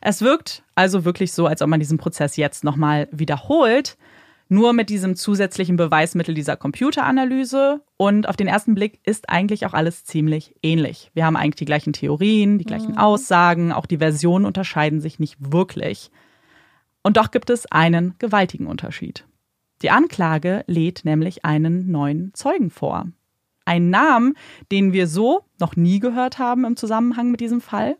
[0.00, 3.96] Es wirkt also wirklich so, als ob man diesen Prozess jetzt nochmal wiederholt.
[4.48, 7.80] Nur mit diesem zusätzlichen Beweismittel dieser Computeranalyse.
[7.96, 11.10] Und auf den ersten Blick ist eigentlich auch alles ziemlich ähnlich.
[11.14, 12.98] Wir haben eigentlich die gleichen Theorien, die gleichen mhm.
[12.98, 16.10] Aussagen, auch die Versionen unterscheiden sich nicht wirklich.
[17.02, 19.24] Und doch gibt es einen gewaltigen Unterschied.
[19.82, 23.06] Die Anklage lädt nämlich einen neuen Zeugen vor.
[23.64, 24.34] Einen Namen,
[24.70, 27.96] den wir so noch nie gehört haben im Zusammenhang mit diesem Fall.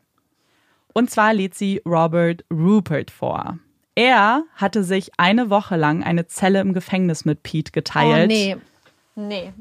[0.95, 3.59] Und zwar lädt sie Robert Rupert vor.
[3.97, 8.25] Er hatte sich eine Woche lang eine Zelle im Gefängnis mit Pete geteilt.
[8.25, 8.57] Oh, nee.
[9.17, 9.53] Nee.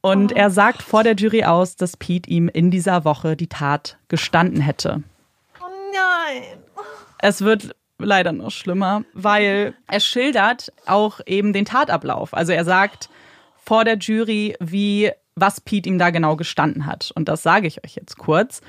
[0.00, 3.98] Und er sagt vor der Jury aus, dass Pete ihm in dieser Woche die Tat
[4.08, 5.02] gestanden hätte.
[5.60, 6.42] Oh nein.
[7.18, 12.32] Es wird leider noch schlimmer, weil er schildert auch eben den Tatablauf.
[12.32, 13.10] Also er sagt
[13.56, 17.12] vor der Jury, wie was Pete ihm da genau gestanden hat.
[17.14, 18.62] Und das sage ich euch jetzt kurz.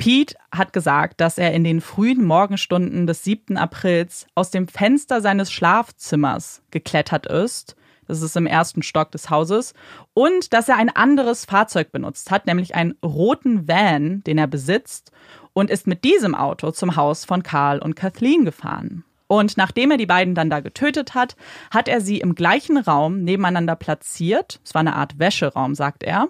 [0.00, 3.58] Pete hat gesagt, dass er in den frühen Morgenstunden des 7.
[3.58, 7.76] Aprils aus dem Fenster seines Schlafzimmers geklettert ist.
[8.08, 9.74] Das ist im ersten Stock des Hauses.
[10.14, 15.12] Und dass er ein anderes Fahrzeug benutzt hat, nämlich einen roten Van, den er besitzt,
[15.52, 19.04] und ist mit diesem Auto zum Haus von Karl und Kathleen gefahren.
[19.26, 21.36] Und nachdem er die beiden dann da getötet hat,
[21.70, 24.60] hat er sie im gleichen Raum nebeneinander platziert.
[24.64, 26.28] Es war eine Art Wäscheraum, sagt er.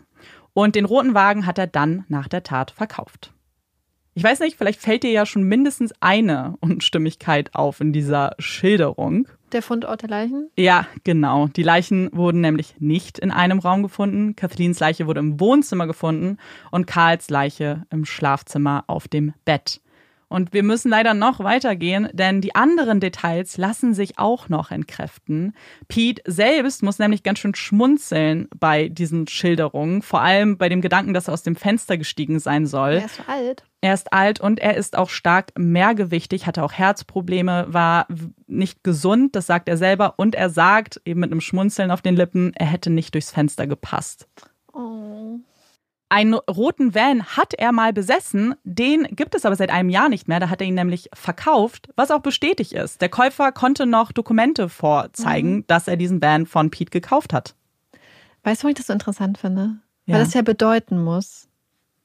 [0.54, 3.32] Und den roten Wagen hat er dann nach der Tat verkauft.
[4.14, 9.28] Ich weiß nicht, vielleicht fällt dir ja schon mindestens eine Unstimmigkeit auf in dieser Schilderung.
[9.52, 10.50] Der Fundort der Leichen?
[10.56, 11.48] Ja, genau.
[11.48, 14.36] Die Leichen wurden nämlich nicht in einem Raum gefunden.
[14.36, 16.38] Kathleens Leiche wurde im Wohnzimmer gefunden
[16.70, 19.80] und Karls Leiche im Schlafzimmer auf dem Bett.
[20.30, 25.54] Und wir müssen leider noch weitergehen, denn die anderen Details lassen sich auch noch entkräften.
[25.88, 31.14] Pete selbst muss nämlich ganz schön schmunzeln bei diesen Schilderungen, vor allem bei dem Gedanken,
[31.14, 32.92] dass er aus dem Fenster gestiegen sein soll.
[32.92, 33.64] Er ist so alt.
[33.80, 38.06] Er ist alt und er ist auch stark mehrgewichtig, hatte auch Herzprobleme, war
[38.46, 40.14] nicht gesund, das sagt er selber.
[40.16, 43.66] Und er sagt, eben mit einem Schmunzeln auf den Lippen, er hätte nicht durchs Fenster
[43.66, 44.28] gepasst.
[44.72, 45.40] Oh.
[46.12, 50.26] Einen roten Van hat er mal besessen, den gibt es aber seit einem Jahr nicht
[50.26, 50.40] mehr.
[50.40, 53.00] Da hat er ihn nämlich verkauft, was auch bestätigt ist.
[53.00, 55.66] Der Käufer konnte noch Dokumente vorzeigen, mhm.
[55.68, 57.54] dass er diesen Van von Pete gekauft hat.
[58.42, 59.76] Weißt du, was ich das so interessant finde?
[60.06, 60.16] Ja.
[60.16, 61.46] Weil das ja bedeuten muss,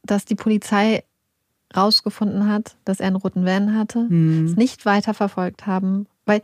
[0.04, 1.04] dass die Polizei
[1.76, 4.46] rausgefunden hat, dass er einen roten Van hatte, mhm.
[4.46, 6.06] es nicht weiter verfolgt haben.
[6.28, 6.44] Weil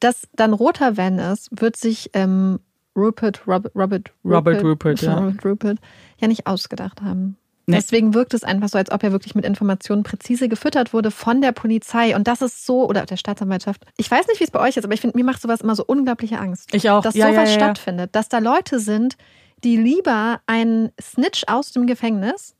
[0.00, 2.58] das dann roter Van ist, wird sich ähm,
[2.96, 5.18] Rupert, Robert, Robert, Robert Rupert, ja.
[5.18, 5.78] Robert Rupert
[6.18, 7.36] ja nicht ausgedacht haben.
[7.66, 7.76] Nee.
[7.76, 11.40] Deswegen wirkt es einfach so, als ob er wirklich mit Informationen präzise gefüttert wurde von
[11.40, 12.16] der Polizei.
[12.16, 13.84] Und das ist so, oder der Staatsanwaltschaft.
[13.96, 15.76] Ich weiß nicht, wie es bei euch ist, aber ich finde, mir macht sowas immer
[15.76, 16.74] so unglaubliche Angst.
[16.74, 17.02] Ich auch.
[17.02, 18.16] Dass ja, sowas ja, ja, stattfindet.
[18.16, 19.16] Dass da Leute sind,
[19.62, 22.56] die lieber einen Snitch aus dem Gefängnis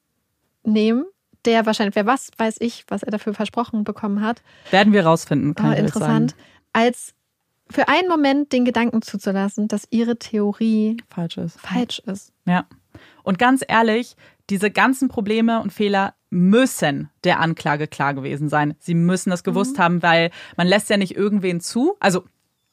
[0.63, 1.05] nehmen,
[1.45, 4.43] der wahrscheinlich, wer was weiß ich, was er dafür versprochen bekommen hat.
[4.71, 6.31] Werden wir rausfinden, kann oh, ich Interessant.
[6.31, 6.43] Sagen.
[6.73, 7.15] Als
[7.73, 11.61] für einen Moment den Gedanken zuzulassen, dass ihre Theorie falsch ist.
[11.61, 12.33] Falsch ist.
[12.45, 12.67] Ja.
[13.23, 14.17] Und ganz ehrlich,
[14.51, 18.75] diese ganzen Probleme und Fehler müssen der Anklage klar gewesen sein.
[18.79, 19.83] Sie müssen das gewusst mhm.
[19.83, 21.97] haben, weil man lässt ja nicht irgendwen zu.
[22.01, 22.25] Also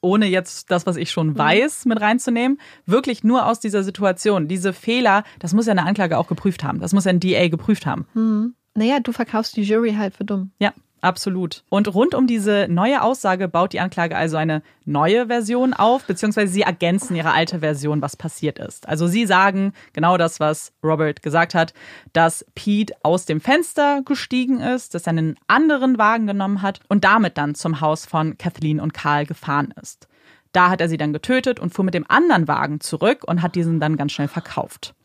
[0.01, 1.37] ohne jetzt das, was ich schon mhm.
[1.37, 4.47] weiß, mit reinzunehmen, wirklich nur aus dieser Situation.
[4.47, 6.79] Diese Fehler, das muss ja eine Anklage auch geprüft haben.
[6.79, 8.07] Das muss ja ein DA geprüft haben.
[8.13, 8.55] Mhm.
[8.75, 10.51] Naja, du verkaufst die Jury halt für dumm.
[10.59, 11.63] Ja, Absolut.
[11.69, 16.51] Und rund um diese neue Aussage baut die Anklage also eine neue Version auf, beziehungsweise
[16.51, 18.87] sie ergänzen ihre alte Version, was passiert ist.
[18.87, 21.73] Also sie sagen genau das, was Robert gesagt hat,
[22.11, 27.03] dass Pete aus dem Fenster gestiegen ist, dass er einen anderen Wagen genommen hat und
[27.03, 30.07] damit dann zum Haus von Kathleen und Karl gefahren ist.
[30.51, 33.55] Da hat er sie dann getötet und fuhr mit dem anderen Wagen zurück und hat
[33.55, 34.95] diesen dann ganz schnell verkauft.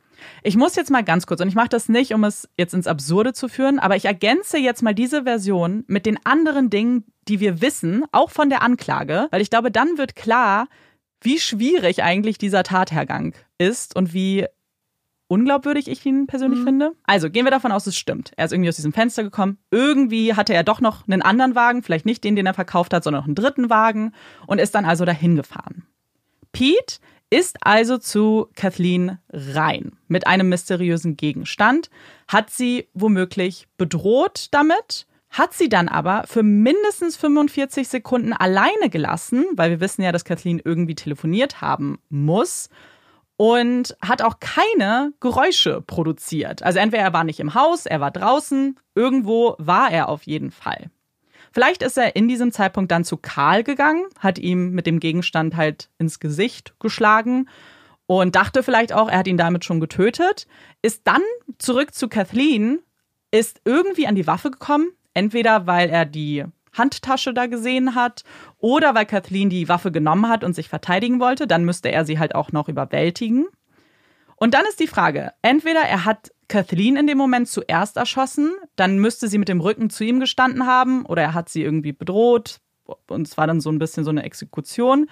[0.46, 2.86] Ich muss jetzt mal ganz kurz, und ich mache das nicht, um es jetzt ins
[2.86, 7.40] Absurde zu führen, aber ich ergänze jetzt mal diese Version mit den anderen Dingen, die
[7.40, 10.68] wir wissen, auch von der Anklage, weil ich glaube, dann wird klar,
[11.22, 14.44] wie schwierig eigentlich dieser Tathergang ist und wie
[15.28, 16.64] unglaubwürdig ich ihn persönlich mhm.
[16.64, 16.92] finde.
[17.04, 18.32] Also gehen wir davon aus, es stimmt.
[18.36, 19.56] Er ist irgendwie aus diesem Fenster gekommen.
[19.70, 23.02] Irgendwie hatte er doch noch einen anderen Wagen, vielleicht nicht den, den er verkauft hat,
[23.02, 24.12] sondern noch einen dritten Wagen
[24.46, 25.86] und ist dann also dahin gefahren.
[26.52, 26.98] Pete
[27.34, 31.90] ist also zu Kathleen rein mit einem mysteriösen Gegenstand,
[32.28, 39.44] hat sie womöglich bedroht damit, hat sie dann aber für mindestens 45 Sekunden alleine gelassen,
[39.56, 42.68] weil wir wissen ja, dass Kathleen irgendwie telefoniert haben muss.
[43.36, 46.62] Und hat auch keine Geräusche produziert.
[46.62, 50.52] Also entweder er war nicht im Haus, er war draußen, irgendwo war er auf jeden
[50.52, 50.88] Fall.
[51.54, 55.54] Vielleicht ist er in diesem Zeitpunkt dann zu Karl gegangen, hat ihm mit dem Gegenstand
[55.54, 57.48] halt ins Gesicht geschlagen
[58.06, 60.48] und dachte vielleicht auch, er hat ihn damit schon getötet,
[60.82, 61.22] ist dann
[61.58, 62.80] zurück zu Kathleen,
[63.30, 68.24] ist irgendwie an die Waffe gekommen, entweder weil er die Handtasche da gesehen hat
[68.58, 72.18] oder weil Kathleen die Waffe genommen hat und sich verteidigen wollte, dann müsste er sie
[72.18, 73.46] halt auch noch überwältigen.
[74.34, 78.98] Und dann ist die Frage, entweder er hat Kathleen in dem Moment zuerst erschossen, dann
[78.98, 82.60] müsste sie mit dem Rücken zu ihm gestanden haben oder er hat sie irgendwie bedroht
[83.08, 85.08] und es war dann so ein bisschen so eine Exekution.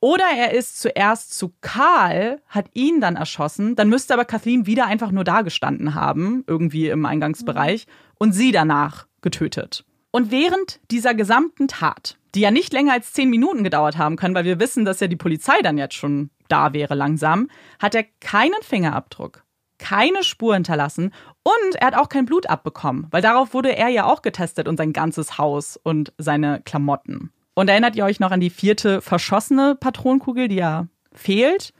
[0.00, 4.86] Oder er ist zuerst zu Karl, hat ihn dann erschossen, dann müsste aber Kathleen wieder
[4.86, 7.86] einfach nur da gestanden haben, irgendwie im Eingangsbereich,
[8.18, 9.84] und sie danach getötet.
[10.10, 14.34] Und während dieser gesamten Tat, die ja nicht länger als zehn Minuten gedauert haben können,
[14.34, 17.48] weil wir wissen, dass ja die Polizei dann jetzt schon da wäre langsam,
[17.78, 19.44] hat er keinen Fingerabdruck,
[19.78, 21.12] keine Spur hinterlassen
[21.42, 24.76] und er hat auch kein Blut abbekommen, weil darauf wurde er ja auch getestet und
[24.76, 27.32] sein ganzes Haus und seine Klamotten.
[27.54, 31.72] Und erinnert ihr euch noch an die vierte verschossene Patronenkugel, die ja fehlt?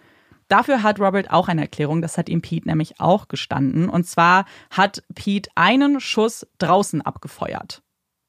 [0.49, 3.89] Dafür hat Robert auch eine Erklärung, das hat ihm Pete nämlich auch gestanden.
[3.89, 7.83] Und zwar hat Pete einen Schuss draußen abgefeuert.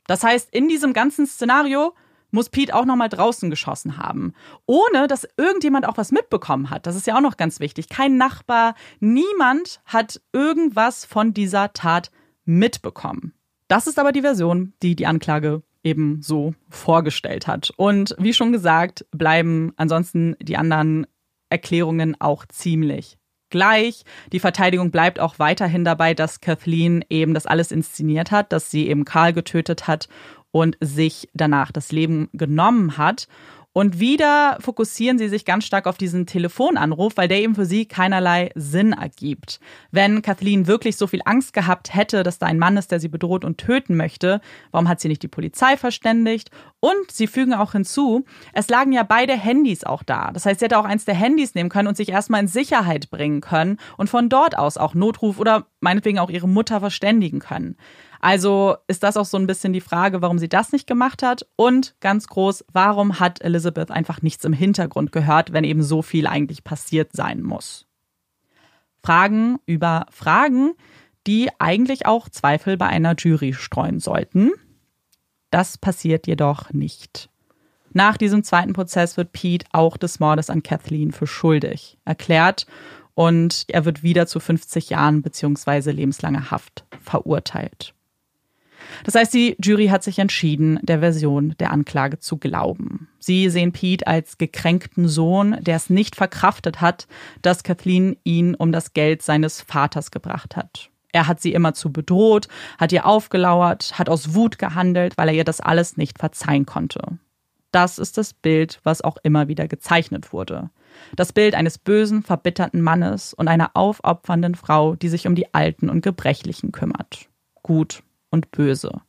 [0.07, 1.93] Das heißt, in diesem ganzen Szenario
[2.38, 4.33] muss Pete auch noch mal draußen geschossen haben,
[4.67, 6.85] ohne dass irgendjemand auch was mitbekommen hat.
[6.85, 7.89] Das ist ja auch noch ganz wichtig.
[7.89, 12.11] Kein Nachbar, niemand hat irgendwas von dieser Tat
[12.45, 13.33] mitbekommen.
[13.67, 17.71] Das ist aber die Version, die die Anklage eben so vorgestellt hat.
[17.75, 21.07] Und wie schon gesagt, bleiben ansonsten die anderen
[21.49, 23.17] Erklärungen auch ziemlich
[23.49, 24.03] gleich.
[24.31, 28.88] Die Verteidigung bleibt auch weiterhin dabei, dass Kathleen eben das alles inszeniert hat, dass sie
[28.88, 30.07] eben Karl getötet hat
[30.51, 33.27] und sich danach das Leben genommen hat.
[33.77, 37.85] Und wieder fokussieren sie sich ganz stark auf diesen Telefonanruf, weil der eben für sie
[37.85, 39.59] keinerlei Sinn ergibt.
[39.91, 43.07] Wenn Kathleen wirklich so viel Angst gehabt hätte, dass da ein Mann ist, der sie
[43.07, 44.41] bedroht und töten möchte,
[44.71, 46.49] warum hat sie nicht die Polizei verständigt?
[46.79, 50.31] Und sie fügen auch hinzu, es lagen ja beide Handys auch da.
[50.31, 53.11] Das heißt, sie hätte auch eins der Handys nehmen können und sich erstmal in Sicherheit
[53.11, 57.77] bringen können und von dort aus auch Notruf oder meinetwegen auch ihre Mutter verständigen können.
[58.28, 61.47] Also ist das auch so ein bisschen die Frage, warum sie das nicht gemacht hat.
[61.55, 66.28] Und ganz groß, warum hat Elizabeth einfach nichts im Hintergrund gehört, wenn eben so viel
[66.28, 67.86] eigentlich passiert sein muss?
[69.01, 70.73] Fragen über Fragen,
[71.25, 74.51] die eigentlich auch Zweifel bei einer Jury streuen sollten.
[75.49, 77.30] Das passiert jedoch nicht.
[77.93, 82.67] Nach diesem zweiten Prozess wird Pete auch des Mordes an Kathleen für schuldig erklärt
[83.13, 85.91] und er wird wieder zu 50 Jahren bzw.
[85.91, 87.93] lebenslanger Haft verurteilt.
[89.03, 93.07] Das heißt, die Jury hat sich entschieden, der Version der Anklage zu glauben.
[93.19, 97.07] Sie sehen Pete als gekränkten Sohn, der es nicht verkraftet hat,
[97.41, 100.89] dass Kathleen ihn um das Geld seines Vaters gebracht hat.
[101.11, 105.43] Er hat sie immerzu bedroht, hat ihr aufgelauert, hat aus Wut gehandelt, weil er ihr
[105.43, 107.01] das alles nicht verzeihen konnte.
[107.71, 110.69] Das ist das Bild, was auch immer wieder gezeichnet wurde.
[111.15, 115.89] Das Bild eines bösen, verbitterten Mannes und einer aufopfernden Frau, die sich um die Alten
[115.89, 117.29] und Gebrechlichen kümmert.
[117.61, 118.03] Gut
[118.38, 119.01] und Böse.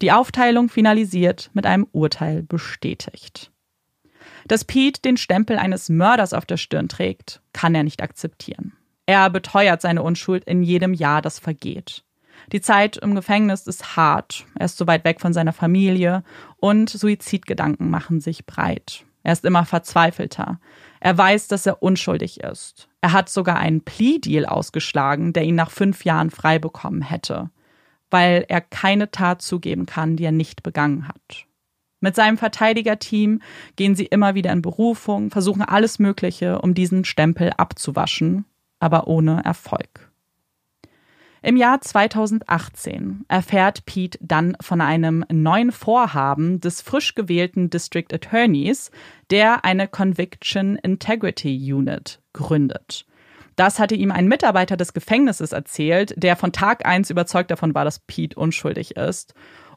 [0.00, 3.50] Die Aufteilung finalisiert mit einem Urteil bestätigt.
[4.46, 8.72] Dass Pete den Stempel eines Mörders auf der Stirn trägt, kann er nicht akzeptieren.
[9.06, 12.04] Er beteuert seine Unschuld in jedem Jahr, das vergeht.
[12.50, 16.24] Die Zeit im Gefängnis ist hart, er ist so weit weg von seiner Familie
[16.56, 19.04] und Suizidgedanken machen sich breit.
[19.22, 20.58] Er ist immer verzweifelter.
[20.98, 22.88] Er weiß, dass er unschuldig ist.
[23.00, 27.50] Er hat sogar einen Plea-Deal ausgeschlagen, der ihn nach fünf Jahren frei bekommen hätte.
[28.12, 31.46] Weil er keine Tat zugeben kann, die er nicht begangen hat.
[32.00, 33.40] Mit seinem Verteidigerteam
[33.76, 38.44] gehen sie immer wieder in Berufung, versuchen alles Mögliche, um diesen Stempel abzuwaschen,
[38.80, 40.10] aber ohne Erfolg.
[41.44, 48.92] Im Jahr 2018 erfährt Pete dann von einem neuen Vorhaben des frisch gewählten District Attorneys,
[49.30, 53.06] der eine Conviction Integrity Unit gründet.
[53.56, 57.84] Das hatte ihm ein Mitarbeiter des Gefängnisses erzählt, der von Tag eins überzeugt davon war,
[57.84, 59.34] dass Pete unschuldig ist.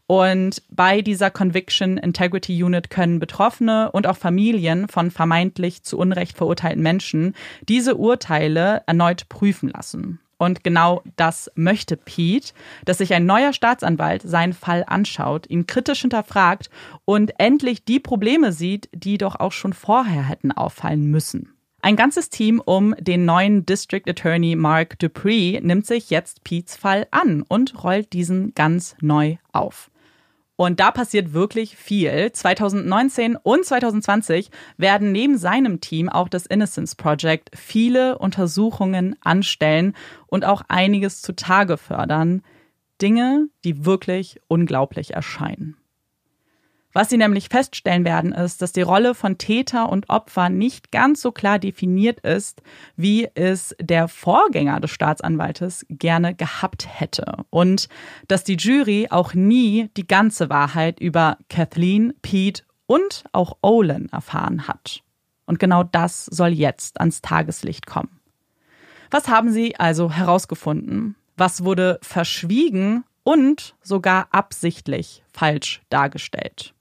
[0.07, 6.37] Und bei dieser Conviction Integrity Unit können Betroffene und auch Familien von vermeintlich zu Unrecht
[6.37, 7.33] verurteilten Menschen
[7.67, 10.19] diese Urteile erneut prüfen lassen.
[10.37, 12.53] Und genau das möchte Pete,
[12.83, 16.69] dass sich ein neuer Staatsanwalt seinen Fall anschaut, ihn kritisch hinterfragt
[17.05, 21.54] und endlich die Probleme sieht, die doch auch schon vorher hätten auffallen müssen.
[21.85, 27.05] Ein ganzes Team um den neuen District Attorney Mark Dupree nimmt sich jetzt Pete's Fall
[27.11, 29.91] an und rollt diesen ganz neu auf.
[30.55, 32.31] Und da passiert wirklich viel.
[32.31, 39.93] 2019 und 2020 werden neben seinem Team auch das Innocence Project viele Untersuchungen anstellen
[40.25, 42.41] und auch einiges zutage fördern.
[42.99, 45.77] Dinge, die wirklich unglaublich erscheinen.
[46.95, 51.21] Was sie nämlich feststellen werden, ist, dass die Rolle von Täter und Opfer nicht ganz
[51.21, 52.61] so klar definiert ist,
[52.95, 57.43] wie es der Vorgänger des Staatsanwaltes gerne gehabt hätte.
[57.49, 57.89] Und
[58.29, 64.69] dass die Jury auch nie die ganze Wahrheit über Kathleen, Pete und auch Olin erfahren
[64.69, 65.01] hat.
[65.45, 68.21] Und genau das soll jetzt ans Tageslicht kommen.
[69.11, 71.17] Was haben sie also herausgefunden?
[71.35, 76.74] Was wurde verschwiegen und sogar absichtlich falsch dargestellt?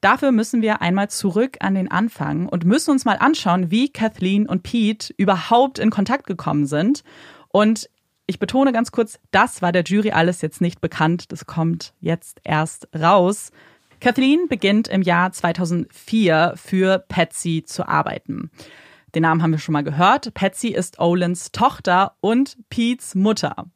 [0.00, 4.46] Dafür müssen wir einmal zurück an den Anfang und müssen uns mal anschauen, wie Kathleen
[4.46, 7.04] und Pete überhaupt in Kontakt gekommen sind.
[7.48, 7.90] Und
[8.26, 11.32] ich betone ganz kurz, das war der Jury alles jetzt nicht bekannt.
[11.32, 13.50] Das kommt jetzt erst raus.
[14.00, 18.50] Kathleen beginnt im Jahr 2004 für Patsy zu arbeiten.
[19.14, 20.32] Den Namen haben wir schon mal gehört.
[20.32, 23.66] Patsy ist Olins Tochter und Pete's Mutter.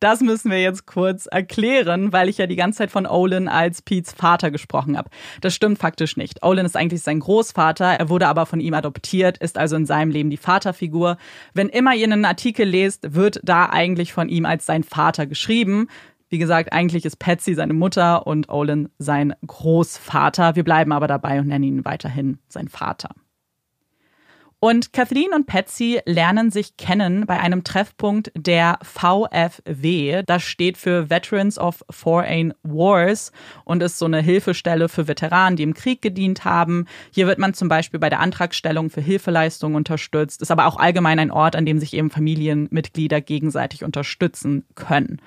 [0.00, 3.82] Das müssen wir jetzt kurz erklären, weil ich ja die ganze Zeit von Olin als
[3.82, 5.10] Pete's Vater gesprochen habe.
[5.42, 6.42] Das stimmt faktisch nicht.
[6.42, 10.10] Olin ist eigentlich sein Großvater, er wurde aber von ihm adoptiert, ist also in seinem
[10.10, 11.18] Leben die Vaterfigur.
[11.52, 15.88] Wenn immer ihr einen Artikel lest, wird da eigentlich von ihm als sein Vater geschrieben.
[16.30, 20.56] Wie gesagt, eigentlich ist Patsy seine Mutter und Olin sein Großvater.
[20.56, 23.10] Wir bleiben aber dabei und nennen ihn weiterhin sein Vater.
[24.62, 30.22] Und Kathleen und Patsy lernen sich kennen bei einem Treffpunkt der VFW.
[30.26, 33.32] Das steht für Veterans of Foreign Wars
[33.64, 36.84] und ist so eine Hilfestelle für Veteranen, die im Krieg gedient haben.
[37.10, 41.18] Hier wird man zum Beispiel bei der Antragstellung für Hilfeleistungen unterstützt, ist aber auch allgemein
[41.18, 45.22] ein Ort, an dem sich eben Familienmitglieder gegenseitig unterstützen können.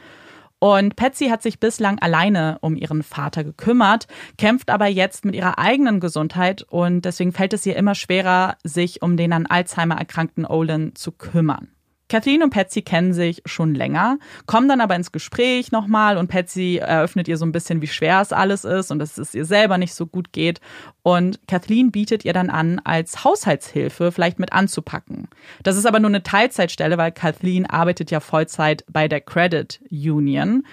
[0.63, 4.07] Und Patsy hat sich bislang alleine um ihren Vater gekümmert,
[4.37, 9.01] kämpft aber jetzt mit ihrer eigenen Gesundheit und deswegen fällt es ihr immer schwerer, sich
[9.01, 11.72] um den an Alzheimer erkrankten Olin zu kümmern.
[12.13, 16.77] Kathleen und Patsy kennen sich schon länger, kommen dann aber ins Gespräch nochmal und Patsy
[16.79, 19.79] eröffnet ihr so ein bisschen, wie schwer es alles ist und dass es ihr selber
[19.79, 20.61] nicht so gut geht.
[21.01, 25.27] Und Kathleen bietet ihr dann an, als Haushaltshilfe vielleicht mit anzupacken.
[25.63, 30.67] Das ist aber nur eine Teilzeitstelle, weil Kathleen arbeitet ja Vollzeit bei der Credit Union.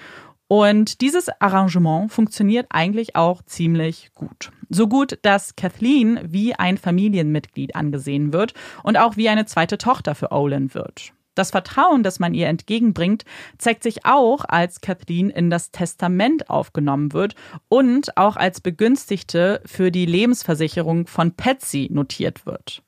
[0.47, 4.51] Und dieses Arrangement funktioniert eigentlich auch ziemlich gut.
[4.69, 10.15] So gut, dass Kathleen wie ein Familienmitglied angesehen wird und auch wie eine zweite Tochter
[10.15, 11.15] für Olin wird.
[11.35, 13.25] Das Vertrauen, das man ihr entgegenbringt,
[13.59, 17.35] zeigt sich auch, als Kathleen in das Testament aufgenommen wird
[17.69, 22.83] und auch als Begünstigte für die Lebensversicherung von Patsy notiert wird.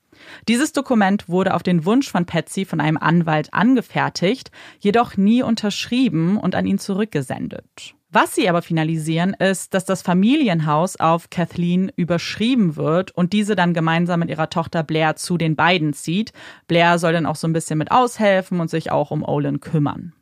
[0.47, 6.37] Dieses Dokument wurde auf den Wunsch von Patsy von einem Anwalt angefertigt, jedoch nie unterschrieben
[6.37, 7.95] und an ihn zurückgesendet.
[8.15, 13.73] Was sie aber finalisieren, ist, dass das Familienhaus auf Kathleen überschrieben wird und diese dann
[13.73, 16.31] gemeinsam mit ihrer Tochter Blair zu den beiden zieht.
[16.67, 20.13] Blair soll dann auch so ein bisschen mit aushelfen und sich auch um Olin kümmern.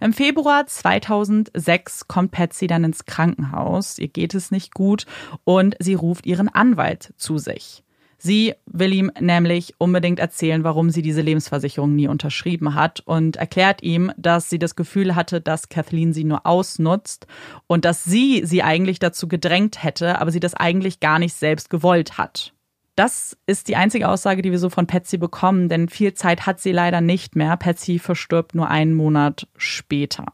[0.00, 4.00] Im Februar 2006 kommt Patsy dann ins Krankenhaus.
[4.00, 5.06] Ihr geht es nicht gut
[5.44, 7.84] und sie ruft ihren Anwalt zu sich.
[8.18, 13.82] Sie will ihm nämlich unbedingt erzählen, warum sie diese Lebensversicherung nie unterschrieben hat und erklärt
[13.82, 17.26] ihm, dass sie das Gefühl hatte, dass Kathleen sie nur ausnutzt
[17.66, 21.70] und dass sie sie eigentlich dazu gedrängt hätte, aber sie das eigentlich gar nicht selbst
[21.70, 22.52] gewollt hat.
[22.96, 26.60] Das ist die einzige Aussage, die wir so von Patsy bekommen, denn viel Zeit hat
[26.60, 27.58] sie leider nicht mehr.
[27.58, 30.24] Patsy verstirbt nur einen Monat später.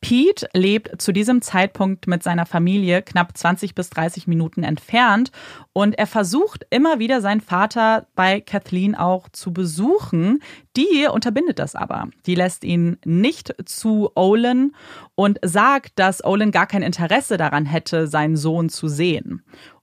[0.00, 5.30] Pete lebt zu diesem Zeitpunkt mit seiner Familie knapp 20 bis 30 Minuten entfernt
[5.72, 10.42] und er versucht immer wieder seinen Vater bei Kathleen auch zu besuchen.
[10.76, 12.08] Die unterbindet das aber.
[12.26, 14.74] Die lässt ihn nicht zu Olin
[15.14, 19.42] und sagt, dass Olin gar kein Interesse daran hätte, seinen Sohn zu sehen.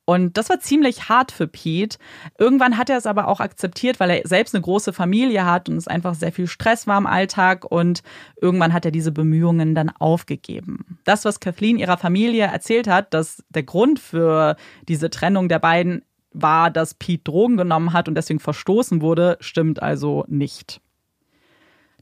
[0.09, 1.97] Und das war ziemlich hart für Pete.
[2.39, 5.75] Irgendwann hat er es aber auch akzeptiert, weil er selbst eine große Familie hat und
[5.75, 7.69] es einfach sehr viel Stress war im Alltag.
[7.69, 8.03] Und
[8.41, 10.97] irgendwann hat er diese Bemühungen dann aufgegeben.
[11.03, 14.55] Das, was Kathleen ihrer Familie erzählt hat, dass der Grund für
[14.87, 19.83] diese Trennung der beiden war, dass Pete Drogen genommen hat und deswegen verstoßen wurde, stimmt
[19.83, 20.79] also nicht.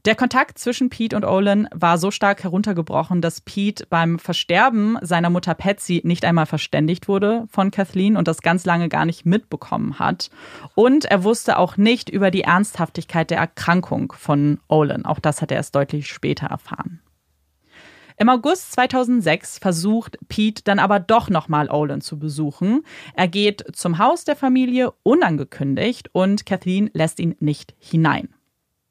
[0.06, 5.30] Der Kontakt zwischen Pete und Olin war so stark heruntergebrochen, dass Pete beim Versterben seiner
[5.30, 9.98] Mutter Patsy nicht einmal verständigt wurde von Kathleen und das ganz lange gar nicht mitbekommen
[9.98, 10.30] hat.
[10.76, 15.04] Und er wusste auch nicht über die Ernsthaftigkeit der Erkrankung von Olin.
[15.04, 17.00] Auch das hat er erst deutlich später erfahren.
[18.16, 22.84] Im August 2006 versucht Pete dann aber doch nochmal Olin zu besuchen.
[23.14, 28.35] Er geht zum Haus der Familie unangekündigt und Kathleen lässt ihn nicht hinein.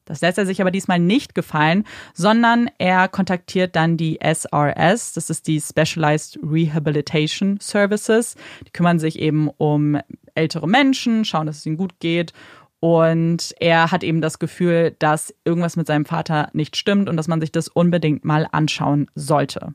[0.06, 1.84] Das lässt er sich aber diesmal nicht gefallen,
[2.14, 8.36] sondern er kontaktiert dann die SRS, das ist die Specialized Rehabilitation Services.
[8.68, 9.98] Die kümmern sich eben um
[10.36, 12.34] ältere Menschen, schauen, dass es ihnen gut geht.
[12.80, 17.28] Und er hat eben das Gefühl, dass irgendwas mit seinem Vater nicht stimmt und dass
[17.28, 19.74] man sich das unbedingt mal anschauen sollte.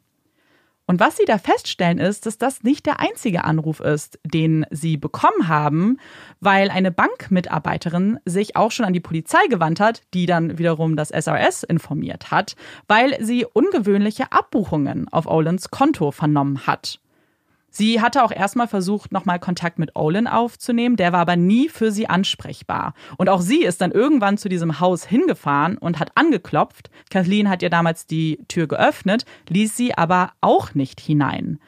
[0.91, 4.97] Und was sie da feststellen ist, dass das nicht der einzige Anruf ist, den sie
[4.97, 5.99] bekommen haben,
[6.41, 11.11] weil eine Bankmitarbeiterin sich auch schon an die Polizei gewandt hat, die dann wiederum das
[11.11, 12.57] SRS informiert hat,
[12.88, 16.99] weil sie ungewöhnliche Abbuchungen auf Olens Konto vernommen hat.
[17.70, 21.92] Sie hatte auch erstmal versucht, nochmal Kontakt mit Olin aufzunehmen, der war aber nie für
[21.92, 22.94] sie ansprechbar.
[23.16, 26.90] Und auch sie ist dann irgendwann zu diesem Haus hingefahren und hat angeklopft.
[27.10, 31.60] Kathleen hat ihr damals die Tür geöffnet, ließ sie aber auch nicht hinein.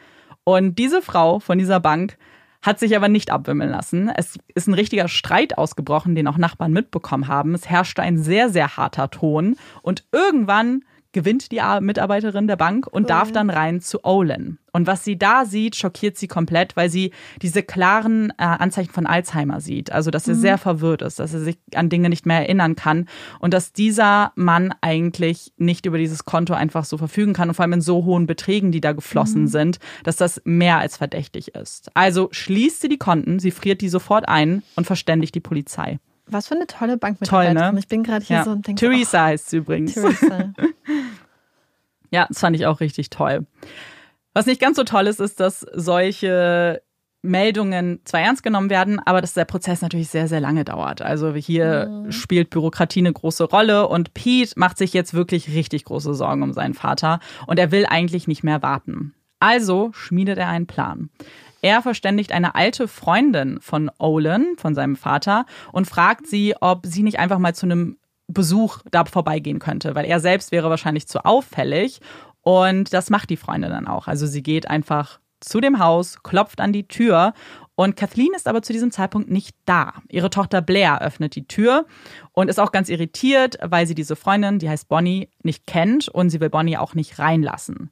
[0.44, 2.18] Und diese Frau von dieser Bank
[2.62, 4.08] hat sich aber nicht abwimmeln lassen.
[4.08, 7.54] Es ist ein richtiger Streit ausgebrochen, den auch Nachbarn mitbekommen haben.
[7.54, 9.56] Es herrschte ein sehr, sehr harter Ton.
[9.82, 13.08] Und irgendwann gewinnt die Mitarbeiterin der Bank und cool.
[13.08, 14.58] darf dann rein zu Olin.
[14.72, 19.06] Und was sie da sieht, schockiert sie komplett, weil sie diese klaren äh, Anzeichen von
[19.06, 19.92] Alzheimer sieht.
[19.92, 20.40] Also, dass sie mhm.
[20.40, 23.06] sehr verwirrt ist, dass sie sich an Dinge nicht mehr erinnern kann
[23.38, 27.64] und dass dieser Mann eigentlich nicht über dieses Konto einfach so verfügen kann und vor
[27.64, 29.48] allem in so hohen Beträgen, die da geflossen mhm.
[29.48, 31.90] sind, dass das mehr als verdächtig ist.
[31.94, 35.98] Also schließt sie die Konten, sie friert die sofort ein und verständigt die Polizei.
[36.26, 37.56] Was für eine tolle Bankmitarbeiterin.
[37.56, 37.78] Toll, ne?
[37.78, 38.44] Ich bin gerade hier ja.
[38.44, 38.78] so und denke.
[38.78, 39.94] Theresa oh, heißt sie übrigens.
[39.94, 40.52] Theresa.
[42.10, 43.46] ja, das fand ich auch richtig toll.
[44.34, 46.82] Was nicht ganz so toll ist, ist, dass solche
[47.22, 51.02] Meldungen zwar ernst genommen werden, aber dass der Prozess natürlich sehr, sehr lange dauert.
[51.02, 52.12] Also hier mhm.
[52.12, 56.52] spielt Bürokratie eine große Rolle und Pete macht sich jetzt wirklich richtig große Sorgen um
[56.52, 59.14] seinen Vater und er will eigentlich nicht mehr warten.
[59.38, 61.10] Also schmiedet er einen Plan.
[61.62, 67.02] Er verständigt eine alte Freundin von Olin, von seinem Vater, und fragt sie, ob sie
[67.02, 67.98] nicht einfach mal zu einem
[68.28, 72.00] Besuch da vorbeigehen könnte, weil er selbst wäre wahrscheinlich zu auffällig.
[72.40, 74.08] Und das macht die Freundin dann auch.
[74.08, 77.34] Also sie geht einfach zu dem Haus, klopft an die Tür
[77.74, 79.94] und Kathleen ist aber zu diesem Zeitpunkt nicht da.
[80.08, 81.86] Ihre Tochter Blair öffnet die Tür
[82.32, 86.30] und ist auch ganz irritiert, weil sie diese Freundin, die heißt Bonnie, nicht kennt und
[86.30, 87.90] sie will Bonnie auch nicht reinlassen.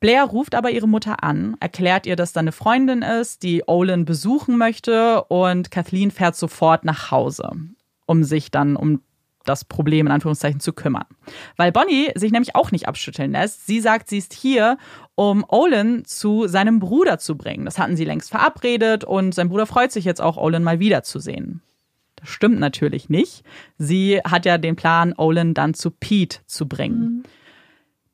[0.00, 4.04] Blair ruft aber ihre Mutter an, erklärt ihr, dass da eine Freundin ist, die Olin
[4.04, 7.50] besuchen möchte und Kathleen fährt sofort nach Hause,
[8.06, 9.00] um sich dann um
[9.44, 11.06] das Problem in Anführungszeichen zu kümmern.
[11.56, 13.66] Weil Bonnie sich nämlich auch nicht abschütteln lässt.
[13.66, 14.76] Sie sagt, sie ist hier,
[15.14, 17.64] um Olin zu seinem Bruder zu bringen.
[17.64, 21.62] Das hatten sie längst verabredet und sein Bruder freut sich jetzt auch, Olin mal wiederzusehen.
[22.16, 23.42] Das stimmt natürlich nicht.
[23.78, 27.00] Sie hat ja den Plan, Olin dann zu Pete zu bringen.
[27.00, 27.22] Mhm.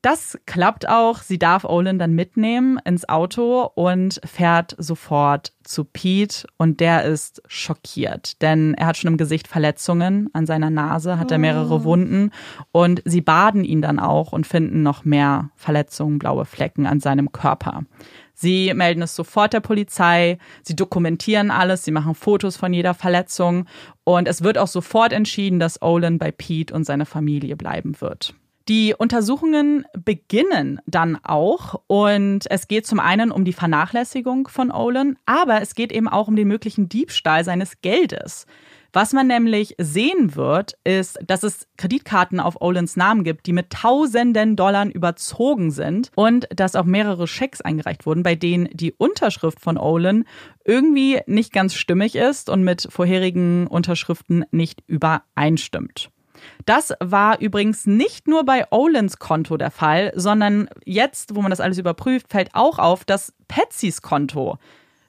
[0.05, 1.23] Das klappt auch.
[1.23, 7.41] Sie darf Olin dann mitnehmen ins Auto und fährt sofort zu Pete und der ist
[7.47, 11.83] schockiert, denn er hat schon im Gesicht Verletzungen an seiner Nase, hat er mehrere oh.
[11.85, 12.29] Wunden
[12.71, 17.31] und sie baden ihn dann auch und finden noch mehr Verletzungen, blaue Flecken an seinem
[17.31, 17.81] Körper.
[18.35, 23.65] Sie melden es sofort der Polizei, sie dokumentieren alles, sie machen Fotos von jeder Verletzung
[24.03, 28.35] und es wird auch sofort entschieden, dass Olin bei Pete und seiner Familie bleiben wird.
[28.67, 35.19] Die Untersuchungen beginnen dann auch und es geht zum einen um die Vernachlässigung von Olin,
[35.27, 38.47] aber es geht eben auch um den möglichen Diebstahl seines Geldes.
[38.91, 43.69] Was man nämlich sehen wird, ist, dass es Kreditkarten auf Olins Namen gibt, die mit
[43.69, 49.59] tausenden Dollar überzogen sind und dass auch mehrere Schecks eingereicht wurden, bei denen die Unterschrift
[49.59, 50.23] von Olin
[50.63, 56.09] irgendwie nicht ganz stimmig ist und mit vorherigen Unterschriften nicht übereinstimmt.
[56.65, 61.59] Das war übrigens nicht nur bei Olens Konto der Fall, sondern jetzt, wo man das
[61.59, 64.57] alles überprüft, fällt auch auf, dass Patsys Konto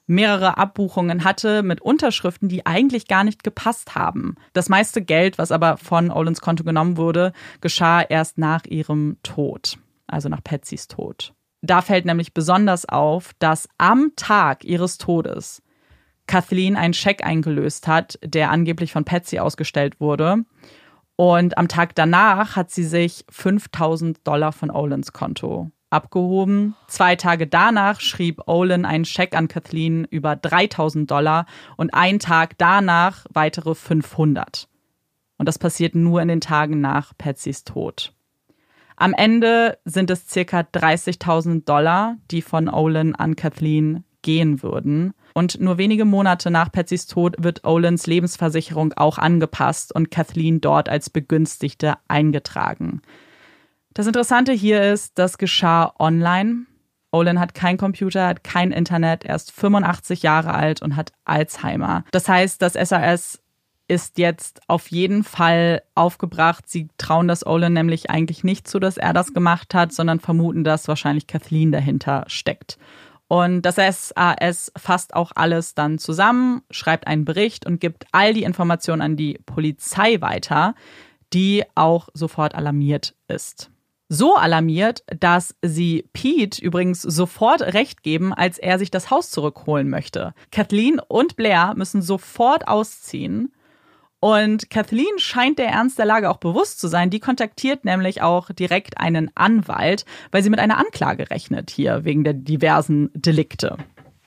[0.07, 4.35] mehrere Abbuchungen hatte mit Unterschriften, die eigentlich gar nicht gepasst haben.
[4.53, 9.77] Das meiste Geld, was aber von Olens Konto genommen wurde, geschah erst nach ihrem Tod,
[10.07, 11.33] also nach Patsys Tod.
[11.61, 15.61] Da fällt nämlich besonders auf, dass am Tag ihres Todes
[16.27, 20.43] Kathleen einen Scheck eingelöst hat, der angeblich von Patsy ausgestellt wurde.
[21.17, 26.75] Und am Tag danach hat sie sich 5000 Dollar von Olens Konto abgehoben.
[26.87, 32.57] Zwei Tage danach schrieb Olin einen Scheck an Kathleen über 3000 Dollar und einen Tag
[32.59, 34.67] danach weitere 500.
[35.39, 38.13] Und das passiert nur in den Tagen nach Patsys Tod.
[38.95, 45.13] Am Ende sind es circa 30.000 Dollar, die von Olin an Kathleen gehen würden.
[45.37, 50.89] Und nur wenige Monate nach Patsys Tod wird Olins Lebensversicherung auch angepasst und Kathleen dort
[50.89, 53.03] als Begünstigte eingetragen.
[53.93, 56.65] Das Interessante hier ist, das geschah online.
[57.11, 62.03] Olin hat kein Computer, hat kein Internet, er ist 85 Jahre alt und hat Alzheimer.
[62.09, 63.39] Das heißt, das SAS
[63.87, 66.67] ist jetzt auf jeden Fall aufgebracht.
[66.67, 70.63] Sie trauen das Olin nämlich eigentlich nicht zu, dass er das gemacht hat, sondern vermuten,
[70.63, 72.79] dass wahrscheinlich Kathleen dahinter steckt.
[73.27, 78.43] Und das SAS fasst auch alles dann zusammen, schreibt einen Bericht und gibt all die
[78.43, 80.75] Informationen an die Polizei weiter,
[81.33, 83.69] die auch sofort alarmiert ist.
[84.09, 89.89] So alarmiert, dass sie Pete übrigens sofort recht geben, als er sich das Haus zurückholen
[89.89, 90.33] möchte.
[90.49, 93.51] Kathleen und Blair müssen sofort ausziehen
[94.19, 97.09] und Kathleen scheint der Ernst der Lage auch bewusst zu sein.
[97.09, 102.23] Die kontaktiert nämlich auch direkt einen Anwalt, weil sie mit einer Anklage rechnet hier wegen
[102.23, 103.77] der diversen Delikte.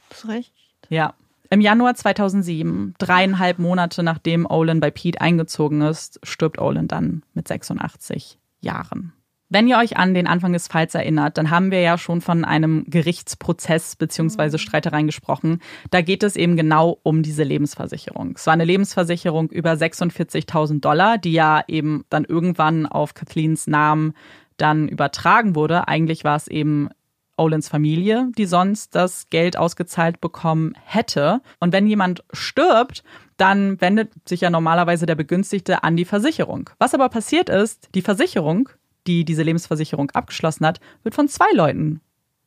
[0.09, 0.53] Das recht.
[0.89, 1.15] Ja.
[1.53, 7.49] Im Januar 2007, dreieinhalb Monate nachdem Olin bei Pete eingezogen ist, stirbt Olin dann mit
[7.49, 9.13] 86 Jahren.
[9.53, 12.45] Wenn ihr euch an den Anfang des Falls erinnert, dann haben wir ja schon von
[12.45, 14.61] einem Gerichtsprozess beziehungsweise mhm.
[14.61, 15.59] Streitereien gesprochen.
[15.91, 18.35] Da geht es eben genau um diese Lebensversicherung.
[18.37, 24.15] Es war eine Lebensversicherung über 46.000 Dollar, die ja eben dann irgendwann auf Kathleens Namen
[24.57, 25.89] dann übertragen wurde.
[25.89, 26.89] Eigentlich war es eben
[27.37, 31.41] Olins Familie, die sonst das Geld ausgezahlt bekommen hätte.
[31.59, 33.03] Und wenn jemand stirbt,
[33.37, 36.71] dann wendet sich ja normalerweise der Begünstigte an die Versicherung.
[36.79, 38.69] Was aber passiert ist, die Versicherung
[39.07, 42.01] die diese Lebensversicherung abgeschlossen hat, wird von zwei Leuten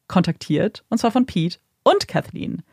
[0.07, 2.63] kontaktiert, und zwar von Pete und Kathleen.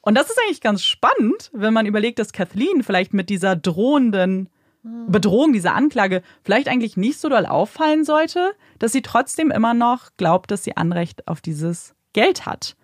[0.00, 4.48] Und das ist eigentlich ganz spannend, wenn man überlegt, dass Kathleen vielleicht mit dieser drohenden
[4.82, 10.10] Bedrohung, dieser Anklage vielleicht eigentlich nicht so doll auffallen sollte, dass sie trotzdem immer noch
[10.16, 12.76] glaubt, dass sie Anrecht auf dieses Geld hat.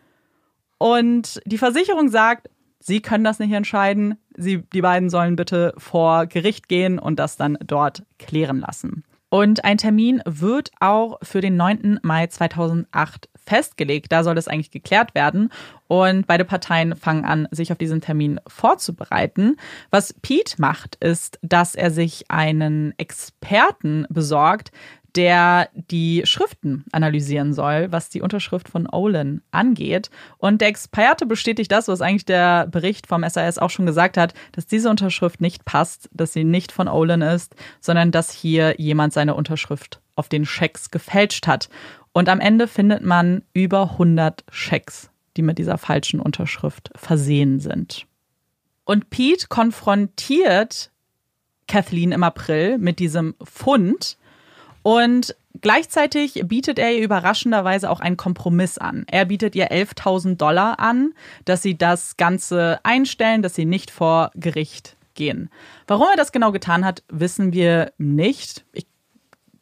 [0.78, 6.26] Und die Versicherung sagt, sie können das nicht entscheiden, sie, die beiden sollen bitte vor
[6.26, 9.04] Gericht gehen und das dann dort klären lassen.
[9.34, 11.98] Und ein Termin wird auch für den 9.
[12.02, 14.12] Mai 2008 festgelegt.
[14.12, 15.50] Da soll es eigentlich geklärt werden.
[15.88, 19.56] Und beide Parteien fangen an, sich auf diesen Termin vorzubereiten.
[19.90, 24.70] Was Pete macht, ist, dass er sich einen Experten besorgt,
[25.16, 30.10] der die Schriften analysieren soll, was die Unterschrift von Olin angeht.
[30.38, 34.34] Und der Experte bestätigt das, was eigentlich der Bericht vom SAS auch schon gesagt hat,
[34.52, 39.12] dass diese Unterschrift nicht passt, dass sie nicht von Olin ist, sondern dass hier jemand
[39.12, 41.68] seine Unterschrift auf den Schecks gefälscht hat.
[42.12, 48.06] Und am Ende findet man über 100 Schecks, die mit dieser falschen Unterschrift versehen sind.
[48.84, 50.90] Und Pete konfrontiert
[51.66, 54.18] Kathleen im April mit diesem Fund,
[54.84, 59.06] und gleichzeitig bietet er ihr überraschenderweise auch einen Kompromiss an.
[59.10, 61.14] Er bietet ihr 11.000 Dollar an,
[61.46, 65.48] dass sie das Ganze einstellen, dass sie nicht vor Gericht gehen.
[65.86, 68.66] Warum er das genau getan hat, wissen wir nicht.
[68.72, 68.86] Ich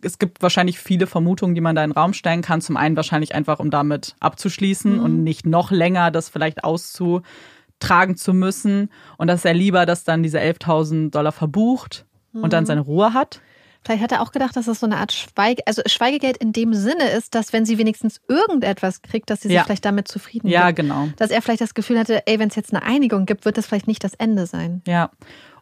[0.05, 2.61] es gibt wahrscheinlich viele Vermutungen, die man da in den Raum stellen kann.
[2.61, 5.01] Zum einen wahrscheinlich einfach, um damit abzuschließen mhm.
[5.01, 8.91] und nicht noch länger das vielleicht auszutragen zu müssen.
[9.17, 12.43] Und dass er lieber das dann diese 11.000 Dollar verbucht mhm.
[12.43, 12.67] und dann mhm.
[12.67, 13.41] seine Ruhe hat.
[13.85, 16.73] Vielleicht hat er auch gedacht, dass das so eine Art Schweige, also Schweigegeld in dem
[16.73, 19.65] Sinne ist, dass wenn sie wenigstens irgendetwas kriegt, dass sie sich ja.
[19.65, 20.81] vielleicht damit zufrieden Ja, gibt.
[20.89, 21.09] genau.
[21.17, 23.67] Dass er vielleicht das Gefühl hatte, ey, wenn es jetzt eine Einigung gibt, wird das
[23.67, 24.83] vielleicht nicht das Ende sein.
[24.87, 25.11] Ja.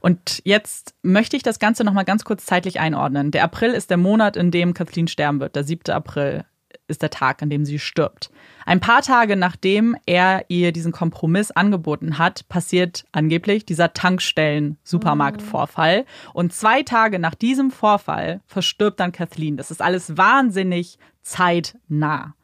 [0.01, 3.31] Und jetzt möchte ich das Ganze nochmal ganz kurz zeitlich einordnen.
[3.31, 5.93] Der April ist der Monat, in dem Kathleen sterben wird, der 7.
[5.93, 6.45] April
[6.91, 8.31] ist der Tag, an dem sie stirbt.
[8.67, 16.05] Ein paar Tage nachdem er ihr diesen Kompromiss angeboten hat, passiert angeblich dieser Tankstellen-Supermarktvorfall.
[16.35, 19.57] Und zwei Tage nach diesem Vorfall verstirbt dann Kathleen.
[19.57, 22.35] Das ist alles wahnsinnig zeitnah.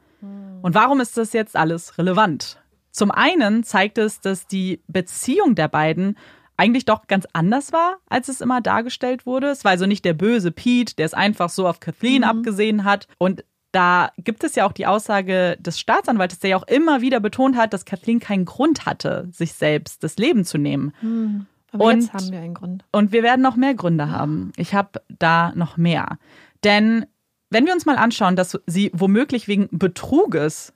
[0.62, 2.60] Und warum ist das jetzt alles relevant?
[2.90, 6.16] Zum einen zeigt es, dass die Beziehung der beiden
[6.56, 9.48] eigentlich doch ganz anders war, als es immer dargestellt wurde.
[9.48, 12.28] Es war also nicht der böse Pete, der es einfach so auf Kathleen mhm.
[12.28, 13.06] abgesehen hat.
[13.18, 17.20] Und da gibt es ja auch die Aussage des Staatsanwaltes, der ja auch immer wieder
[17.20, 20.94] betont hat, dass Kathleen keinen Grund hatte, sich selbst das Leben zu nehmen.
[21.02, 21.46] Mhm.
[21.72, 22.84] Aber und, jetzt haben wir einen Grund.
[22.92, 24.52] Und wir werden noch mehr Gründe haben.
[24.56, 26.18] Ich habe da noch mehr.
[26.64, 27.06] Denn
[27.50, 30.72] wenn wir uns mal anschauen, dass sie womöglich wegen Betruges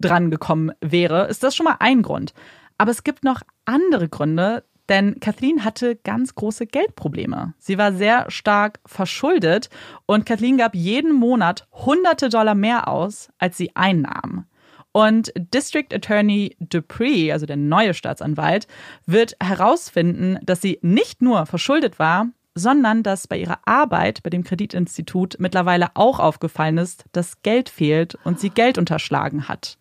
[0.00, 2.32] drangekommen wäre, ist das schon mal ein Grund.
[2.78, 7.54] Aber es gibt noch andere Gründe, denn Kathleen hatte ganz große Geldprobleme.
[7.58, 9.70] Sie war sehr stark verschuldet
[10.04, 14.46] und Kathleen gab jeden Monat hunderte Dollar mehr aus, als sie einnahm.
[14.92, 18.66] Und District Attorney Dupree, also der neue Staatsanwalt,
[19.06, 22.26] wird herausfinden, dass sie nicht nur verschuldet war,
[22.56, 28.18] sondern dass bei ihrer Arbeit bei dem Kreditinstitut mittlerweile auch aufgefallen ist, dass Geld fehlt
[28.24, 29.78] und sie Geld unterschlagen hat.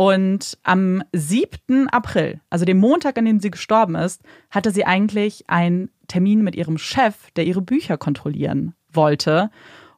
[0.00, 1.90] Und am 7.
[1.90, 6.54] April, also dem Montag, an dem sie gestorben ist, hatte sie eigentlich einen Termin mit
[6.54, 9.50] ihrem Chef, der ihre Bücher kontrollieren wollte.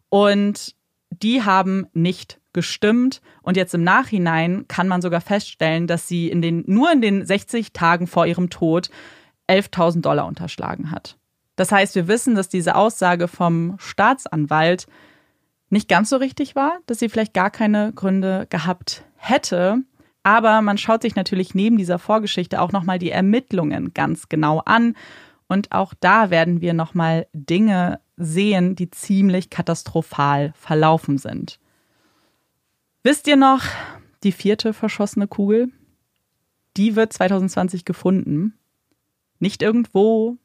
[0.08, 0.74] Und
[1.10, 3.22] die haben nicht gestimmt.
[3.42, 7.24] Und jetzt im Nachhinein kann man sogar feststellen, dass sie in den, nur in den
[7.24, 8.90] 60 Tagen vor ihrem Tod
[9.48, 11.16] 11.000 Dollar unterschlagen hat.
[11.54, 14.88] Das heißt, wir wissen, dass diese Aussage vom Staatsanwalt
[15.70, 19.78] nicht ganz so richtig war, dass sie vielleicht gar keine Gründe gehabt hätte.
[20.22, 24.94] Aber man schaut sich natürlich neben dieser Vorgeschichte auch nochmal die Ermittlungen ganz genau an.
[25.48, 31.58] Und auch da werden wir nochmal Dinge sehen, die ziemlich katastrophal verlaufen sind.
[33.02, 33.64] Wisst ihr noch,
[34.22, 35.70] die vierte verschossene Kugel?
[36.76, 38.54] Die wird 2020 gefunden.
[39.40, 40.38] Nicht irgendwo,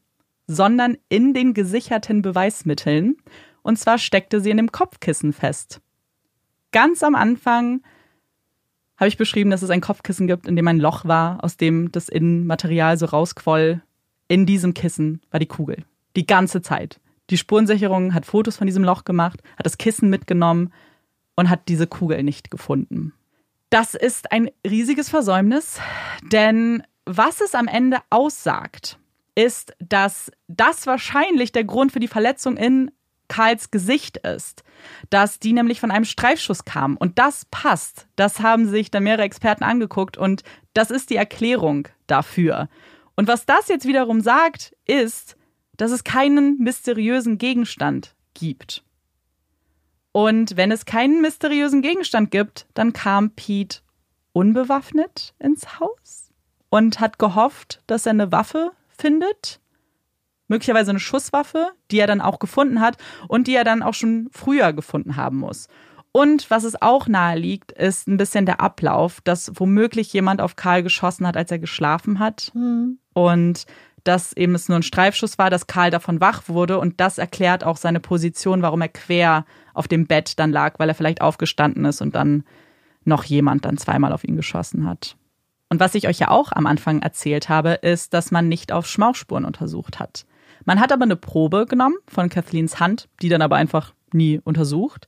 [0.47, 3.17] sondern in den gesicherten Beweismitteln.
[3.61, 5.81] Und zwar steckte sie in dem Kopfkissen fest.
[6.71, 7.81] Ganz am Anfang
[8.97, 11.91] habe ich beschrieben, dass es ein Kopfkissen gibt, in dem ein Loch war, aus dem
[11.91, 13.81] das Innenmaterial so rausquoll.
[14.27, 15.85] In diesem Kissen war die Kugel.
[16.15, 16.99] Die ganze Zeit.
[17.29, 20.73] Die Spurensicherung hat Fotos von diesem Loch gemacht, hat das Kissen mitgenommen
[21.35, 23.13] und hat diese Kugel nicht gefunden.
[23.69, 25.79] Das ist ein riesiges Versäumnis,
[26.31, 28.97] denn was es am Ende aussagt,
[29.35, 32.91] ist, dass das wahrscheinlich der Grund für die Verletzung in
[33.27, 34.63] Karls Gesicht ist,
[35.09, 36.97] dass die nämlich von einem Streifschuss kam.
[36.97, 38.07] Und das passt.
[38.15, 40.43] Das haben sich dann mehrere Experten angeguckt und
[40.73, 42.69] das ist die Erklärung dafür.
[43.15, 45.35] Und was das jetzt wiederum sagt, ist,
[45.75, 48.83] dass es keinen mysteriösen Gegenstand gibt.
[50.11, 53.81] Und wenn es keinen mysteriösen Gegenstand gibt, dann kam Pete
[54.33, 56.31] unbewaffnet ins Haus
[56.69, 59.59] und hat gehofft, dass er eine Waffe findet
[60.47, 62.97] möglicherweise eine Schusswaffe, die er dann auch gefunden hat
[63.27, 65.67] und die er dann auch schon früher gefunden haben muss.
[66.11, 70.55] Und was es auch nahe liegt, ist ein bisschen der Ablauf, dass womöglich jemand auf
[70.55, 72.51] Karl geschossen hat, als er geschlafen hat.
[72.55, 72.97] Mhm.
[73.13, 73.65] Und
[74.03, 76.79] dass eben es nur ein Streifschuss war, dass Karl davon wach wurde.
[76.79, 80.89] Und das erklärt auch seine Position, warum er quer auf dem Bett dann lag, weil
[80.89, 82.43] er vielleicht aufgestanden ist und dann
[83.03, 85.17] noch jemand dann zweimal auf ihn geschossen hat.
[85.69, 88.87] Und was ich euch ja auch am Anfang erzählt habe, ist, dass man nicht auf
[88.87, 90.25] Schmauchspuren untersucht hat.
[90.67, 95.07] Man hat aber eine Probe genommen von Kathleens Hand, die dann aber einfach nie untersucht.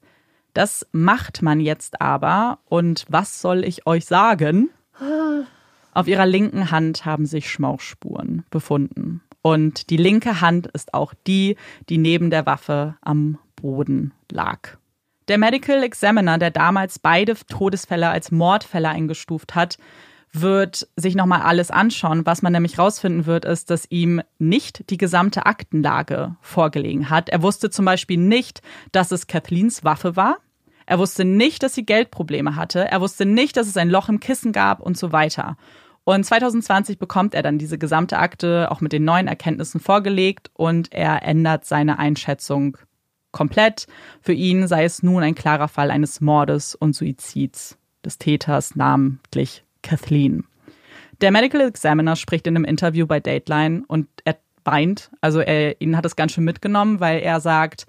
[0.53, 2.59] Das macht man jetzt aber.
[2.69, 4.69] Und was soll ich euch sagen?
[5.93, 9.21] Auf ihrer linken Hand haben sich Schmauchspuren befunden.
[9.41, 11.57] Und die linke Hand ist auch die,
[11.89, 14.77] die neben der Waffe am Boden lag.
[15.27, 19.77] Der Medical Examiner, der damals beide Todesfälle als Mordfälle eingestuft hat,
[20.31, 22.25] wird sich nochmal alles anschauen.
[22.25, 27.29] Was man nämlich rausfinden wird, ist, dass ihm nicht die gesamte Aktenlage vorgelegen hat.
[27.29, 28.61] Er wusste zum Beispiel nicht,
[28.91, 30.37] dass es Kathleens Waffe war.
[30.85, 32.89] Er wusste nicht, dass sie Geldprobleme hatte.
[32.89, 35.57] Er wusste nicht, dass es ein Loch im Kissen gab und so weiter.
[36.03, 40.91] Und 2020 bekommt er dann diese gesamte Akte auch mit den neuen Erkenntnissen vorgelegt und
[40.91, 42.77] er ändert seine Einschätzung
[43.31, 43.85] komplett.
[44.21, 49.63] Für ihn sei es nun ein klarer Fall eines Mordes und Suizids des Täters, namentlich
[49.81, 50.45] Kathleen.
[51.21, 55.11] Der Medical Examiner spricht in einem Interview bei Dateline und er weint.
[55.21, 57.87] Also er, ihn hat es ganz schön mitgenommen, weil er sagt,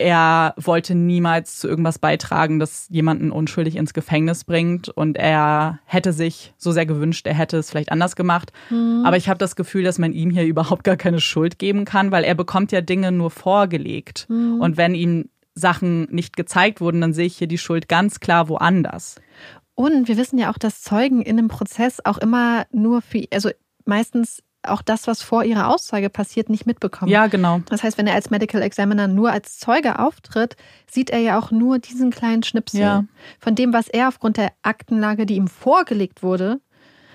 [0.00, 4.88] er wollte niemals zu irgendwas beitragen, das jemanden unschuldig ins Gefängnis bringt.
[4.88, 8.52] Und er hätte sich so sehr gewünscht, er hätte es vielleicht anders gemacht.
[8.70, 9.02] Mhm.
[9.04, 12.12] Aber ich habe das Gefühl, dass man ihm hier überhaupt gar keine Schuld geben kann,
[12.12, 14.26] weil er bekommt ja Dinge nur vorgelegt.
[14.28, 14.60] Mhm.
[14.60, 18.48] Und wenn ihm Sachen nicht gezeigt wurden, dann sehe ich hier die Schuld ganz klar
[18.48, 19.16] woanders.
[19.78, 23.50] Und wir wissen ja auch, dass Zeugen in einem Prozess auch immer nur für, also
[23.84, 27.12] meistens auch das, was vor ihrer Aussage passiert, nicht mitbekommen.
[27.12, 27.60] Ja, genau.
[27.66, 30.56] Das heißt, wenn er als Medical Examiner nur als Zeuge auftritt,
[30.90, 33.04] sieht er ja auch nur diesen kleinen Schnipsel ja.
[33.38, 36.60] von dem, was er aufgrund der Aktenlage, die ihm vorgelegt wurde,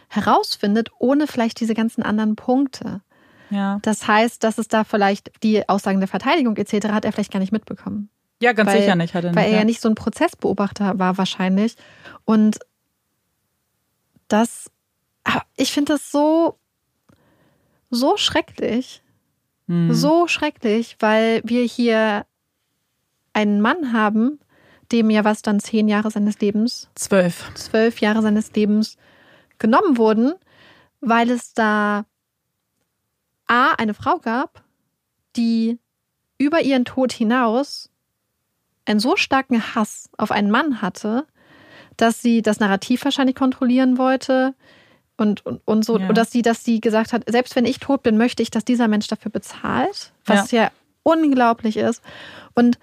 [0.07, 3.01] herausfindet, ohne vielleicht diese ganzen anderen Punkte.
[3.49, 3.79] Ja.
[3.81, 6.87] Das heißt, dass es da vielleicht die Aussagen der Verteidigung etc.
[6.93, 8.09] hat er vielleicht gar nicht mitbekommen.
[8.43, 9.13] Ja, ganz weil, sicher nicht.
[9.13, 9.63] Hat er nicht weil er ja.
[9.63, 11.77] nicht so ein Prozessbeobachter war wahrscheinlich.
[12.25, 12.59] Und
[14.27, 14.69] das,
[15.23, 16.57] ah, ich finde das so,
[17.89, 19.01] so schrecklich.
[19.69, 19.93] Hm.
[19.93, 22.25] So schrecklich, weil wir hier
[23.31, 24.41] einen Mann haben,
[24.91, 27.49] dem ja was dann zehn Jahre seines Lebens, Zwölf.
[27.55, 28.97] zwölf Jahre seines Lebens
[29.57, 30.33] genommen wurden,
[30.99, 32.05] weil es da
[33.47, 34.65] A, eine Frau gab,
[35.37, 35.79] die
[36.37, 37.89] über ihren Tod hinaus
[38.85, 41.25] einen so starken Hass auf einen Mann hatte,
[41.97, 44.55] dass sie das Narrativ wahrscheinlich kontrollieren wollte
[45.17, 46.09] und, und, und so, Ja.
[46.09, 48.65] und dass sie, dass sie gesagt hat, selbst wenn ich tot bin, möchte ich, dass
[48.65, 50.71] dieser Mensch dafür bezahlt, was ja,
[51.03, 52.01] unglaublich ist.
[52.55, 52.79] Und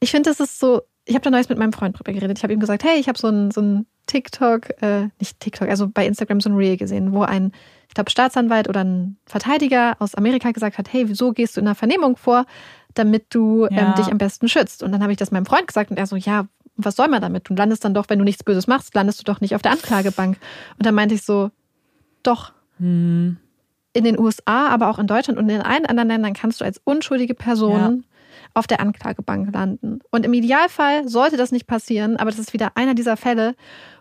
[0.00, 2.36] ich finde, das ist so, ich habe da neues mit meinem Freund drüber geredet.
[2.38, 5.68] Ich habe ihm gesagt, hey, ich habe so ein, so ein TikTok, äh, nicht TikTok,
[5.68, 7.52] also bei Instagram so ein Reel gesehen, wo ein,
[7.88, 11.66] ich glaube, Staatsanwalt oder ein Verteidiger aus Amerika gesagt hat, hey, wieso gehst du in
[11.66, 12.44] einer Vernehmung vor,
[12.94, 13.88] damit du Ja.
[13.88, 14.82] ähm, dich am besten schützt?
[14.82, 16.46] Und dann habe ich das meinem Freund gesagt und er so, ja,
[16.76, 17.48] was soll man damit?
[17.48, 19.72] Du landest dann doch, wenn du nichts Böses machst, landest du doch nicht auf der
[19.72, 20.38] Anklagebank.
[20.78, 21.50] Und dann meinte ich so,
[22.22, 23.36] doch, Hm.
[23.92, 26.80] in den USA, aber auch in Deutschland und in allen anderen Ländern kannst du als
[26.82, 28.04] unschuldige Person
[28.54, 30.00] auf der Anklagebank landen.
[30.10, 33.54] Und im Idealfall sollte das nicht passieren, aber das ist wieder einer dieser Fälle,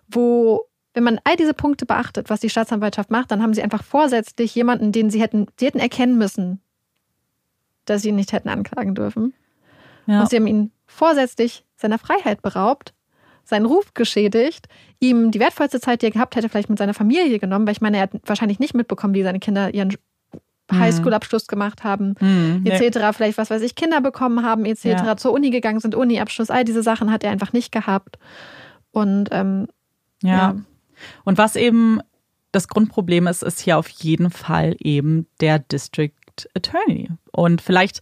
[0.08, 0.62] wo,
[0.96, 4.56] wenn man all diese Punkte beachtet, was die Staatsanwaltschaft macht, dann haben sie einfach vorsätzlich
[4.56, 6.62] jemanden, den sie hätten, sie hätten erkennen müssen,
[7.86, 9.34] dass sie ihn nicht hätten anklagen dürfen.
[10.06, 10.22] Ja.
[10.22, 12.94] Und sie haben ihn vorsätzlich seiner Freiheit beraubt,
[13.44, 14.68] seinen Ruf geschädigt,
[15.00, 17.82] ihm die wertvollste Zeit, die er gehabt hätte, vielleicht mit seiner Familie genommen, weil ich
[17.82, 19.94] meine, er hat wahrscheinlich nicht mitbekommen, wie seine Kinder ihren
[20.72, 22.16] Highschool-Abschluss gemacht haben.
[22.20, 22.70] Nee.
[22.70, 25.18] etc., vielleicht was weiß ich, Kinder bekommen haben, etc., Ja.
[25.18, 28.18] zur Uni gegangen sind, Uni-Abschluss, all diese Sachen hat er einfach nicht gehabt.
[28.92, 29.68] Und ähm,
[30.22, 30.30] Ja.
[30.32, 30.56] ja.
[31.26, 32.00] Und was eben
[32.54, 36.12] das Grundproblem ist, ist hier auf jeden Fall eben der District
[36.56, 37.10] Attorney.
[37.36, 38.02] Und vielleicht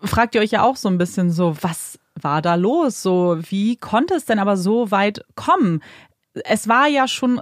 [0.00, 3.02] fragt ihr euch ja auch so ein bisschen so, was war da los?
[3.02, 5.82] So, wie konnte es denn aber so weit kommen?
[6.44, 7.40] Es war ja schon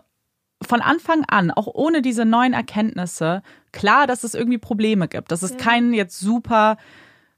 [0.67, 5.43] von Anfang an, auch ohne diese neuen Erkenntnisse, klar, dass es irgendwie Probleme gibt, dass
[5.43, 5.57] es Ja.
[5.59, 6.77] kein jetzt super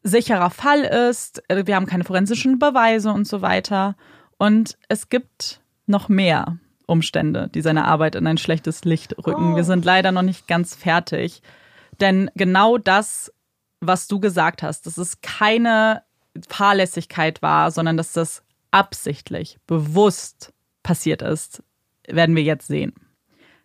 [0.03, 1.43] sicherer Fall ist.
[1.49, 3.95] Äh, Wir haben keine forensischen Beweise und so weiter.
[4.39, 6.57] Und es gibt noch mehr
[6.87, 9.53] Umstände, die seine Arbeit in ein schlechtes Licht rücken.
[9.53, 9.57] Oh.
[9.57, 11.43] Wir sind leider noch nicht ganz fertig.
[12.01, 13.31] Denn genau das,
[13.81, 16.03] was du gesagt hast, dass es keine
[16.49, 20.53] Fahrlässigkeit war, sondern dass das absichtlich, bewusst
[20.83, 21.63] passiert ist,
[22.07, 22.93] werden wir jetzt sehen.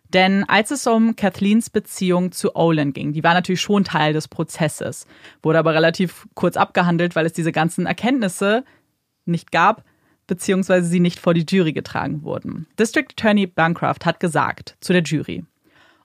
[0.08, 4.28] Denn als es um Kathleens Beziehung zu Olin ging, die war natürlich schon Teil des
[4.28, 5.06] Prozesses,
[5.42, 8.64] wurde aber relativ kurz abgehandelt, weil es diese ganzen Erkenntnisse
[9.24, 9.84] nicht gab,
[10.26, 12.66] beziehungsweise sie nicht vor die Jury getragen wurden.
[12.78, 15.44] District Attorney Bancroft hat gesagt zu der Jury,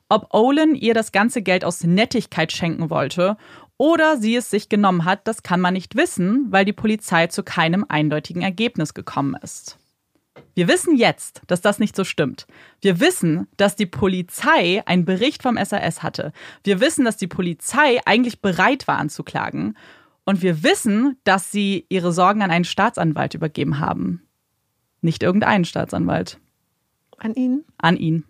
[0.09, 3.37] ob Olin ihr das ganze Geld aus Nettigkeit schenken wollte
[3.81, 7.41] oder sie es sich genommen hat, das kann man nicht wissen, weil die Polizei zu
[7.41, 9.79] keinem eindeutigen Ergebnis gekommen ist.
[10.53, 12.45] Wir wissen jetzt, dass das nicht so stimmt.
[12.79, 16.31] Wir wissen, dass die Polizei einen Bericht vom SAS hatte.
[16.63, 19.75] Wir wissen, dass die Polizei eigentlich bereit war anzuklagen.
[20.25, 24.21] Und wir wissen, dass sie ihre Sorgen an einen Staatsanwalt übergeben haben.
[25.01, 26.39] Nicht irgendeinen Staatsanwalt,
[27.17, 27.63] an ihn.
[27.79, 28.25] an ihn.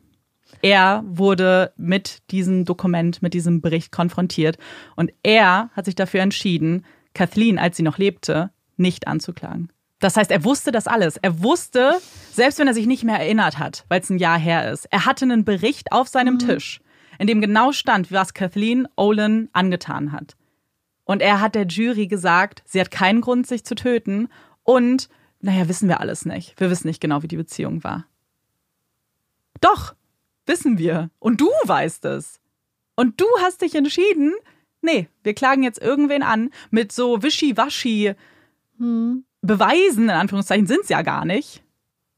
[0.62, 4.58] Er wurde mit diesem Dokument, mit diesem Bericht konfrontiert
[4.96, 9.70] und er hat sich dafür entschieden, Kathleen, als sie noch lebte, nicht anzuklagen.
[10.00, 11.18] Das heißt, er wusste das alles.
[11.18, 12.00] Er wusste,
[12.34, 15.06] selbst wenn er sich nicht mehr erinnert hat, weil es ein Jahr her ist, er
[15.06, 16.82] hatte einen Bericht auf seinem Tisch,
[17.20, 20.36] in dem genau stand, was Kathleen Olin angetan hat.
[21.04, 24.30] Und er hat der Jury gesagt, sie hat keinen Grund, sich zu töten.
[24.64, 25.10] Und,
[25.40, 26.60] naja, wissen wir alles nicht.
[26.60, 28.06] Wir wissen nicht genau, wie die Beziehung war.
[29.60, 29.94] Doch,
[30.46, 31.10] wissen wir.
[31.20, 32.40] Und du weißt es.
[32.96, 34.34] Und du hast dich entschieden,
[34.82, 38.16] nee, wir klagen jetzt irgendwen an mit so wischiwaschi
[38.82, 39.24] Hm.
[39.42, 41.64] Beweisen, in Anführungszeichen, sind es ja gar nicht.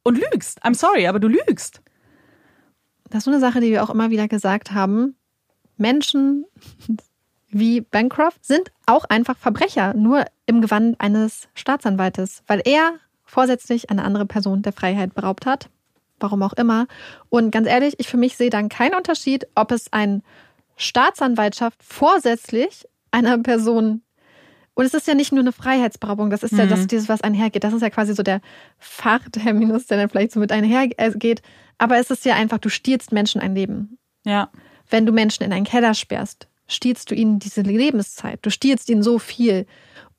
[0.04, 0.64] Und lügst.
[0.66, 1.82] I'm sorry, aber du lügst.
[3.10, 5.16] Das ist so eine Sache, die wir auch immer wieder gesagt haben.
[5.78, 6.46] Menschen
[7.50, 12.94] wie Bancroft sind auch einfach Verbrecher, nur im Gewand eines Staatsanwaltes, weil er
[13.24, 15.70] vorsätzlich eine andere Person der Freiheit beraubt hat.
[16.24, 16.88] Warum auch immer.
[17.30, 20.24] Und ganz ehrlich, ich für mich sehe dann keinen Unterschied, ob es ein
[20.78, 24.02] Staatsanwaltschaft vorsätzlich einer Person
[24.76, 26.70] und es ist ja nicht nur eine Freiheitsberaubung, das ist ja Mhm.
[26.70, 27.64] das, dieses, was einhergeht.
[27.64, 28.42] Das ist ja quasi so der
[28.80, 31.42] Fachterminus, der dann vielleicht so mit einhergeht.
[31.78, 33.98] Aber es ist ja einfach, du stiehlst Menschen ein Leben.
[34.26, 34.50] Ja.
[34.90, 38.40] Wenn du Menschen in einen Keller sperrst, stiehlst du ihnen diese Lebenszeit.
[38.42, 39.68] Du stiehlst ihnen so viel.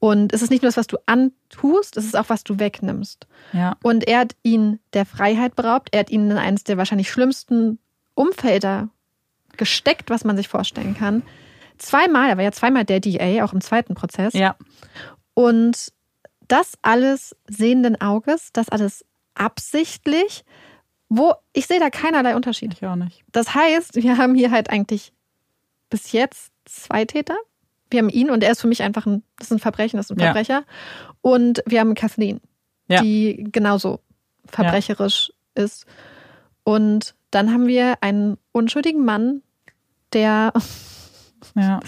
[0.05, 3.27] Und es ist nicht nur das, was du antust, es ist auch, was du wegnimmst.
[3.55, 3.79] Ja.
[3.83, 5.89] Und er hat ihn der Freiheit beraubt.
[5.93, 7.79] Er hat ihn in eines der wahrscheinlich schlimmsten
[8.13, 8.91] Umfelder
[9.57, 11.23] gesteckt, was man sich vorstellen kann.
[11.79, 14.35] Zweimal, er war ja zweimal der DA, auch im zweiten Prozess.
[14.35, 14.57] Ja.
[15.33, 15.91] Und
[16.49, 20.45] das alles sehenden Auges, das alles absichtlich,
[21.09, 22.75] wo ich sehe da keinerlei Unterschied.
[22.75, 23.25] Ich auch nicht.
[23.33, 25.15] Das heißt, wir haben hier halt eigentlich
[25.89, 27.39] bis jetzt zwei Täter.
[27.91, 30.07] Wir haben ihn und er ist für mich einfach ein, das ist ein Verbrechen, das
[30.07, 30.27] ist ein Ja.
[30.27, 30.65] Verbrecher.
[31.21, 32.41] Und wir haben Kathleen,
[32.89, 33.01] Ja.
[33.03, 34.01] die genauso
[34.47, 35.87] verbrecherisch ist.
[36.65, 39.43] Und dann haben wir einen unschuldigen Mann,
[40.13, 40.53] der
[41.55, 41.81] Ja.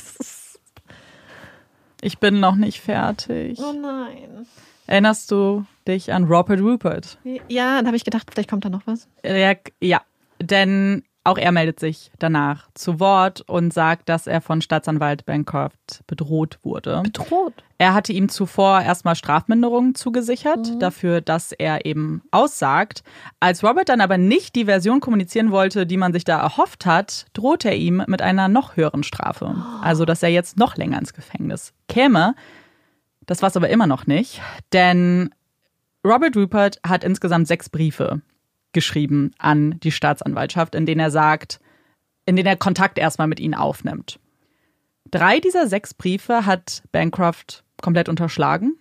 [2.02, 3.58] Ich bin noch nicht fertig.
[3.58, 4.46] Oh nein.
[4.86, 7.18] Erinnerst du dich an Robert Rupert?
[7.48, 9.08] Ja, da habe ich gedacht, vielleicht kommt da noch was.
[9.24, 10.02] Ja, ja,
[10.40, 16.02] denn auch er meldet sich danach zu Wort und sagt, dass er von Staatsanwalt Bancroft
[16.06, 17.02] bedroht wurde.
[17.02, 17.52] Bedroht.
[17.78, 23.02] Er hatte ihm zuvor erstmal Strafminderungen zugesichert, dafür, dass er eben aussagt.
[23.38, 27.26] Als Robert dann aber nicht die Version kommunizieren wollte, die man sich da erhofft hat,
[27.34, 29.54] droht er ihm mit einer noch höheren Strafe.
[29.82, 32.34] Also, dass er jetzt noch länger ins Gefängnis käme.
[33.26, 34.40] Das war es aber immer noch nicht,
[34.72, 35.30] denn
[36.04, 38.22] Robert Rupert hat insgesamt sechs Briefe
[38.76, 41.60] geschrieben an die Staatsanwaltschaft, in denen er sagt,
[42.26, 44.20] in denen er Kontakt erstmal mit ihnen aufnimmt.
[45.10, 48.76] Drei dieser sechs Briefe hat Bancroft komplett unterschlagen.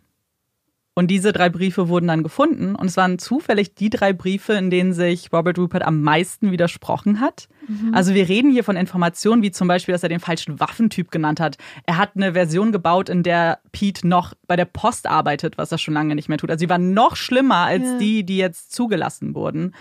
[0.98, 2.74] Und diese drei Briefe wurden dann gefunden.
[2.74, 7.20] Und es waren zufällig die drei Briefe, in denen sich Robert Rupert am meisten widersprochen
[7.20, 7.50] hat.
[7.92, 11.42] Also wir reden hier von Informationen wie zum Beispiel, dass er den falschen Waffentyp genannt
[11.42, 11.58] hat.
[11.86, 15.80] Er hat eine Version gebaut, in der Pete noch bei der Post arbeitet, was er
[15.80, 16.50] schon lange nicht mehr tut.
[16.50, 17.98] Also sie war noch schlimmer als Ja.
[17.98, 19.76] die, die jetzt zugelassen wurden.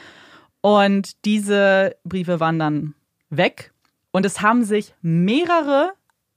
[0.62, 2.94] Und diese Briefe waren dann
[3.30, 3.72] weg.
[4.10, 5.92] Und es haben sich mehrere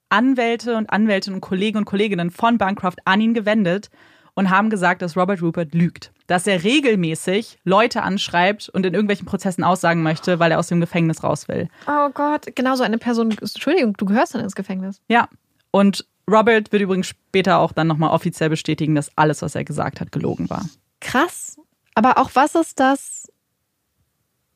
[0.10, 3.90] Anwälte und Anwältinnen und Kollegen und Kolleginnen von Bancroft an ihn gewendet
[4.38, 6.12] und haben gesagt, dass Robert Rupert lügt.
[6.28, 10.80] Dass er regelmäßig Leute anschreibt und in irgendwelchen Prozessen aussagen möchte, weil er aus dem
[10.80, 11.70] Gefängnis raus will.
[11.88, 13.32] Oh Gott, genau so eine Person.
[13.32, 15.02] Entschuldigung, du gehörst dann ins Gefängnis.
[15.08, 15.28] Ja.
[15.72, 20.00] Und Robert wird übrigens später auch dann nochmal offiziell bestätigen, dass alles, was er gesagt
[20.02, 20.66] hat, gelogen war.
[21.02, 21.58] Krass.
[21.96, 23.32] Aber auch was ist das?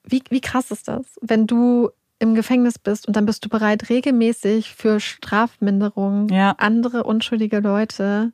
[0.03, 1.89] Wie, wie krass ist das, wenn du
[2.19, 6.51] im Gefängnis bist und dann bist du bereit, regelmäßig für Strafminderung Ja.
[6.59, 8.31] andere unschuldige Leute.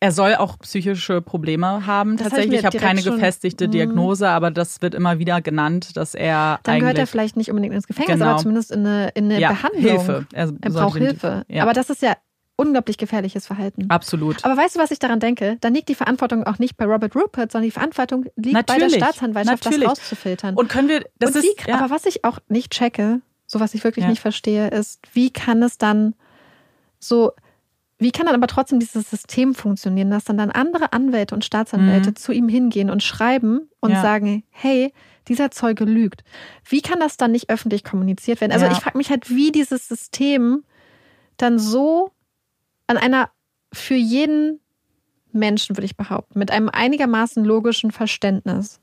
[0.00, 2.16] Er soll auch psychische Probleme haben.
[2.16, 3.72] Das Tatsächlich, ich habe keine schon- gefestigte Mhm.
[3.72, 7.74] Diagnose, aber das wird immer wieder genannt, dass er Dann gehört er vielleicht nicht unbedingt
[7.74, 8.30] ins Gefängnis, Genau.
[8.30, 9.82] aber zumindest in eine, in eine ja, Behandlung.
[9.82, 10.26] Hilfe.
[10.32, 11.44] Er, Er braucht Hilfe.
[11.48, 12.16] Ja, Aber das ist ja
[12.54, 13.86] unglaublich gefährliches Verhalten.
[13.90, 14.44] absolut.
[14.44, 15.56] Aber weißt du, was ich daran denke?
[15.60, 18.74] Dann liegt die Verantwortung auch nicht bei Robert Rupert, sondern die Verantwortung liegt bei der
[18.86, 19.88] Natürlich, Staatsanwaltschaft, natürlich.
[19.88, 20.54] das rauszufiltern.
[20.54, 23.58] Und können wir, das und wie, ist, ja, Aber was ich auch nicht checke, so
[23.60, 26.14] was ich wirklich nicht verstehe, ist, wie kann es dann
[27.00, 27.32] so,
[27.98, 32.10] wie kann dann aber trotzdem dieses System funktionieren, dass dann dann andere Anwälte und Staatsanwälte
[32.10, 32.16] Mhm.
[32.16, 34.00] zu ihm hingehen und schreiben und Ja.
[34.00, 34.92] sagen, hey,
[35.26, 36.22] dieser Zeuge lügt.
[36.68, 38.52] Wie kann das dann nicht öffentlich kommuniziert werden?
[38.52, 38.72] Also Ja.
[38.72, 40.64] ich frage mich halt, wie dieses System
[41.36, 42.10] dann so
[42.86, 43.30] an einer
[43.72, 44.60] für jeden
[45.32, 48.80] Menschen, würde ich behaupten, mit einem einigermaßen logischen Verständnis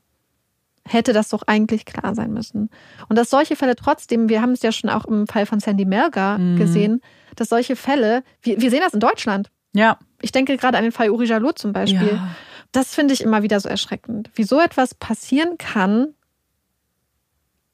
[0.86, 2.70] hätte das doch eigentlich klar sein müssen.
[3.08, 5.84] Und dass solche Fälle trotzdem, wir haben es ja schon auch im Fall von Sandy
[5.84, 6.56] Melgar Mhm.
[6.56, 7.00] gesehen,
[7.34, 9.50] dass solche Fälle, wir, wir sehen das in Deutschland.
[9.72, 12.14] ja, Ich denke gerade an den Fall Uri Jalot zum Beispiel.
[12.14, 12.28] ja,
[12.72, 14.30] Das finde ich immer wieder so erschreckend.
[14.34, 16.14] Wie so etwas passieren kann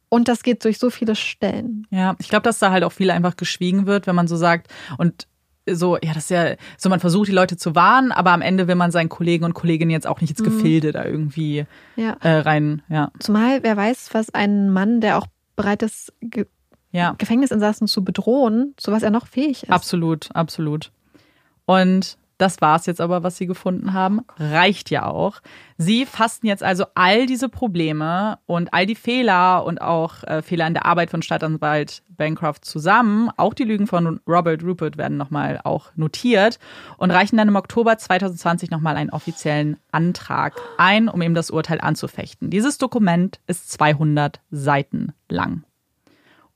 [0.09, 1.87] und das geht durch so viele Stellen.
[1.91, 2.15] ja.
[2.19, 4.69] Ich glaube, dass da halt auch viel einfach geschwiegen wird, wenn man so sagt
[4.99, 5.27] und
[5.71, 8.67] so, ja, das ist ja, so man versucht die Leute zu warnen, aber am Ende
[8.69, 10.45] will man seinen Kollegen und Kolleginnen jetzt auch nicht ins Mhm.
[10.45, 11.67] Gefilde da irgendwie
[11.97, 12.17] Ja.
[12.21, 15.27] äh, rein, ja, Zumal, wer weiß, was ein Mann, der auch
[15.57, 16.47] bereit ist, Ge
[16.91, 17.15] ja.
[17.17, 19.71] Gefängnisinsassen zu bedrohen, zu was er noch fähig ist.
[19.71, 20.91] Absolut, absolut.
[21.65, 24.23] Und das war's jetzt aber, was sie gefunden haben.
[24.37, 25.41] Reicht ja auch.
[25.79, 30.67] Sie fassten jetzt also all diese Probleme und all die Fehler und auch äh, Fehler
[30.67, 33.31] in der Arbeit von Staatsanwalt Bancroft zusammen.
[33.37, 36.59] Auch die Lügen von Robert Rupert werden nochmal auch notiert
[36.99, 41.81] und reichen dann im Oktober 2020 nochmal einen offiziellen Antrag ein, um eben das Urteil
[41.81, 42.51] anzufechten.
[42.51, 45.63] Dieses Dokument ist 200 Seiten lang.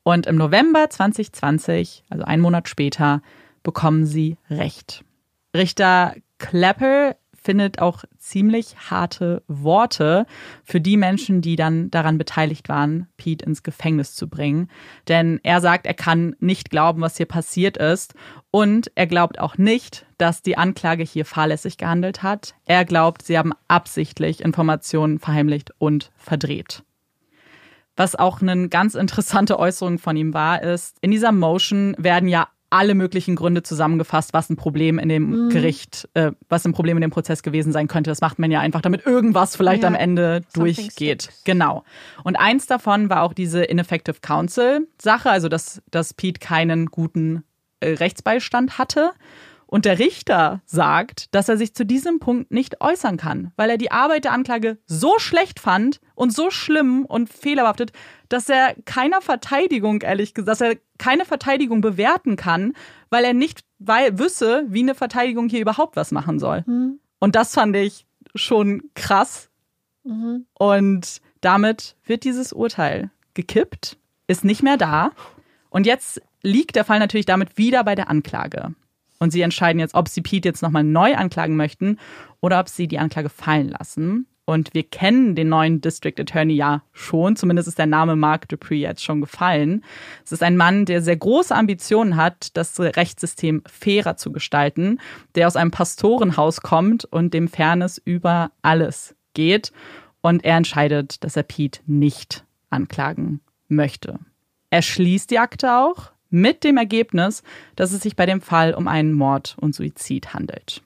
[0.03, 3.23] Und im November 2020, also einen Monat später,
[3.63, 5.06] bekommen sie Recht.
[5.57, 7.17] Richter Clapper
[7.47, 10.27] findet auch ziemlich harte Worte
[10.65, 14.69] für die Menschen, die dann daran beteiligt waren, Pete ins Gefängnis zu bringen.
[15.07, 18.15] Denn er sagt, er kann nicht glauben, was hier passiert ist.
[18.51, 22.57] Und er glaubt auch nicht, dass die Anklage hier fahrlässig gehandelt hat.
[22.65, 26.83] Er glaubt, sie haben absichtlich Informationen verheimlicht und verdreht.
[27.95, 32.49] Was auch eine ganz interessante Äußerung von ihm war, ist, in dieser Motion werden ja
[32.71, 35.49] alle möglichen Gründe zusammengefasst, was ein Problem in dem mhm.
[35.51, 38.11] Gericht, äh, was ein Problem in dem Prozess gewesen sein könnte.
[38.11, 39.89] Das macht man ja einfach, damit irgendwas vielleicht ja.
[39.89, 41.23] am Ende durchgeht.
[41.23, 41.45] Sticks.
[41.45, 41.85] Genau.
[42.25, 47.45] Und eins davon war auch diese Ineffective Counsel Sache, also dass, dass Pete keinen guten
[47.81, 49.13] äh, Rechtsbeistand hatte.
[49.67, 53.79] Und der Richter sagt, dass er sich zu diesem Punkt nicht äußern kann, weil er
[53.79, 57.93] die Arbeit der Anklage so schlecht fand und so schlimm und fehlerbehaftet,
[58.29, 62.75] dass er keiner Verteidigung, ehrlich gesagt, dass er keine Verteidigung bewerten kann,
[63.11, 66.63] weil er nicht weil, wüsste, wie eine Verteidigung hier überhaupt was machen soll.
[66.67, 67.01] Mhm.
[67.19, 69.51] Und das fand ich schon krass.
[70.05, 70.47] Mhm.
[70.55, 73.99] Und damit wird dieses Urteil gekippt,
[74.29, 75.11] ist nicht mehr da.
[75.71, 78.75] Und jetzt liegt der Fall natürlich damit wieder bei der Anklage.
[79.19, 81.99] Und sie entscheiden jetzt, ob sie Pete jetzt nochmal neu anklagen möchten
[82.41, 84.27] oder ob sie die Anklage fallen lassen.
[84.49, 87.35] Und wir kennen den neuen District Attorney ja schon.
[87.35, 89.85] Zumindest ist der Name Mark Dupree jetzt schon gefallen.
[90.25, 95.01] Es ist ein Mann, der sehr große Ambitionen hat, das Rechtssystem fairer zu gestalten,
[95.35, 99.73] der aus einem Pastorenhaus kommt und dem Fairness über alles geht.
[100.21, 104.21] Und er entscheidet, dass er Pete nicht anklagen möchte.
[104.71, 107.43] Er schließt die Akte auch mit dem Ergebnis,
[107.77, 110.83] dass es sich bei dem Fall um einen Mord und Suizid handelt.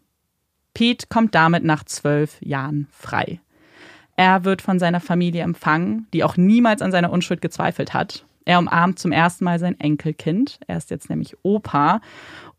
[0.75, 3.41] Pete kommt damit nach zwölf Jahren frei.
[4.17, 8.27] Er wird von seiner Familie empfangen, die auch niemals an seiner Unschuld gezweifelt hat.
[8.45, 12.01] Er umarmt zum ersten Mal sein Enkelkind, er ist jetzt nämlich Opa,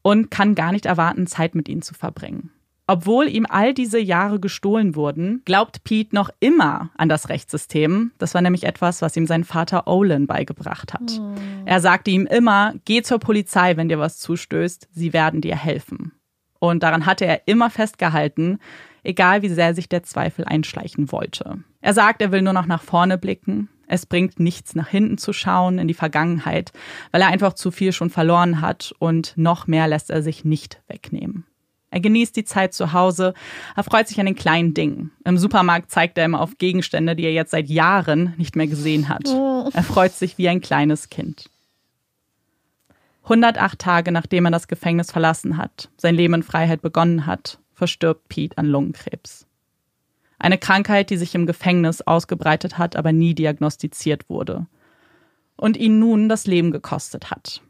[0.02, 2.52] und kann gar nicht erwarten, Zeit mit ihnen zu verbringen.
[2.92, 8.12] Obwohl ihm all diese Jahre gestohlen wurden, glaubt Pete noch immer an das Rechtssystem.
[8.18, 11.18] Das war nämlich etwas, was ihm sein Vater Olin beigebracht hat.
[11.18, 11.34] Oh.
[11.64, 16.12] Er sagte ihm immer, geh zur Polizei, wenn dir was zustößt, sie werden dir helfen.
[16.60, 18.60] Und daran hatte er immer festgehalten,
[19.04, 21.60] egal wie sehr sich der Zweifel einschleichen wollte.
[21.80, 23.70] Er sagt, er will nur noch nach vorne blicken.
[23.88, 26.74] Es bringt nichts, nach hinten zu schauen, in die Vergangenheit,
[27.12, 30.82] weil er einfach zu viel schon verloren hat und noch mehr lässt er sich nicht
[30.90, 31.46] wegnehmen.
[31.92, 33.34] Er genießt die Zeit zu Hause,
[33.76, 35.12] er freut sich an den kleinen Dingen.
[35.26, 39.10] Im Supermarkt zeigt er immer auf Gegenstände, die er jetzt seit Jahren nicht mehr gesehen
[39.10, 39.28] hat.
[39.28, 39.70] Oh.
[39.74, 41.50] Er freut sich wie ein kleines Kind.
[43.24, 48.30] 108 Tage nachdem er das Gefängnis verlassen hat, sein Leben in Freiheit begonnen hat, verstirbt
[48.30, 49.46] Pete an Lungenkrebs.
[50.40, 54.66] Eine Krankheit, die sich im Gefängnis ausgebreitet hat, aber nie diagnostiziert wurde.
[55.56, 57.62] Und ihn nun das Leben gekostet hat.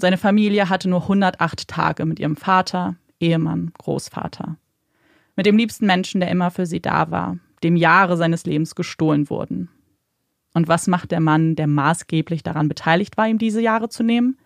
[0.00, 4.56] Seine Familie hatte nur 108 Tage mit ihrem Vater, Ehemann, Großvater.
[5.36, 9.30] Mit dem liebsten Menschen, der immer für sie da war, dem Jahre seines Lebens gestohlen
[9.30, 9.68] wurden.
[10.54, 14.38] Und was macht der Mann, der maßgeblich daran beteiligt war, ihm diese Jahre zu nehmen?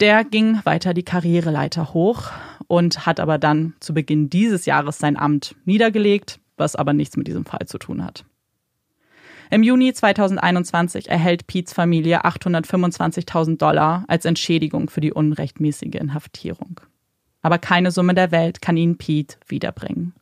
[0.00, 2.30] Der ging weiter die Karriereleiter hoch
[2.66, 7.28] und hat aber dann zu Beginn dieses Jahres sein Amt niedergelegt, was aber nichts mit
[7.28, 8.24] diesem Fall zu tun hat.
[9.50, 16.80] Im Juni 2021 erhält Pete's Familie 825.000 Dollar als Entschädigung für die unrechtmäßige Inhaftierung.
[17.42, 20.14] Aber keine Summe der Welt kann ihn Pete wiederbringen.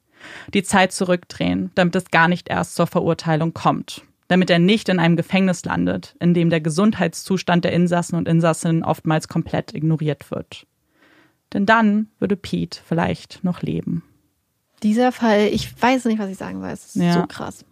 [0.55, 5.01] Die Zeit zurückdrehen, damit es gar nicht erst zur Verurteilung kommt damit er nicht in
[5.01, 10.67] einem Gefängnis landet, in dem der Gesundheitszustand der Insassen und Insassinnen oftmals komplett ignoriert wird.
[11.55, 14.05] Denn dann würde Pete vielleicht noch leben.
[14.83, 16.69] Dieser Fall, ich weiß nicht, was ich sagen soll.
[16.69, 17.15] Es ist ja.
[17.15, 17.65] so krass.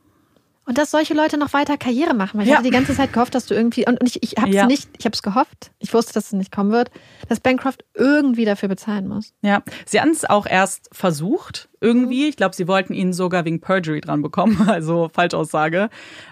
[0.66, 2.40] Und dass solche Leute noch weiter Karriere machen.
[2.40, 2.54] Ich ja.
[2.54, 4.66] hatte die ganze Zeit gehofft, dass du irgendwie, und, ich, ich habe es ja.
[4.66, 6.90] nicht, ich habe es gehofft, ich wusste, dass es nicht kommen wird,
[7.28, 9.32] dass Bancroft irgendwie dafür bezahlen muss.
[9.42, 12.24] Ja, sie haben es auch erst versucht, irgendwie.
[12.24, 12.28] Mhm.
[12.30, 15.88] Ich glaube, sie wollten ihn sogar wegen Perjury dran bekommen, also Falschaussage,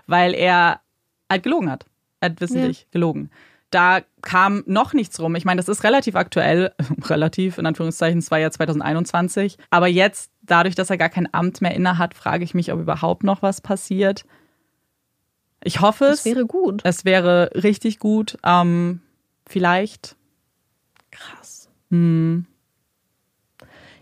[0.08, 0.80] weil er
[1.30, 1.86] halt gelogen hat.
[2.18, 2.86] Er hat wissentlich ja.
[2.90, 3.30] gelogen.
[3.70, 5.36] Da kam noch nichts rum.
[5.36, 6.72] Ich meine, das ist relativ aktuell,
[7.04, 9.58] relativ in Anführungszeichen, es war ja 2021.
[9.70, 13.24] Aber jetzt, dadurch, dass er gar kein Amt mehr innehat, frage ich mich, ob überhaupt
[13.24, 14.24] noch was passiert.
[15.62, 16.20] Ich hoffe es.
[16.20, 16.82] Es wäre gut.
[16.84, 18.36] Es wäre richtig gut.
[18.44, 19.00] Ähm,
[19.46, 20.16] vielleicht.
[21.10, 21.68] Krass.
[21.90, 22.46] Hm.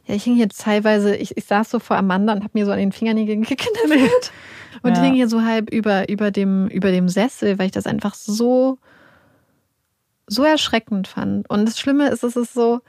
[0.05, 2.73] Ja, ich hing hier teilweise, ich, ich saß so vor Amanda und habe mir so
[2.73, 4.33] an den Fingernägeln gekniffelt
[4.83, 5.03] und ja.
[5.03, 8.79] hing hier so halb über, über, dem, über dem Sessel, weil ich das einfach so
[10.27, 11.49] so erschreckend fand.
[11.49, 12.81] Und das Schlimme ist, es ist so,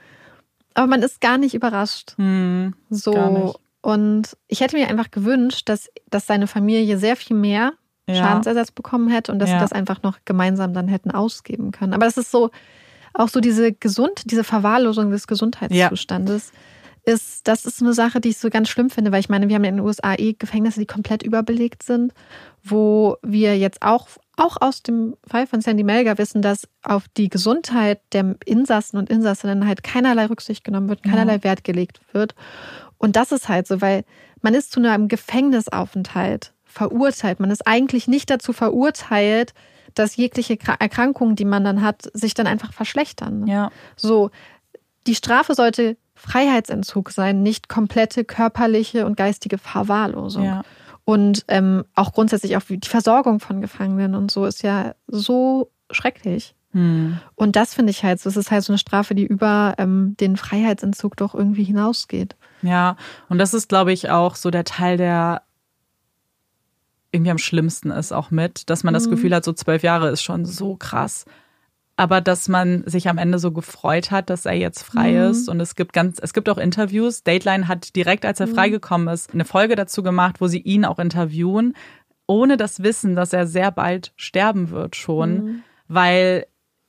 [0.74, 2.14] aber man ist gar nicht überrascht.
[2.16, 3.12] Hm, so.
[3.12, 3.58] Nicht.
[3.80, 7.74] Und ich hätte mir einfach gewünscht, dass, dass seine Familie sehr viel mehr
[8.06, 8.14] ja.
[8.16, 9.56] Schadensersatz bekommen hätte und dass ja.
[9.56, 11.92] sie das einfach noch gemeinsam dann hätten ausgeben können.
[11.92, 12.50] Aber das ist so,
[13.12, 16.52] auch so diese Gesund, diese Verwahrlosung des Gesundheitszustandes.
[16.52, 16.58] Ja
[17.04, 19.56] ist, das ist eine Sache, die ich so ganz schlimm finde, weil ich meine, wir
[19.56, 22.12] haben in den USA eh Gefängnisse, die komplett überbelegt sind,
[22.62, 27.28] wo wir jetzt auch, auch aus dem Fall von Sandy Melger wissen, dass auf die
[27.28, 31.44] Gesundheit der Insassen und Insassinnen halt keinerlei Rücksicht genommen wird, keinerlei ja.
[31.44, 32.34] Wert gelegt wird.
[32.96, 34.04] Und das ist halt so, weil
[34.40, 37.38] man ist zu einem Gefängnisaufenthalt verurteilt.
[37.38, 39.52] Man ist eigentlich nicht dazu verurteilt,
[39.94, 43.46] dass jegliche Erkrankungen, die man dann hat, sich dann einfach verschlechtern.
[43.46, 43.70] Ja.
[43.96, 44.30] So,
[45.06, 50.44] die Strafe sollte Freiheitsentzug sein, nicht komplette körperliche und geistige Verwahrlosung.
[50.44, 50.62] Ja.
[51.04, 56.54] Und ähm, auch grundsätzlich auch die Versorgung von Gefangenen und so ist ja so schrecklich.
[56.72, 57.18] Hm.
[57.34, 60.16] Und das finde ich halt, so, es ist halt so eine Strafe, die über ähm,
[60.18, 62.36] den Freiheitsentzug doch irgendwie hinausgeht.
[62.62, 62.96] Ja,
[63.28, 65.42] und das ist, glaube ich, auch so der Teil, der
[67.12, 69.10] irgendwie am schlimmsten ist auch mit, dass man das mhm.
[69.12, 71.26] Gefühl hat, so zwölf Jahre ist schon so krass.
[71.96, 75.30] Aber dass man sich am Ende so gefreut hat, dass er jetzt frei mhm.
[75.30, 75.48] ist.
[75.48, 77.22] Und es gibt ganz, es gibt auch Interviews.
[77.22, 78.54] Dateline hat direkt, als er mhm.
[78.54, 81.74] freigekommen ist, eine Folge dazu gemacht, wo sie ihn auch interviewen,
[82.26, 85.62] ohne das Wissen, dass er sehr bald sterben wird schon, mhm.
[85.86, 86.46] weil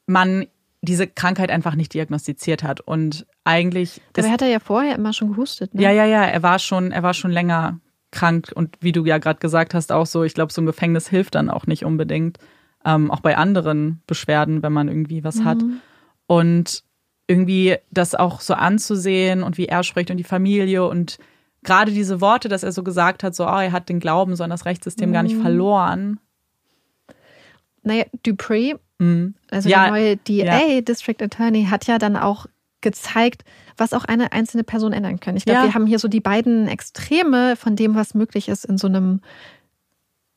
[0.07, 0.47] man
[0.81, 2.81] diese Krankheit einfach nicht diagnostiziert hat.
[2.81, 4.01] Und eigentlich.
[4.13, 5.81] Dabei hat er ja vorher immer schon gehustet, ne?
[5.81, 6.23] Ja, ja, ja.
[6.23, 7.79] Er war schon, er war schon länger
[8.11, 8.51] krank.
[8.55, 11.35] Und wie du ja gerade gesagt hast, auch so, ich glaube, so ein Gefängnis hilft
[11.35, 12.39] dann auch nicht unbedingt.
[12.85, 15.45] Ähm, auch bei anderen Beschwerden, wenn man irgendwie was mhm.
[15.45, 15.57] hat.
[16.27, 16.83] Und
[17.27, 21.17] irgendwie das auch so anzusehen und wie er spricht und die Familie und
[21.63, 24.43] gerade diese Worte, dass er so gesagt hat, so, oh, er hat den Glauben so
[24.43, 25.13] an das Rechtssystem mhm.
[25.13, 25.41] gar nicht mhm.
[25.41, 26.19] verloren.
[27.81, 29.35] Naja, Dupree Mhm.
[29.49, 30.81] Also ja, der neue DA, ja.
[30.81, 32.45] District Attorney, hat ja dann auch
[32.81, 33.43] gezeigt,
[33.77, 35.35] was auch eine einzelne Person ändern kann.
[35.35, 35.65] Ich glaube, ja.
[35.65, 39.21] wir haben hier so die beiden Extreme von dem, was möglich ist in so einem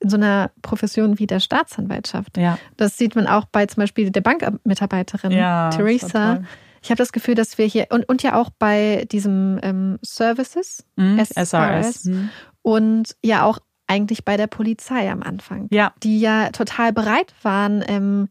[0.01, 2.37] in so einer Profession wie der Staatsanwaltschaft.
[2.37, 2.59] Ja.
[2.77, 6.43] Das sieht man auch bei zum Beispiel der Bankmitarbeiterin ja, Theresa.
[6.83, 10.85] Ich habe das Gefühl, dass wir hier und, und ja auch bei diesem ähm, Services,
[10.97, 12.31] mhm, SRS, SRS mhm.
[12.63, 13.59] und ja auch
[13.89, 15.93] eigentlich bei der Polizei am Anfang, ja.
[16.03, 18.29] die ja total bereit waren, ähm,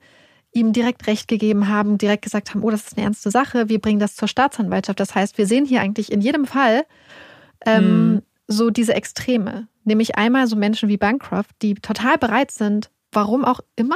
[0.54, 3.80] ihm direkt Recht gegeben haben, direkt gesagt haben, oh, das ist eine ernste Sache, wir
[3.80, 5.00] bringen das zur Staatsanwaltschaft.
[5.00, 6.86] Das heißt, wir sehen hier eigentlich in jedem Fall
[7.66, 8.22] ähm, mhm.
[8.48, 9.68] so diese Extreme.
[9.88, 13.96] Nämlich einmal so Menschen wie Bancroft, die total bereit sind, warum auch immer,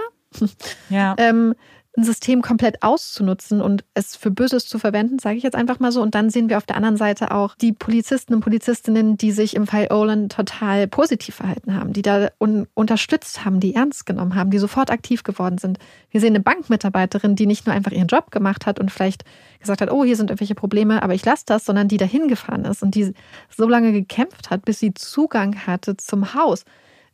[0.89, 1.15] ja.
[1.17, 1.53] ähm,
[1.97, 5.91] ein System komplett auszunutzen und es für Böses zu verwenden, sage ich jetzt einfach mal
[5.91, 6.01] so.
[6.01, 9.57] Und dann sehen wir auf der anderen Seite auch die Polizisten und Polizistinnen, die sich
[9.57, 14.35] im Fall Olin total positiv verhalten haben, die da un unterstützt haben, die ernst genommen
[14.35, 15.79] haben, die sofort aktiv geworden sind.
[16.09, 19.25] Wir sehen eine Bankmitarbeiterin, die nicht nur einfach ihren Job gemacht hat und vielleicht
[19.59, 22.63] gesagt hat, oh, hier sind irgendwelche Probleme, aber ich lasse das, sondern die dahin gefahren
[22.63, 23.13] ist und die
[23.49, 26.63] so lange gekämpft hat, bis sie Zugang hatte zum Haus.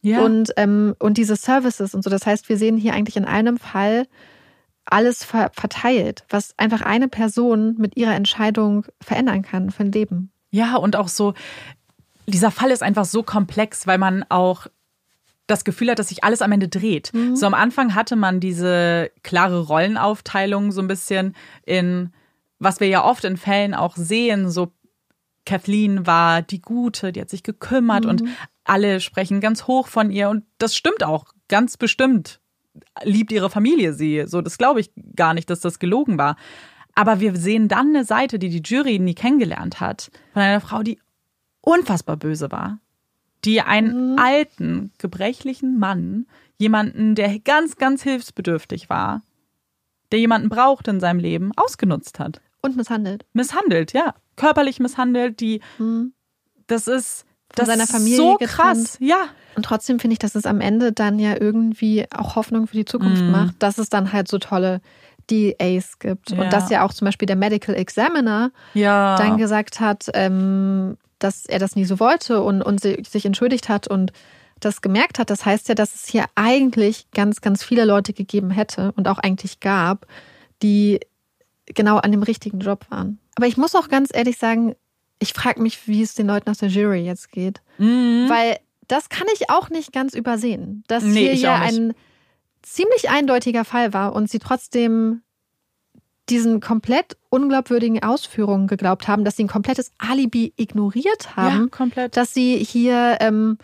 [0.02, 0.22] Ja.
[0.22, 2.12] Und, ähm, und diese Services und so.
[2.12, 4.06] Das heißt, wir sehen hier eigentlich in einem Fall,
[4.92, 10.32] alles ver verteilt, was einfach eine Person mit ihrer Entscheidung verändern kann für ein Leben.
[10.50, 11.34] Ja, und auch so,
[12.26, 14.68] dieser Fall ist einfach so komplex, weil man auch
[15.48, 17.14] das Gefühl hat, dass sich alles am Ende dreht.
[17.14, 17.36] Mhm.
[17.36, 21.36] So am Anfang hatte man diese klare Rollenaufteilung so ein bisschen
[21.66, 22.12] in,
[22.60, 24.74] was wir ja oft in Fällen auch sehen, so
[25.46, 28.10] Kathleen war die Gute, die hat sich gekümmert mhm.
[28.10, 28.24] und
[28.66, 32.42] alle sprechen ganz hoch von ihr und das stimmt auch ganz bestimmt
[33.04, 34.24] liebt ihre Familie sie.
[34.28, 36.36] So, das glaube ich gar nicht, dass das gelogen war.
[36.96, 40.82] Aber wir sehen dann eine Seite, die die Jury nie kennengelernt hat, von einer Frau,
[40.82, 41.00] die
[41.62, 42.80] unfassbar böse war.
[43.46, 44.20] Die einen mhm.
[44.20, 46.26] alten, gebrechlichen Mann,
[46.58, 49.22] jemanden, der ganz, ganz hilfsbedürftig war,
[50.12, 52.42] der jemanden braucht in seinem Leben, ausgenutzt hat.
[52.62, 53.26] Und misshandelt.
[53.34, 54.16] Misshandelt, ja.
[54.36, 56.14] Körperlich misshandelt, die, mhm.
[56.66, 57.26] das ist,
[57.56, 59.28] das seiner Familie so krass, ja.
[59.56, 62.86] Und trotzdem finde ich, dass es am Ende dann ja irgendwie auch Hoffnung für die
[62.86, 63.32] Zukunft mm.
[63.32, 64.82] macht, dass es dann halt so tolle
[65.32, 66.32] DAs gibt.
[66.32, 66.44] Ja.
[66.44, 69.16] Und dass ja auch zum Beispiel der Medical Examiner ja.
[69.18, 73.88] dann gesagt hat, ähm, dass er das nie so wollte und, und sich entschuldigt hat
[73.88, 74.12] und
[74.60, 75.30] das gemerkt hat.
[75.30, 79.18] Das heißt ja, dass es hier eigentlich ganz, ganz viele Leute gegeben hätte und auch
[79.18, 80.06] eigentlich gab,
[80.62, 81.00] die
[81.66, 83.20] genau an dem richtigen Job waren.
[83.36, 84.76] Aber ich muss auch ganz ehrlich sagen,
[85.20, 87.62] ich frage mich, wie es den Leuten aus der Jury jetzt geht.
[87.78, 88.28] Mhm.
[88.30, 88.58] Weil
[88.88, 91.94] das kann ich auch nicht ganz übersehen, dass nee, hier ja ein
[92.62, 95.22] ziemlich eindeutiger Fall war und sie trotzdem
[96.30, 101.64] diesen komplett unglaubwürdigen Ausführungen geglaubt haben, dass sie ein komplettes Alibi ignoriert haben.
[101.64, 102.18] Ja, komplett.
[102.18, 103.58] Dass sie hier, ähm,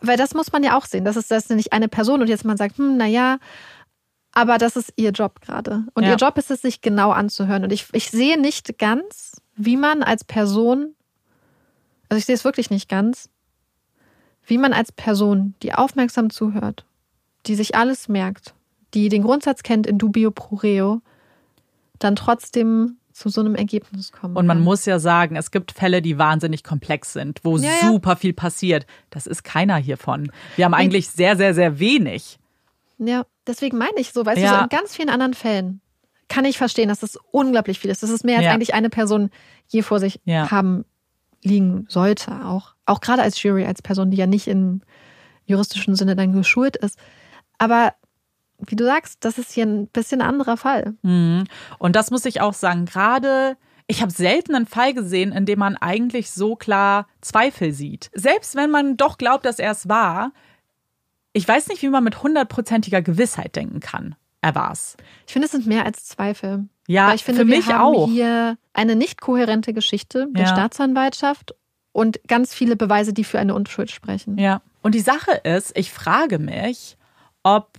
[0.00, 2.28] weil das muss man ja auch sehen, das ist das ist nicht eine Person und
[2.28, 3.38] jetzt man sagt, hm, naja,
[4.32, 5.84] aber das ist ihr Job gerade.
[5.94, 6.10] Und ja.
[6.10, 7.64] ihr Job ist es, sich genau anzuhören.
[7.64, 10.94] Und ich, ich sehe nicht ganz, wie man als Person,
[12.08, 13.28] also ich sehe es wirklich nicht ganz,
[14.46, 16.84] wie man als Person, die aufmerksam zuhört,
[17.46, 18.54] die sich alles merkt,
[18.94, 21.00] die den Grundsatz kennt in dubio pro reo,
[21.98, 24.36] dann trotzdem zu so einem Ergebnis kommt.
[24.36, 24.64] Und man kann.
[24.64, 28.16] muss ja sagen, es gibt Fälle, die wahnsinnig komplex sind, wo ja, super ja.
[28.16, 28.86] viel passiert.
[29.10, 30.32] Das ist keiner hiervon.
[30.56, 32.38] Wir haben eigentlich sehr, sehr, sehr wenig.
[32.98, 34.50] Ja, deswegen meine ich so, weißt ja.
[34.50, 35.81] du, so in ganz vielen anderen Fällen
[36.32, 38.02] kann ich verstehen, dass das unglaublich viel ist.
[38.02, 39.28] Das ist mehr als eigentlich eine Person
[39.68, 40.86] je vor sich haben
[41.42, 42.32] liegen sollte.
[42.46, 44.80] Auch, auch gerade als Jury, als Person, die ja nicht im
[45.44, 46.98] juristischen Sinne dann geschult ist.
[47.58, 47.92] Aber
[48.58, 50.94] wie du sagst, das ist hier ein bisschen anderer Fall.
[51.02, 51.44] Mhm.
[51.78, 55.58] Und das muss ich auch sagen, gerade ich habe selten einen Fall gesehen, in dem
[55.58, 58.10] man eigentlich so klar Zweifel sieht.
[58.14, 60.32] Selbst wenn man doch glaubt, dass er es war,
[61.34, 64.14] ich weiß nicht, wie man mit hundertprozentiger Gewissheit denken kann.
[64.42, 64.96] Er war's.
[65.26, 66.68] Ich finde, es sind mehr als Zweifel.
[66.88, 68.08] Ja, Weil ich finde, für mich wir haben auch.
[68.08, 70.48] hier eine nicht kohärente Geschichte der Ja.
[70.48, 71.54] Staatsanwaltschaft
[71.92, 74.36] und ganz viele Beweise, die für eine Unschuld sprechen.
[74.38, 74.60] Ja.
[74.82, 76.96] Und die Sache ist, ich frage mich,
[77.44, 77.70] ob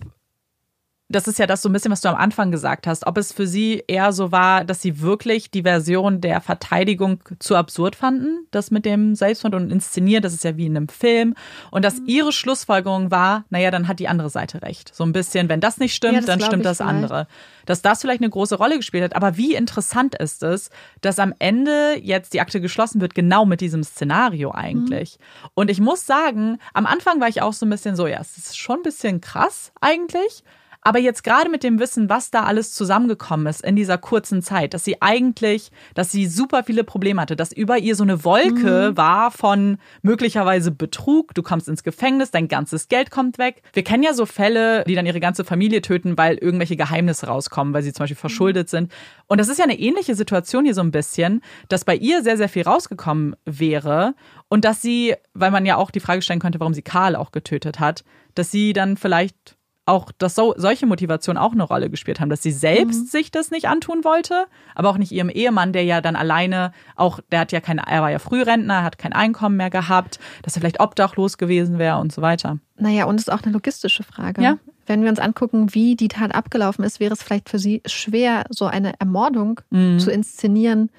[1.14, 3.32] das ist ja das so ein bisschen, was du am Anfang gesagt hast, ob es
[3.32, 8.46] für sie eher so war, dass sie wirklich die Version der Verteidigung zu absurd fanden,
[8.50, 11.34] das mit dem Selbstmord und inszeniert, das ist ja wie in einem Film,
[11.70, 14.94] und dass ihre Schlussfolgerung war, naja, dann hat die andere Seite recht.
[14.94, 16.90] So ein bisschen, wenn das nicht stimmt, Ja, das dann stimmt das vielleicht.
[16.90, 17.26] andere.
[17.66, 19.16] Dass das vielleicht eine große Rolle gespielt hat.
[19.16, 20.68] Aber wie interessant ist es,
[21.00, 25.18] dass am Ende jetzt die Akte geschlossen wird, genau mit diesem Szenario eigentlich.
[25.54, 28.36] Und ich muss sagen, am Anfang war ich auch so ein bisschen so, ja, es
[28.36, 30.44] ist schon ein bisschen krass eigentlich.
[30.86, 34.74] Aber jetzt gerade mit dem Wissen, was da alles zusammengekommen ist in dieser kurzen Zeit,
[34.74, 38.94] dass sie eigentlich, dass sie super viele Probleme hatte, dass über ihr so eine Wolke
[38.94, 43.62] war von möglicherweise Betrug, du kommst ins Gefängnis, dein ganzes Geld kommt weg.
[43.72, 47.72] Wir kennen ja so Fälle, die dann ihre ganze Familie töten, weil irgendwelche Geheimnisse rauskommen,
[47.72, 48.92] weil sie zum Beispiel verschuldet sind.
[49.26, 51.40] Und das ist ja eine ähnliche Situation hier so ein bisschen,
[51.70, 54.14] dass bei ihr sehr, sehr viel rausgekommen wäre
[54.48, 57.32] und dass sie, weil man ja auch die Frage stellen könnte, warum sie Karl auch
[57.32, 58.04] getötet hat,
[58.34, 59.56] dass sie dann vielleicht
[59.86, 63.50] auch, dass so, solche Motivationen auch eine Rolle gespielt haben, dass sie selbst sich das
[63.50, 67.52] nicht antun wollte, aber auch nicht ihrem Ehemann, der ja dann alleine auch, der hat
[67.52, 71.36] ja kein, er war ja Frührentner, hat kein Einkommen mehr gehabt, dass er vielleicht obdachlos
[71.36, 72.58] gewesen wäre und so weiter.
[72.76, 74.42] Naja, und es ist auch eine logistische Frage.
[74.42, 74.58] Ja.
[74.86, 78.44] Wenn wir uns angucken, wie die Tat abgelaufen ist, wäre es vielleicht für sie schwer,
[78.50, 80.90] so eine Ermordung zu inszenieren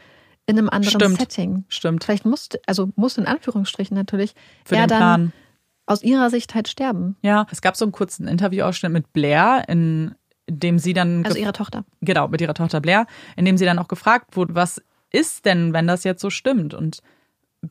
[0.48, 1.00] in einem anderen Mhm.
[1.00, 1.20] Stimmt.
[1.20, 1.64] Setting.
[1.70, 2.04] Stimmt.
[2.04, 5.34] Vielleicht musste, also muss in Anführungsstrichen natürlich, Für er den dann Plan.
[5.86, 7.16] Aus ihrer Sicht halt sterben.
[7.22, 10.16] Ja, es gab so einen kurzen Interviewausschnitt mit Blair, in
[10.50, 11.86] dem sie dann Also gef- ihre Tochter.
[12.02, 13.06] genau, mit ihrer Tochter Blair,
[13.36, 14.82] in dem sie dann auch gefragt wurde, was
[15.12, 16.74] ist denn, wenn das jetzt so stimmt?
[16.74, 17.02] Und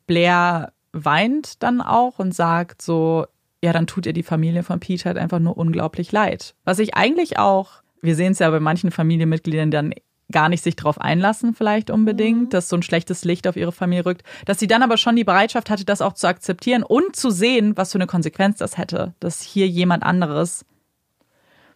[0.07, 3.27] Blair weint dann auch und sagt so,
[3.63, 6.55] ja, dann tut ihr die Familie von Pete halt einfach nur unglaublich leid.
[6.65, 9.93] Was ich eigentlich auch, wir sehen es ja bei manchen Familienmitgliedern dann
[10.35, 14.05] gar nicht sich darauf einlassen, vielleicht unbedingt, dass so ein schlechtes Licht auf ihre Familie
[14.05, 17.31] rückt, dass sie dann aber schon die Bereitschaft hatte, das auch zu akzeptieren und zu
[17.31, 20.67] sehen, was für eine Konsequenz das hätte, dass hier jemand anderes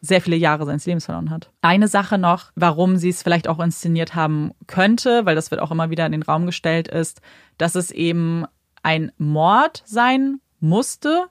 [0.01, 1.51] sehr viele Jahre seines Lebens verloren hat.
[1.63, 5.71] Eine Sache noch, warum sie es vielleicht auch inszeniert haben könnte, weil das wird auch
[5.71, 7.21] immer wieder in den Raum gestellt, ist,
[7.59, 8.45] dass es eben
[8.83, 11.27] ein Mord sein musste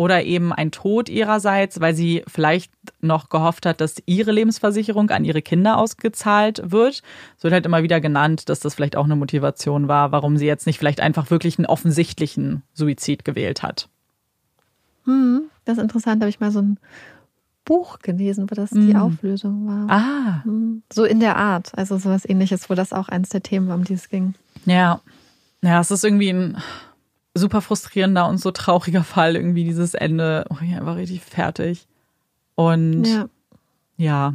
[0.00, 2.72] oder eben ein Tod ihrerseits, weil sie vielleicht
[3.02, 7.02] noch gehofft hat, dass ihre Lebensversicherung an ihre Kinder ausgezahlt wird.
[7.36, 10.46] Es wird halt immer wieder genannt, dass das vielleicht auch eine Motivation war, warum sie
[10.46, 13.90] jetzt nicht vielleicht einfach wirklich einen offensichtlichen Suizid gewählt hat.
[15.04, 16.78] Hm, das ist interessant, da habe ich mal so ein
[17.66, 18.96] Buch gelesen, wo das die Mhm.
[18.96, 19.90] Auflösung war.
[19.90, 23.68] Ah, Hm, So in der Art, also sowas ähnliches, wo das auch eins der Themen
[23.68, 24.34] war, um die es ging.
[24.64, 25.00] Ja.
[25.62, 26.56] Ja, es ist irgendwie ein
[27.34, 30.44] super frustrierender und so trauriger Fall, irgendwie dieses Ende.
[30.50, 31.86] Oh, ich bin einfach richtig fertig.
[32.54, 33.28] Und ja.
[33.96, 34.34] Ja.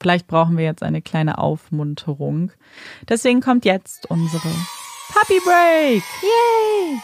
[0.00, 2.52] vielleicht brauchen wir jetzt eine kleine Aufmunterung.
[3.08, 4.48] Deswegen kommt jetzt unsere
[5.12, 6.02] Puppy Break.
[6.22, 6.98] Yay!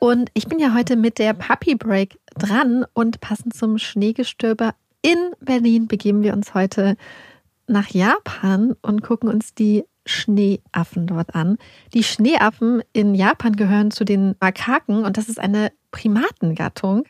[0.00, 5.32] Und ich bin ja heute mit der Puppy Break dran und passend zum Schneegestöber in
[5.40, 6.96] Berlin begeben wir uns heute
[7.66, 11.58] nach Japan und gucken uns die Schneeaffen dort an.
[11.94, 17.04] Die Schneeaffen in Japan gehören zu den Makaken und das ist eine Primatengattung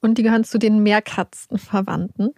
[0.00, 2.30] und die gehören zu den Meerkatzenverwandten.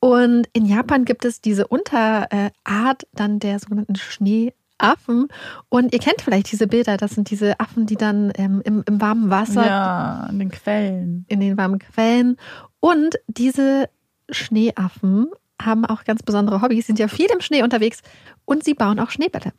[0.00, 5.28] Und in Japan gibt es diese Unterart dann der sogenannten Schneeaffen.
[5.70, 9.00] Und ihr kennt vielleicht diese Bilder, das sind diese Affen, die dann ähm, im, im
[9.00, 11.24] warmen Wasser, Ja, an den Quellen.
[11.28, 12.36] in den warmen Quellen.
[12.80, 13.88] Und diese
[14.30, 15.28] Schneeaffen
[15.60, 18.00] haben auch ganz besondere Hobbys, sind ja viel im Schnee unterwegs
[18.44, 19.52] und sie bauen auch Schneebälle.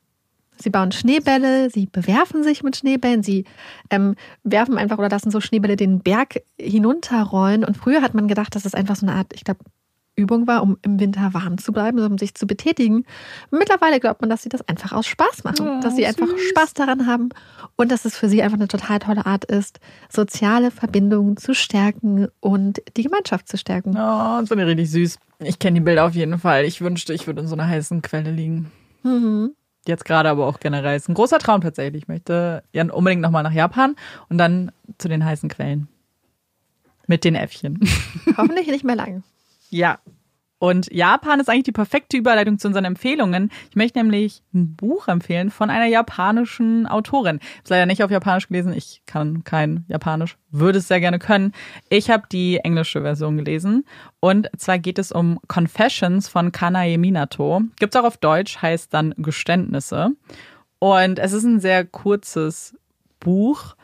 [0.57, 3.43] Sie bauen Schneebälle, sie bewerfen sich mit Schneebällen, sie
[3.89, 7.65] ähm, werfen einfach oder lassen so Schneebälle den Berg hinunterrollen.
[7.65, 9.59] Und früher hat man gedacht, das einfach so eine Art, ich glaube,
[10.15, 13.05] Übung war, um im Winter warm zu bleiben, um sich zu betätigen.
[13.51, 16.41] Mittlerweile glaubt man, dass sie das einfach aus Spaß machen, Oh, dass sie einfach süß.
[16.49, 17.29] Spaß daran haben
[17.75, 19.79] und dass es für sie einfach eine total tolle Art ist,
[20.09, 23.91] soziale Verbindungen zu stärken und die Gemeinschaft zu stärken.
[23.91, 25.19] Oh, das finde ich richtig süß.
[25.39, 26.63] Ich kenne die Bilder auf jeden Fall.
[26.65, 28.71] Ich wünschte, ich würde in so einer heißen Quelle liegen.
[29.03, 29.51] Mhm.
[29.87, 30.95] Jetzt gerade aber auch generell.
[30.97, 32.03] Ist ein großer Traum tatsächlich.
[32.03, 33.95] Ich möchte ja unbedingt nochmal nach Japan
[34.29, 35.87] und dann zu den heißen Quellen.
[37.07, 37.79] Mit den Äffchen.
[38.37, 39.21] Hoffentlich nicht mehr lange.
[39.75, 39.99] Ja.
[40.57, 43.51] Und Japan ist eigentlich die perfekte Überleitung zu unseren Empfehlungen.
[43.69, 47.39] Ich möchte nämlich ein Buch empfehlen von einer japanischen Autorin.
[47.41, 48.71] Ich habe es leider nicht auf Japanisch gelesen.
[48.71, 51.51] Ich kann kein Japanisch, würde es sehr gerne können.
[51.89, 53.83] Ich habe die englische Version gelesen.
[54.21, 57.61] Und zwar geht es um Confessions von Kanae Minato.
[57.77, 60.11] Gibt es auch auf Deutsch, heißt dann Geständnisse.
[60.79, 62.77] Und es ist ein sehr kurzes
[63.19, 63.75] Buch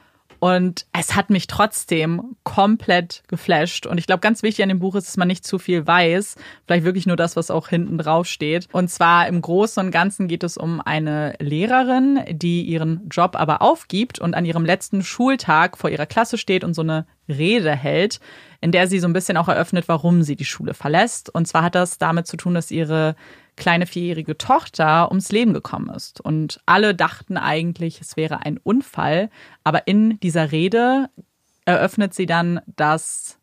[0.42, 3.86] und es hat mich trotzdem komplett geflasht.
[3.86, 6.36] Und ich glaube, ganz wichtig an dem Buch ist, dass man nicht zu viel weiß.
[6.66, 8.68] Vielleicht wirklich nur das, was auch hinten drauf steht.
[8.72, 13.62] Und zwar im Großen und Ganzen geht es um eine Lehrerin, die ihren Job aber
[13.62, 18.20] aufgibt und an ihrem letzten Schultag vor ihrer Klasse steht und so eine Rede hält,
[18.62, 21.34] in der sie so ein bisschen auch eröffnet, warum sie die Schule verlässt.
[21.34, 23.16] Und zwar hat das damit zu tun, dass ihre
[23.58, 26.22] kleine vierjährige Tochter ums Leben gekommen ist.
[26.22, 29.30] Und alle dachten eigentlich, es wäre ein Unfall.
[29.64, 31.10] Aber in dieser Rede
[31.66, 33.40] eröffnet sie dann, dass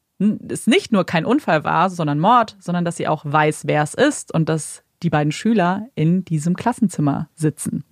[0.48, 3.94] es nicht nur kein Unfall war, sondern Mord, sondern dass sie auch weiß, wer es
[3.94, 7.84] ist und dass die beiden Schüler in diesem Klassenzimmer sitzen.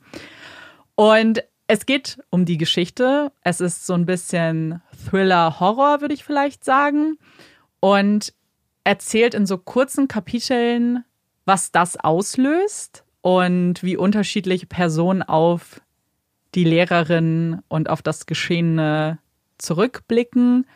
[0.96, 3.32] Und es geht um die Geschichte.
[3.42, 7.18] Es ist so ein bisschen Thriller-Horror, würde ich vielleicht sagen.
[7.80, 8.32] Und
[8.84, 11.04] erzählt in so kurzen Kapiteln
[11.46, 15.80] was das auslöst und wie unterschiedliche Personen auf
[16.54, 19.18] die Lehrerin und auf das Geschehene
[19.56, 20.66] zurückblicken.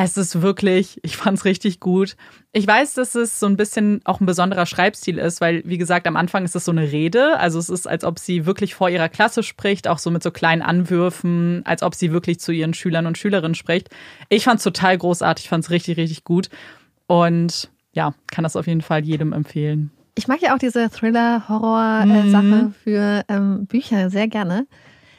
[0.00, 2.14] Es ist wirklich, ich fand es richtig gut.
[2.52, 6.06] Ich weiß, dass es so ein bisschen auch ein besonderer Schreibstil ist, weil, wie gesagt,
[6.06, 7.36] am Anfang ist es so eine Rede.
[7.40, 10.30] Also es ist, als ob sie wirklich vor ihrer Klasse spricht, auch so mit so
[10.30, 13.88] kleinen Anwürfen, als ob sie wirklich zu ihren Schülern und Schülerinnen spricht.
[14.28, 16.48] Ich fand es total großartig, fand es richtig, richtig gut.
[17.08, 19.90] Und ja, kann das auf jeden Fall jedem empfehlen.
[20.14, 22.74] Ich mag ja auch diese Thriller-Horror-Sache mhm.
[22.84, 24.68] für ähm, Bücher sehr gerne.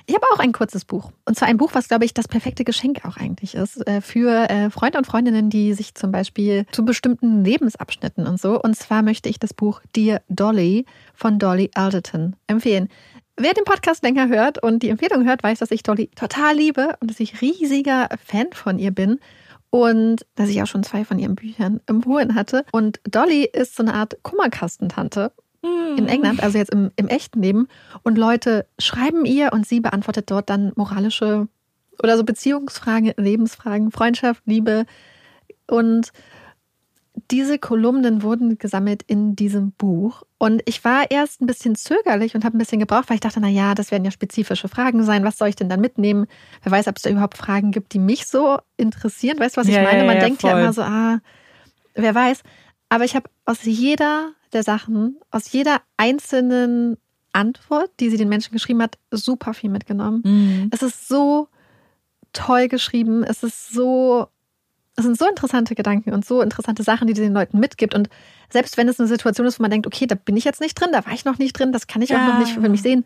[0.10, 1.11] Ich habe auch ein kurzes Buch.
[1.26, 3.86] Und zwar ein Buch, was, glaube ich, das perfekte Geschenk auch eigentlich ist.
[3.88, 8.60] Äh, für äh, Freunde und Freundinnen, die sich zum Beispiel zu bestimmten Lebensabschnitten und so.
[8.60, 12.90] Und zwar möchte ich das Buch Dear Dolly von Dolly Alderton empfehlen.
[13.38, 16.98] Wer den Podcast länger hört und die Empfehlung hört, weiß, dass ich Dolly total liebe
[17.02, 19.19] und dass ich riesiger Fan von ihr bin
[19.69, 22.65] und dass ich auch schon zwei von ihren Büchern empfohlen hatte.
[22.72, 25.31] Und Dolly ist so eine Art Kummerkastentante
[25.61, 26.07] in hm.
[26.07, 27.68] England, also jetzt im, im echten Leben.
[28.03, 31.48] Und Leute schreiben ihr und sie beantwortet dort dann moralische
[32.02, 34.86] oder so Beziehungsfragen, Lebensfragen, Freundschaft, Liebe.
[35.68, 36.11] Und
[37.31, 40.23] diese Kolumnen wurden gesammelt in diesem Buch.
[40.38, 43.41] Und ich war erst ein bisschen zögerlich und habe ein bisschen gebraucht, weil ich dachte,
[43.41, 45.26] na ja, das werden ja spezifische Fragen sein.
[45.26, 46.27] Was soll ich denn dann mitnehmen?
[46.64, 49.40] Wer weiß, ob es da überhaupt Fragen gibt, die mich so interessieren.
[49.40, 50.06] Weißt du, was ich ja, meine?
[50.06, 50.52] Man ja, denkt voll.
[50.52, 51.19] ja immer so, ah,
[51.95, 52.41] wer weiß.
[52.89, 56.97] Aber ich habe aus jeder der Sachen, aus jeder einzelnen
[57.33, 60.21] Antwort, die sie den Menschen geschrieben hat, super viel mitgenommen.
[60.25, 60.69] Mhm.
[60.73, 61.47] Es ist so
[62.33, 63.23] toll geschrieben.
[63.23, 64.27] Es ist so
[64.99, 67.95] es sind so interessante Gedanken und so interessante Sachen, die sie den Leuten mitgibt.
[67.95, 68.09] Und
[68.49, 70.79] selbst wenn es eine Situation ist, wo man denkt, okay, da bin ich jetzt nicht
[70.79, 72.21] drin, da war ich noch nicht drin, das kann ich ja.
[72.21, 73.05] auch noch nicht für mich sehen,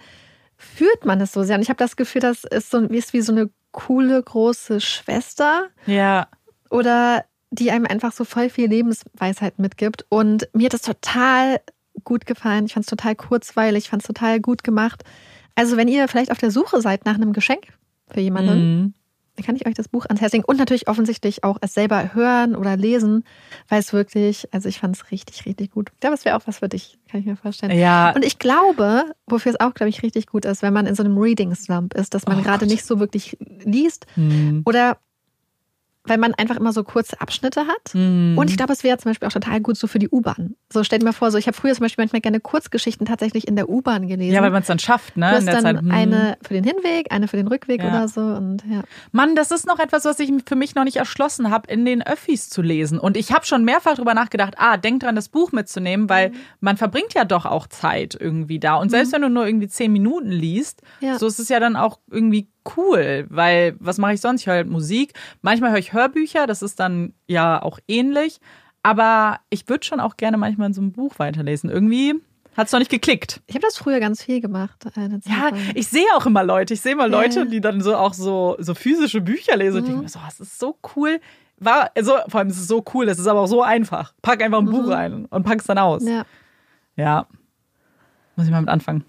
[0.58, 1.56] fühlt man es so sehr.
[1.56, 5.68] Und ich habe das Gefühl, das ist so ist wie so eine coole große Schwester.
[5.86, 6.28] Ja.
[6.70, 10.06] Oder die einem einfach so voll viel Lebensweisheit mitgibt.
[10.10, 11.62] Und mir hat das total
[12.04, 12.66] gut gefallen.
[12.66, 15.04] Ich fand es total kurzweilig, ich fand es total gut gemacht.
[15.56, 17.68] Also, wenn ihr vielleicht auf der Suche seid nach einem Geschenk
[18.08, 18.94] für jemanden, mhm
[19.42, 22.56] kann ich euch das Buch ans Herz legen und natürlich offensichtlich auch es selber hören
[22.56, 23.24] oder lesen,
[23.68, 25.90] weil es wirklich, also ich fand es richtig, richtig gut.
[26.04, 27.78] Ja, das wäre auch was für dich, kann ich mir vorstellen.
[27.78, 28.12] Ja.
[28.12, 31.04] Und ich glaube, wofür es auch, glaube ich, richtig gut ist, wenn man in so
[31.04, 34.62] einem Reading-Slump ist, dass man oh gerade nicht so wirklich liest hm.
[34.66, 34.98] oder
[36.06, 37.94] weil man einfach immer so kurze Abschnitte hat.
[37.94, 38.38] Mhm.
[38.38, 40.56] Und ich glaube, es wäre zum Beispiel auch total gut so für die U-Bahn.
[40.72, 43.48] So stell dir mal vor, so ich habe früher zum Beispiel manchmal gerne Kurzgeschichten tatsächlich
[43.48, 44.34] in der U-Bahn gelesen.
[44.34, 45.30] Ja, weil man es dann schafft, ne?
[45.30, 45.92] Du hast dann Zeit, hm.
[45.92, 47.90] eine für den Hinweg, eine für den Rückweg ja.
[47.90, 48.22] oder so.
[48.22, 48.84] Und ja.
[49.12, 52.02] Mann, das ist noch etwas, was ich für mich noch nicht erschlossen habe, in den
[52.02, 53.00] Öffis zu lesen.
[53.00, 56.36] Und ich habe schon mehrfach drüber nachgedacht, ah, denk dran, das Buch mitzunehmen, weil mhm.
[56.60, 58.76] man verbringt ja doch auch Zeit irgendwie da.
[58.76, 59.16] Und selbst mhm.
[59.16, 61.18] wenn du nur irgendwie zehn Minuten liest, ja.
[61.18, 64.42] so ist es ja dann auch irgendwie cool, weil was mache ich sonst?
[64.42, 65.14] Ich höre halt Musik.
[65.42, 68.40] Manchmal höre ich Hörbücher, das ist dann ja auch ähnlich.
[68.84, 71.70] Aber ich würde schon auch gerne manchmal in so einem Buch weiterlesen.
[71.70, 72.16] Irgendwie
[72.56, 73.42] hat es noch nicht geklickt.
[73.48, 74.86] Ich habe das früher ganz viel gemacht.
[74.96, 76.74] ja, ich sehe auch immer Leute.
[76.74, 77.46] Ich sehe immer Leute, ja.
[77.46, 79.72] die dann so auch so, so physische Bücher lesen.
[79.72, 79.78] Mhm.
[79.78, 81.20] Und ich denke mir so, das ist so cool.
[81.58, 84.14] War, also, vor allem ist es so cool, es ist aber auch so einfach.
[84.22, 84.72] Pack einfach ein mhm.
[84.72, 86.04] Buch rein und pack es dann aus.
[86.06, 86.26] Ja.
[86.96, 87.28] Ja.
[88.36, 89.04] Muss ich mal mit anfangen.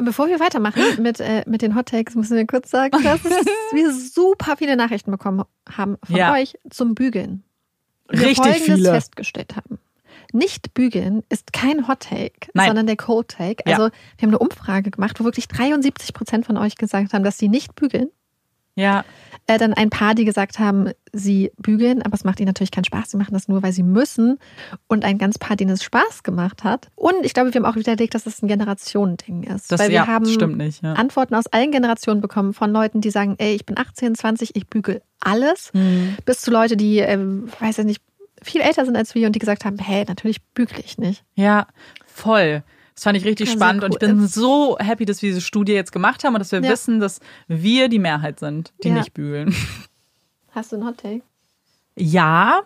[0.00, 3.22] Bevor wir weitermachen mit, äh, mit den Hot Takes, müssen wir kurz sagen, dass
[3.72, 6.32] wir super viele Nachrichten bekommen haben von ja.
[6.32, 7.44] euch zum Bügeln.
[8.08, 8.90] Wir Richtig Folgendes viele.
[8.90, 9.78] festgestellt haben.
[10.32, 12.68] Nicht bügeln ist kein Hot Take, Nein.
[12.68, 13.66] sondern der Cold Take.
[13.66, 13.90] Also ja.
[14.16, 17.48] wir haben eine Umfrage gemacht, wo wirklich 73 Prozent von euch gesagt haben, dass sie
[17.48, 18.10] nicht bügeln.
[18.74, 19.04] Ja.
[19.46, 22.84] Äh, dann ein paar, die gesagt haben, sie bügeln, aber es macht ihnen natürlich keinen
[22.84, 23.10] Spaß.
[23.10, 24.38] Sie machen das nur, weil sie müssen.
[24.86, 26.90] Und ein ganz paar, denen es Spaß gemacht hat.
[26.94, 29.70] Und ich glaube, wir haben auch widerlegt, dass es ein Generationending ist.
[29.72, 30.82] Das, weil wir ja, haben stimmt nicht.
[30.82, 30.94] Ja.
[30.94, 34.68] Antworten aus allen Generationen bekommen von Leuten, die sagen, ey, ich bin 18, 20, ich
[34.68, 35.70] bügel alles.
[35.74, 36.16] Mhm.
[36.24, 38.02] Bis zu Leute, die, ähm, weiß ich nicht,
[38.42, 41.24] viel älter sind als wir und die gesagt haben, hey, natürlich bügel ich nicht.
[41.34, 41.66] Ja,
[42.06, 42.62] voll.
[42.94, 44.08] Das fand ich richtig Ja, spannend und ich cool.
[44.16, 46.70] bin so happy, dass wir diese Studie jetzt gemacht haben und dass wir Ja.
[46.70, 48.94] wissen, dass wir die Mehrheit sind, die Ja.
[48.94, 49.54] nicht bügeln.
[50.50, 51.22] Hast du einen Hot Take?
[51.96, 52.60] Ja.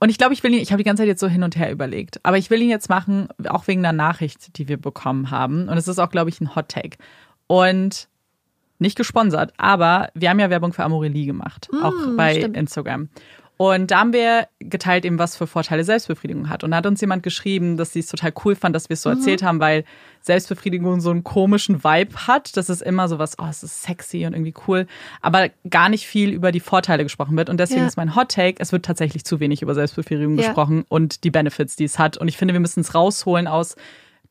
[0.00, 1.56] Und ich glaube, ich will ihn, ich habe die ganze Zeit jetzt so hin und
[1.56, 2.20] her überlegt.
[2.24, 5.68] Aber ich will ihn jetzt machen, auch wegen einer Nachricht, die wir bekommen haben.
[5.68, 6.98] Und es ist auch, glaube ich, ein Hot Take.
[7.48, 8.08] Und
[8.78, 12.56] nicht gesponsert, aber wir haben ja Werbung für Amorelie gemacht, auch bei Mm, stimmt.
[12.56, 13.08] Instagram.
[13.58, 16.62] Und da haben wir geteilt, eben was für Vorteile Selbstbefriedigung hat.
[16.62, 19.02] Und da hat uns jemand geschrieben, dass sie es total cool fand, dass wir es
[19.02, 19.84] so erzählt haben, weil
[20.22, 22.56] Selbstbefriedigung so einen komischen Vibe hat.
[22.56, 24.86] Das ist immer so was, oh, es ist sexy und irgendwie cool,
[25.22, 27.50] aber gar nicht viel über die Vorteile gesprochen wird.
[27.50, 27.86] Und deswegen Ja.
[27.88, 30.46] ist mein Hot Take, es wird tatsächlich zu wenig über Selbstbefriedigung Ja.
[30.46, 32.16] gesprochen und die Benefits, die es hat.
[32.16, 33.74] Und ich finde, wir müssen es rausholen aus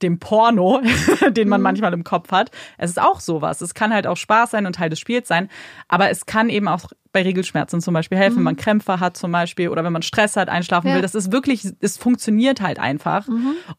[0.02, 0.82] dem Porno,
[1.32, 1.50] den Mhm.
[1.50, 2.52] man manchmal im Kopf hat.
[2.78, 3.62] Es ist auch sowas.
[3.62, 5.50] Es kann halt auch Spaß sein und Teil des Spiels sein,
[5.88, 9.32] aber es kann eben auch bei Regelschmerzen zum Beispiel helfen, wenn man Krämpfe hat zum
[9.32, 10.90] Beispiel oder wenn man Stress hat, einschlafen Mhm.
[10.90, 10.94] Ja.
[10.94, 10.98] Mhm.
[10.98, 11.02] will.
[11.02, 13.28] Das ist wirklich, es funktioniert halt einfach.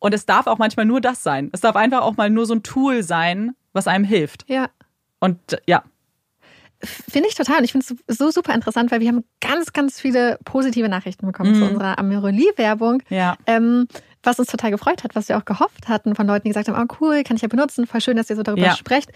[0.00, 1.50] Und es darf auch manchmal nur das sein.
[1.52, 4.44] Es darf einfach auch mal nur so ein Tool sein, was einem hilft.
[4.48, 4.70] Ja.
[5.20, 5.84] Und äh, ja,
[6.80, 7.58] Finde ich total.
[7.58, 11.26] Und ich finde es so super interessant, weil wir haben ganz, ganz viele positive Nachrichten
[11.26, 11.70] bekommen zu Mhm.
[11.72, 13.02] unserer Amerelie-Werbung.
[13.08, 13.88] ja, Ähm,
[14.28, 16.80] was uns total gefreut hat, was wir auch gehofft hatten von Leuten, die gesagt haben,
[16.80, 18.74] oh cool, kann ich ja benutzen, voll schön, dass ihr so darüber Ja.
[18.76, 19.10] sprecht.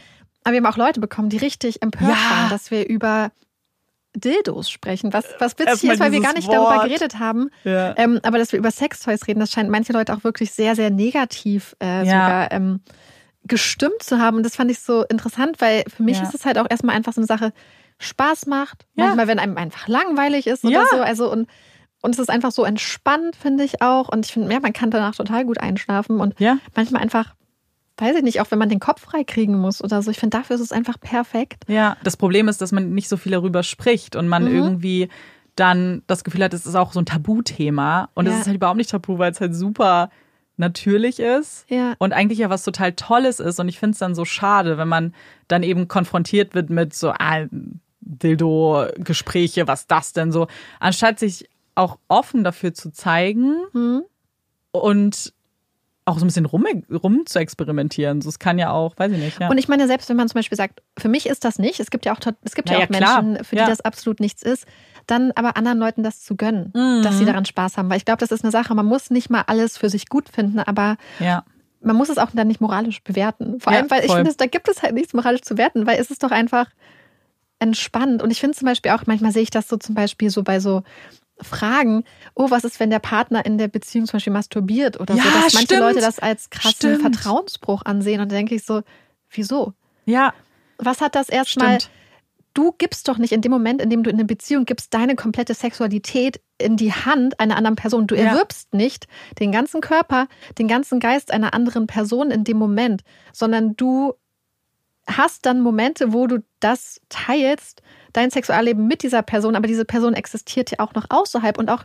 [0.44, 2.30] Aber wir haben auch Leute bekommen, die richtig empört Ja.
[2.30, 3.30] waren, dass wir über
[4.14, 6.82] Dildos sprechen, was, was witzig ist, weil wir gar nicht darüber Wort.
[6.84, 7.48] geredet haben.
[7.64, 7.94] ja.
[7.96, 10.90] Ähm, aber dass wir über Sextoys reden, das scheint manche Leute auch wirklich sehr, sehr
[10.90, 12.80] negativ äh, sogar ähm,
[13.44, 14.38] gestimmt zu haben.
[14.38, 17.12] Und das fand ich so interessant, weil für mich ist es halt auch erstmal einfach
[17.12, 17.52] so eine Sache,
[17.98, 18.84] Spaß macht.
[18.96, 21.00] Manchmal, wenn einem einfach langweilig ist oder so.
[21.00, 21.48] Also und,
[22.02, 24.08] und es ist einfach so entspannt, finde ich auch.
[24.10, 26.58] Und ich finde, ja, man kann danach total gut einschlafen und ja.
[26.76, 27.34] manchmal einfach,
[27.96, 30.10] weiß ich nicht, auch wenn man den Kopf frei kriegen muss oder so.
[30.10, 31.64] Ich finde, dafür ist es einfach perfekt.
[31.68, 34.54] Ja, das Problem ist, dass man nicht so viel darüber spricht und man Mhm.
[34.54, 35.08] irgendwie
[35.56, 38.08] dann das Gefühl hat, es ist auch so ein Tabuthema.
[38.14, 38.40] Und es Ja.
[38.40, 40.10] ist halt überhaupt nicht tabu, weil es halt super
[40.56, 41.94] natürlich ist Ja.
[41.98, 43.58] und eigentlich ja was total Tolles ist.
[43.60, 45.14] Und ich finde es dann so schade, wenn man
[45.48, 47.44] dann eben konfrontiert wird mit so ah,
[48.00, 50.46] Dildo-Gespräche, was das denn so,
[50.80, 54.02] anstatt sich auch offen dafür zu zeigen Hm?
[54.72, 55.32] und
[56.04, 58.22] auch so ein bisschen rum, rum zu experimentieren.
[58.22, 59.48] So, es kann ja auch, weiß ich nicht, ja.
[59.48, 61.90] Und ich meine, selbst wenn man zum Beispiel sagt, für mich ist das nicht, es
[61.92, 63.22] gibt ja auch, es gibt ja Na auch ja, klar.
[63.22, 63.64] Menschen, für Ja.
[63.66, 64.66] die das absolut nichts ist,
[65.06, 67.02] dann aber anderen Leuten das zu gönnen, Mhm.
[67.02, 67.88] dass sie daran Spaß haben.
[67.88, 70.28] Weil ich glaube, das ist eine Sache, man muss nicht mal alles für sich gut
[70.28, 70.96] finden, aber
[71.80, 73.60] man muss es auch dann nicht moralisch bewerten.
[73.60, 74.16] Vor allem, weil ich voll.
[74.24, 76.66] finde, da gibt es halt nichts moralisch zu werten, weil es ist doch einfach
[77.60, 78.22] entspannt.
[78.22, 80.58] Und ich finde zum Beispiel auch, manchmal sehe ich das so zum Beispiel so bei
[80.58, 80.82] so
[81.44, 82.04] Fragen,
[82.34, 85.30] oh, was ist, wenn der Partner in der Beziehung zum Beispiel masturbiert oder Ja, so,
[85.30, 85.80] dass manche stimmt.
[85.80, 87.00] Leute das als krassen Stimmt.
[87.00, 88.20] Vertrauensbruch ansehen.
[88.20, 88.82] Und da denke ich so,
[89.30, 89.72] wieso?
[90.04, 90.32] Ja,
[90.78, 91.78] Was hat das erstmal?
[92.54, 95.16] Du gibst doch nicht in dem Moment, in dem du in eine Beziehung gibst, deine
[95.16, 98.06] komplette Sexualität in die Hand einer anderen Person.
[98.06, 98.24] Du Ja.
[98.24, 99.06] erwirbst nicht
[99.38, 100.26] den ganzen Körper,
[100.58, 104.12] den ganzen Geist einer anderen Person in dem Moment, sondern du
[105.06, 107.80] hast dann Momente, wo du das teilst,
[108.12, 111.84] dein Sexualleben mit dieser Person, aber diese Person existiert ja auch noch außerhalb und auch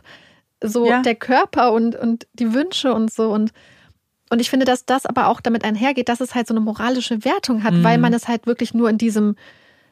[0.62, 1.02] so Ja.
[1.02, 3.52] der Körper und, und die Wünsche und so und
[4.30, 7.24] und ich finde, dass das aber auch damit einhergeht, dass es halt so eine moralische
[7.24, 7.82] Wertung hat, Mhm.
[7.84, 9.36] weil man es halt wirklich nur in diesem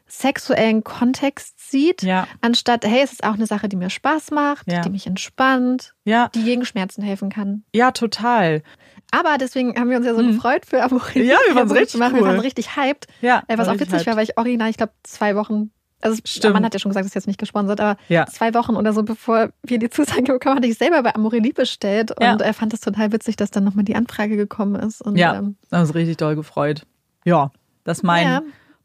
[0.08, 4.70] sexuellen Kontext sieht, Ja, anstatt, hey, es ist auch eine Sache, die mir Spaß macht,
[4.70, 4.82] Ja.
[4.82, 7.64] die mich entspannt, ja, die gegen Schmerzen helfen kann.
[7.72, 8.62] ja, total.
[9.10, 10.32] Aber deswegen haben wir uns ja so Mhm.
[10.32, 11.24] gefreut für Amorelie.
[11.32, 12.12] Ja, wir Werbung richtig cool.
[12.14, 13.06] Wir waren richtig hyped.
[13.20, 14.16] Ja, was war auch witzig war, hyped.
[14.16, 15.70] weil ich original, ich glaube, zwei Wochen,
[16.02, 16.54] also Stimmt.
[16.54, 18.26] man hat ja schon gesagt, das ist jetzt nicht gesponsert, aber Ja.
[18.26, 22.12] zwei Wochen oder so, bevor wir die Zusage bekommen, hatte ich selber bei Amorelie bestellt
[22.20, 22.32] Ja.
[22.32, 25.00] und äh, fand es total witzig, dass dann nochmal die Anfrage gekommen ist.
[25.02, 26.86] Und, Ja, ähm, da haben uns richtig doll gefreut.
[27.24, 27.50] Ja,
[27.84, 28.42] das ist mein Ja.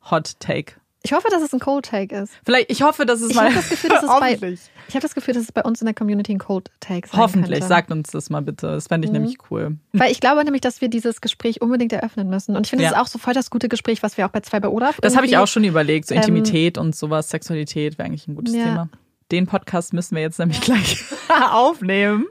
[0.09, 0.73] Hot Take.
[1.03, 2.32] Ich hoffe, dass es ein Cold Take ist.
[2.45, 3.45] Vielleicht, ich hoffe, dass es Ich mal.
[3.45, 4.60] habe das Gefühl, dass es bei, Hoffentlich.
[4.88, 7.19] ich habe das Gefühl, dass es bei uns in der Community ein Cold Take sein
[7.19, 7.52] Hoffentlich.
[7.60, 7.68] könnte.
[7.68, 8.68] Sagt uns das mal bitte.
[8.68, 9.19] Das fände ich Mhm.
[9.19, 9.78] nämlich cool.
[9.94, 12.56] Weil ich glaube nämlich, dass wir dieses Gespräch unbedingt eröffnen müssen.
[12.56, 12.98] Und ich finde, es Ja.
[12.98, 14.99] ist auch so voll das gute Gespräch, was wir auch bei zwei bei Olaf.
[15.02, 16.07] Das habe ich auch schon überlegt.
[16.07, 18.64] So ähm, Intimität und sowas, Sexualität wäre eigentlich ein gutes Ja.
[18.65, 18.90] Thema.
[19.31, 21.03] Den Podcast müssen wir jetzt nämlich gleich
[21.51, 22.25] aufnehmen.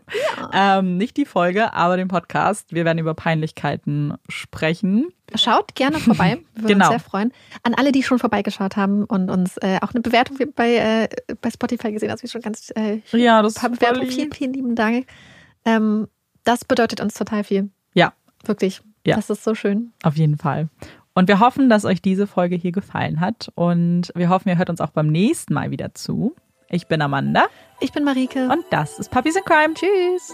[0.53, 2.73] Ähm, nicht die Folge, aber den Podcast.
[2.75, 5.09] Wir werden über Peinlichkeiten sprechen.
[5.35, 6.41] Schaut gerne vorbei.
[6.55, 6.87] Wir würden Genau.
[6.87, 7.33] uns sehr freuen.
[7.63, 11.09] An alle, die schon vorbeigeschaut haben und uns äh, auch eine Bewertung bei, äh,
[11.41, 14.07] bei Spotify gesehen haben, wie schon ganz äh, Ja, das ein paar Bewertungen.
[14.09, 14.13] lieb.
[14.15, 15.07] Vielen, vielen lieben Dank.
[15.65, 16.09] Ähm,
[16.45, 17.71] das bedeutet uns total viel.
[17.95, 18.13] Ja,
[18.45, 18.81] Wirklich.
[19.07, 19.17] Ja.
[19.17, 19.93] Das ist so schön.
[20.03, 20.69] auf jeden Fall.
[21.15, 23.51] Und wir hoffen, dass euch diese Folge hier gefallen hat.
[23.55, 26.35] Und wir hoffen, ihr hört uns auch beim nächsten Mal wieder zu.
[26.71, 27.47] Ich bin Amanda.
[27.81, 28.49] Ich bin Marike.
[28.49, 29.75] Und das ist Puppies in Crime.
[29.75, 30.33] Tschüss.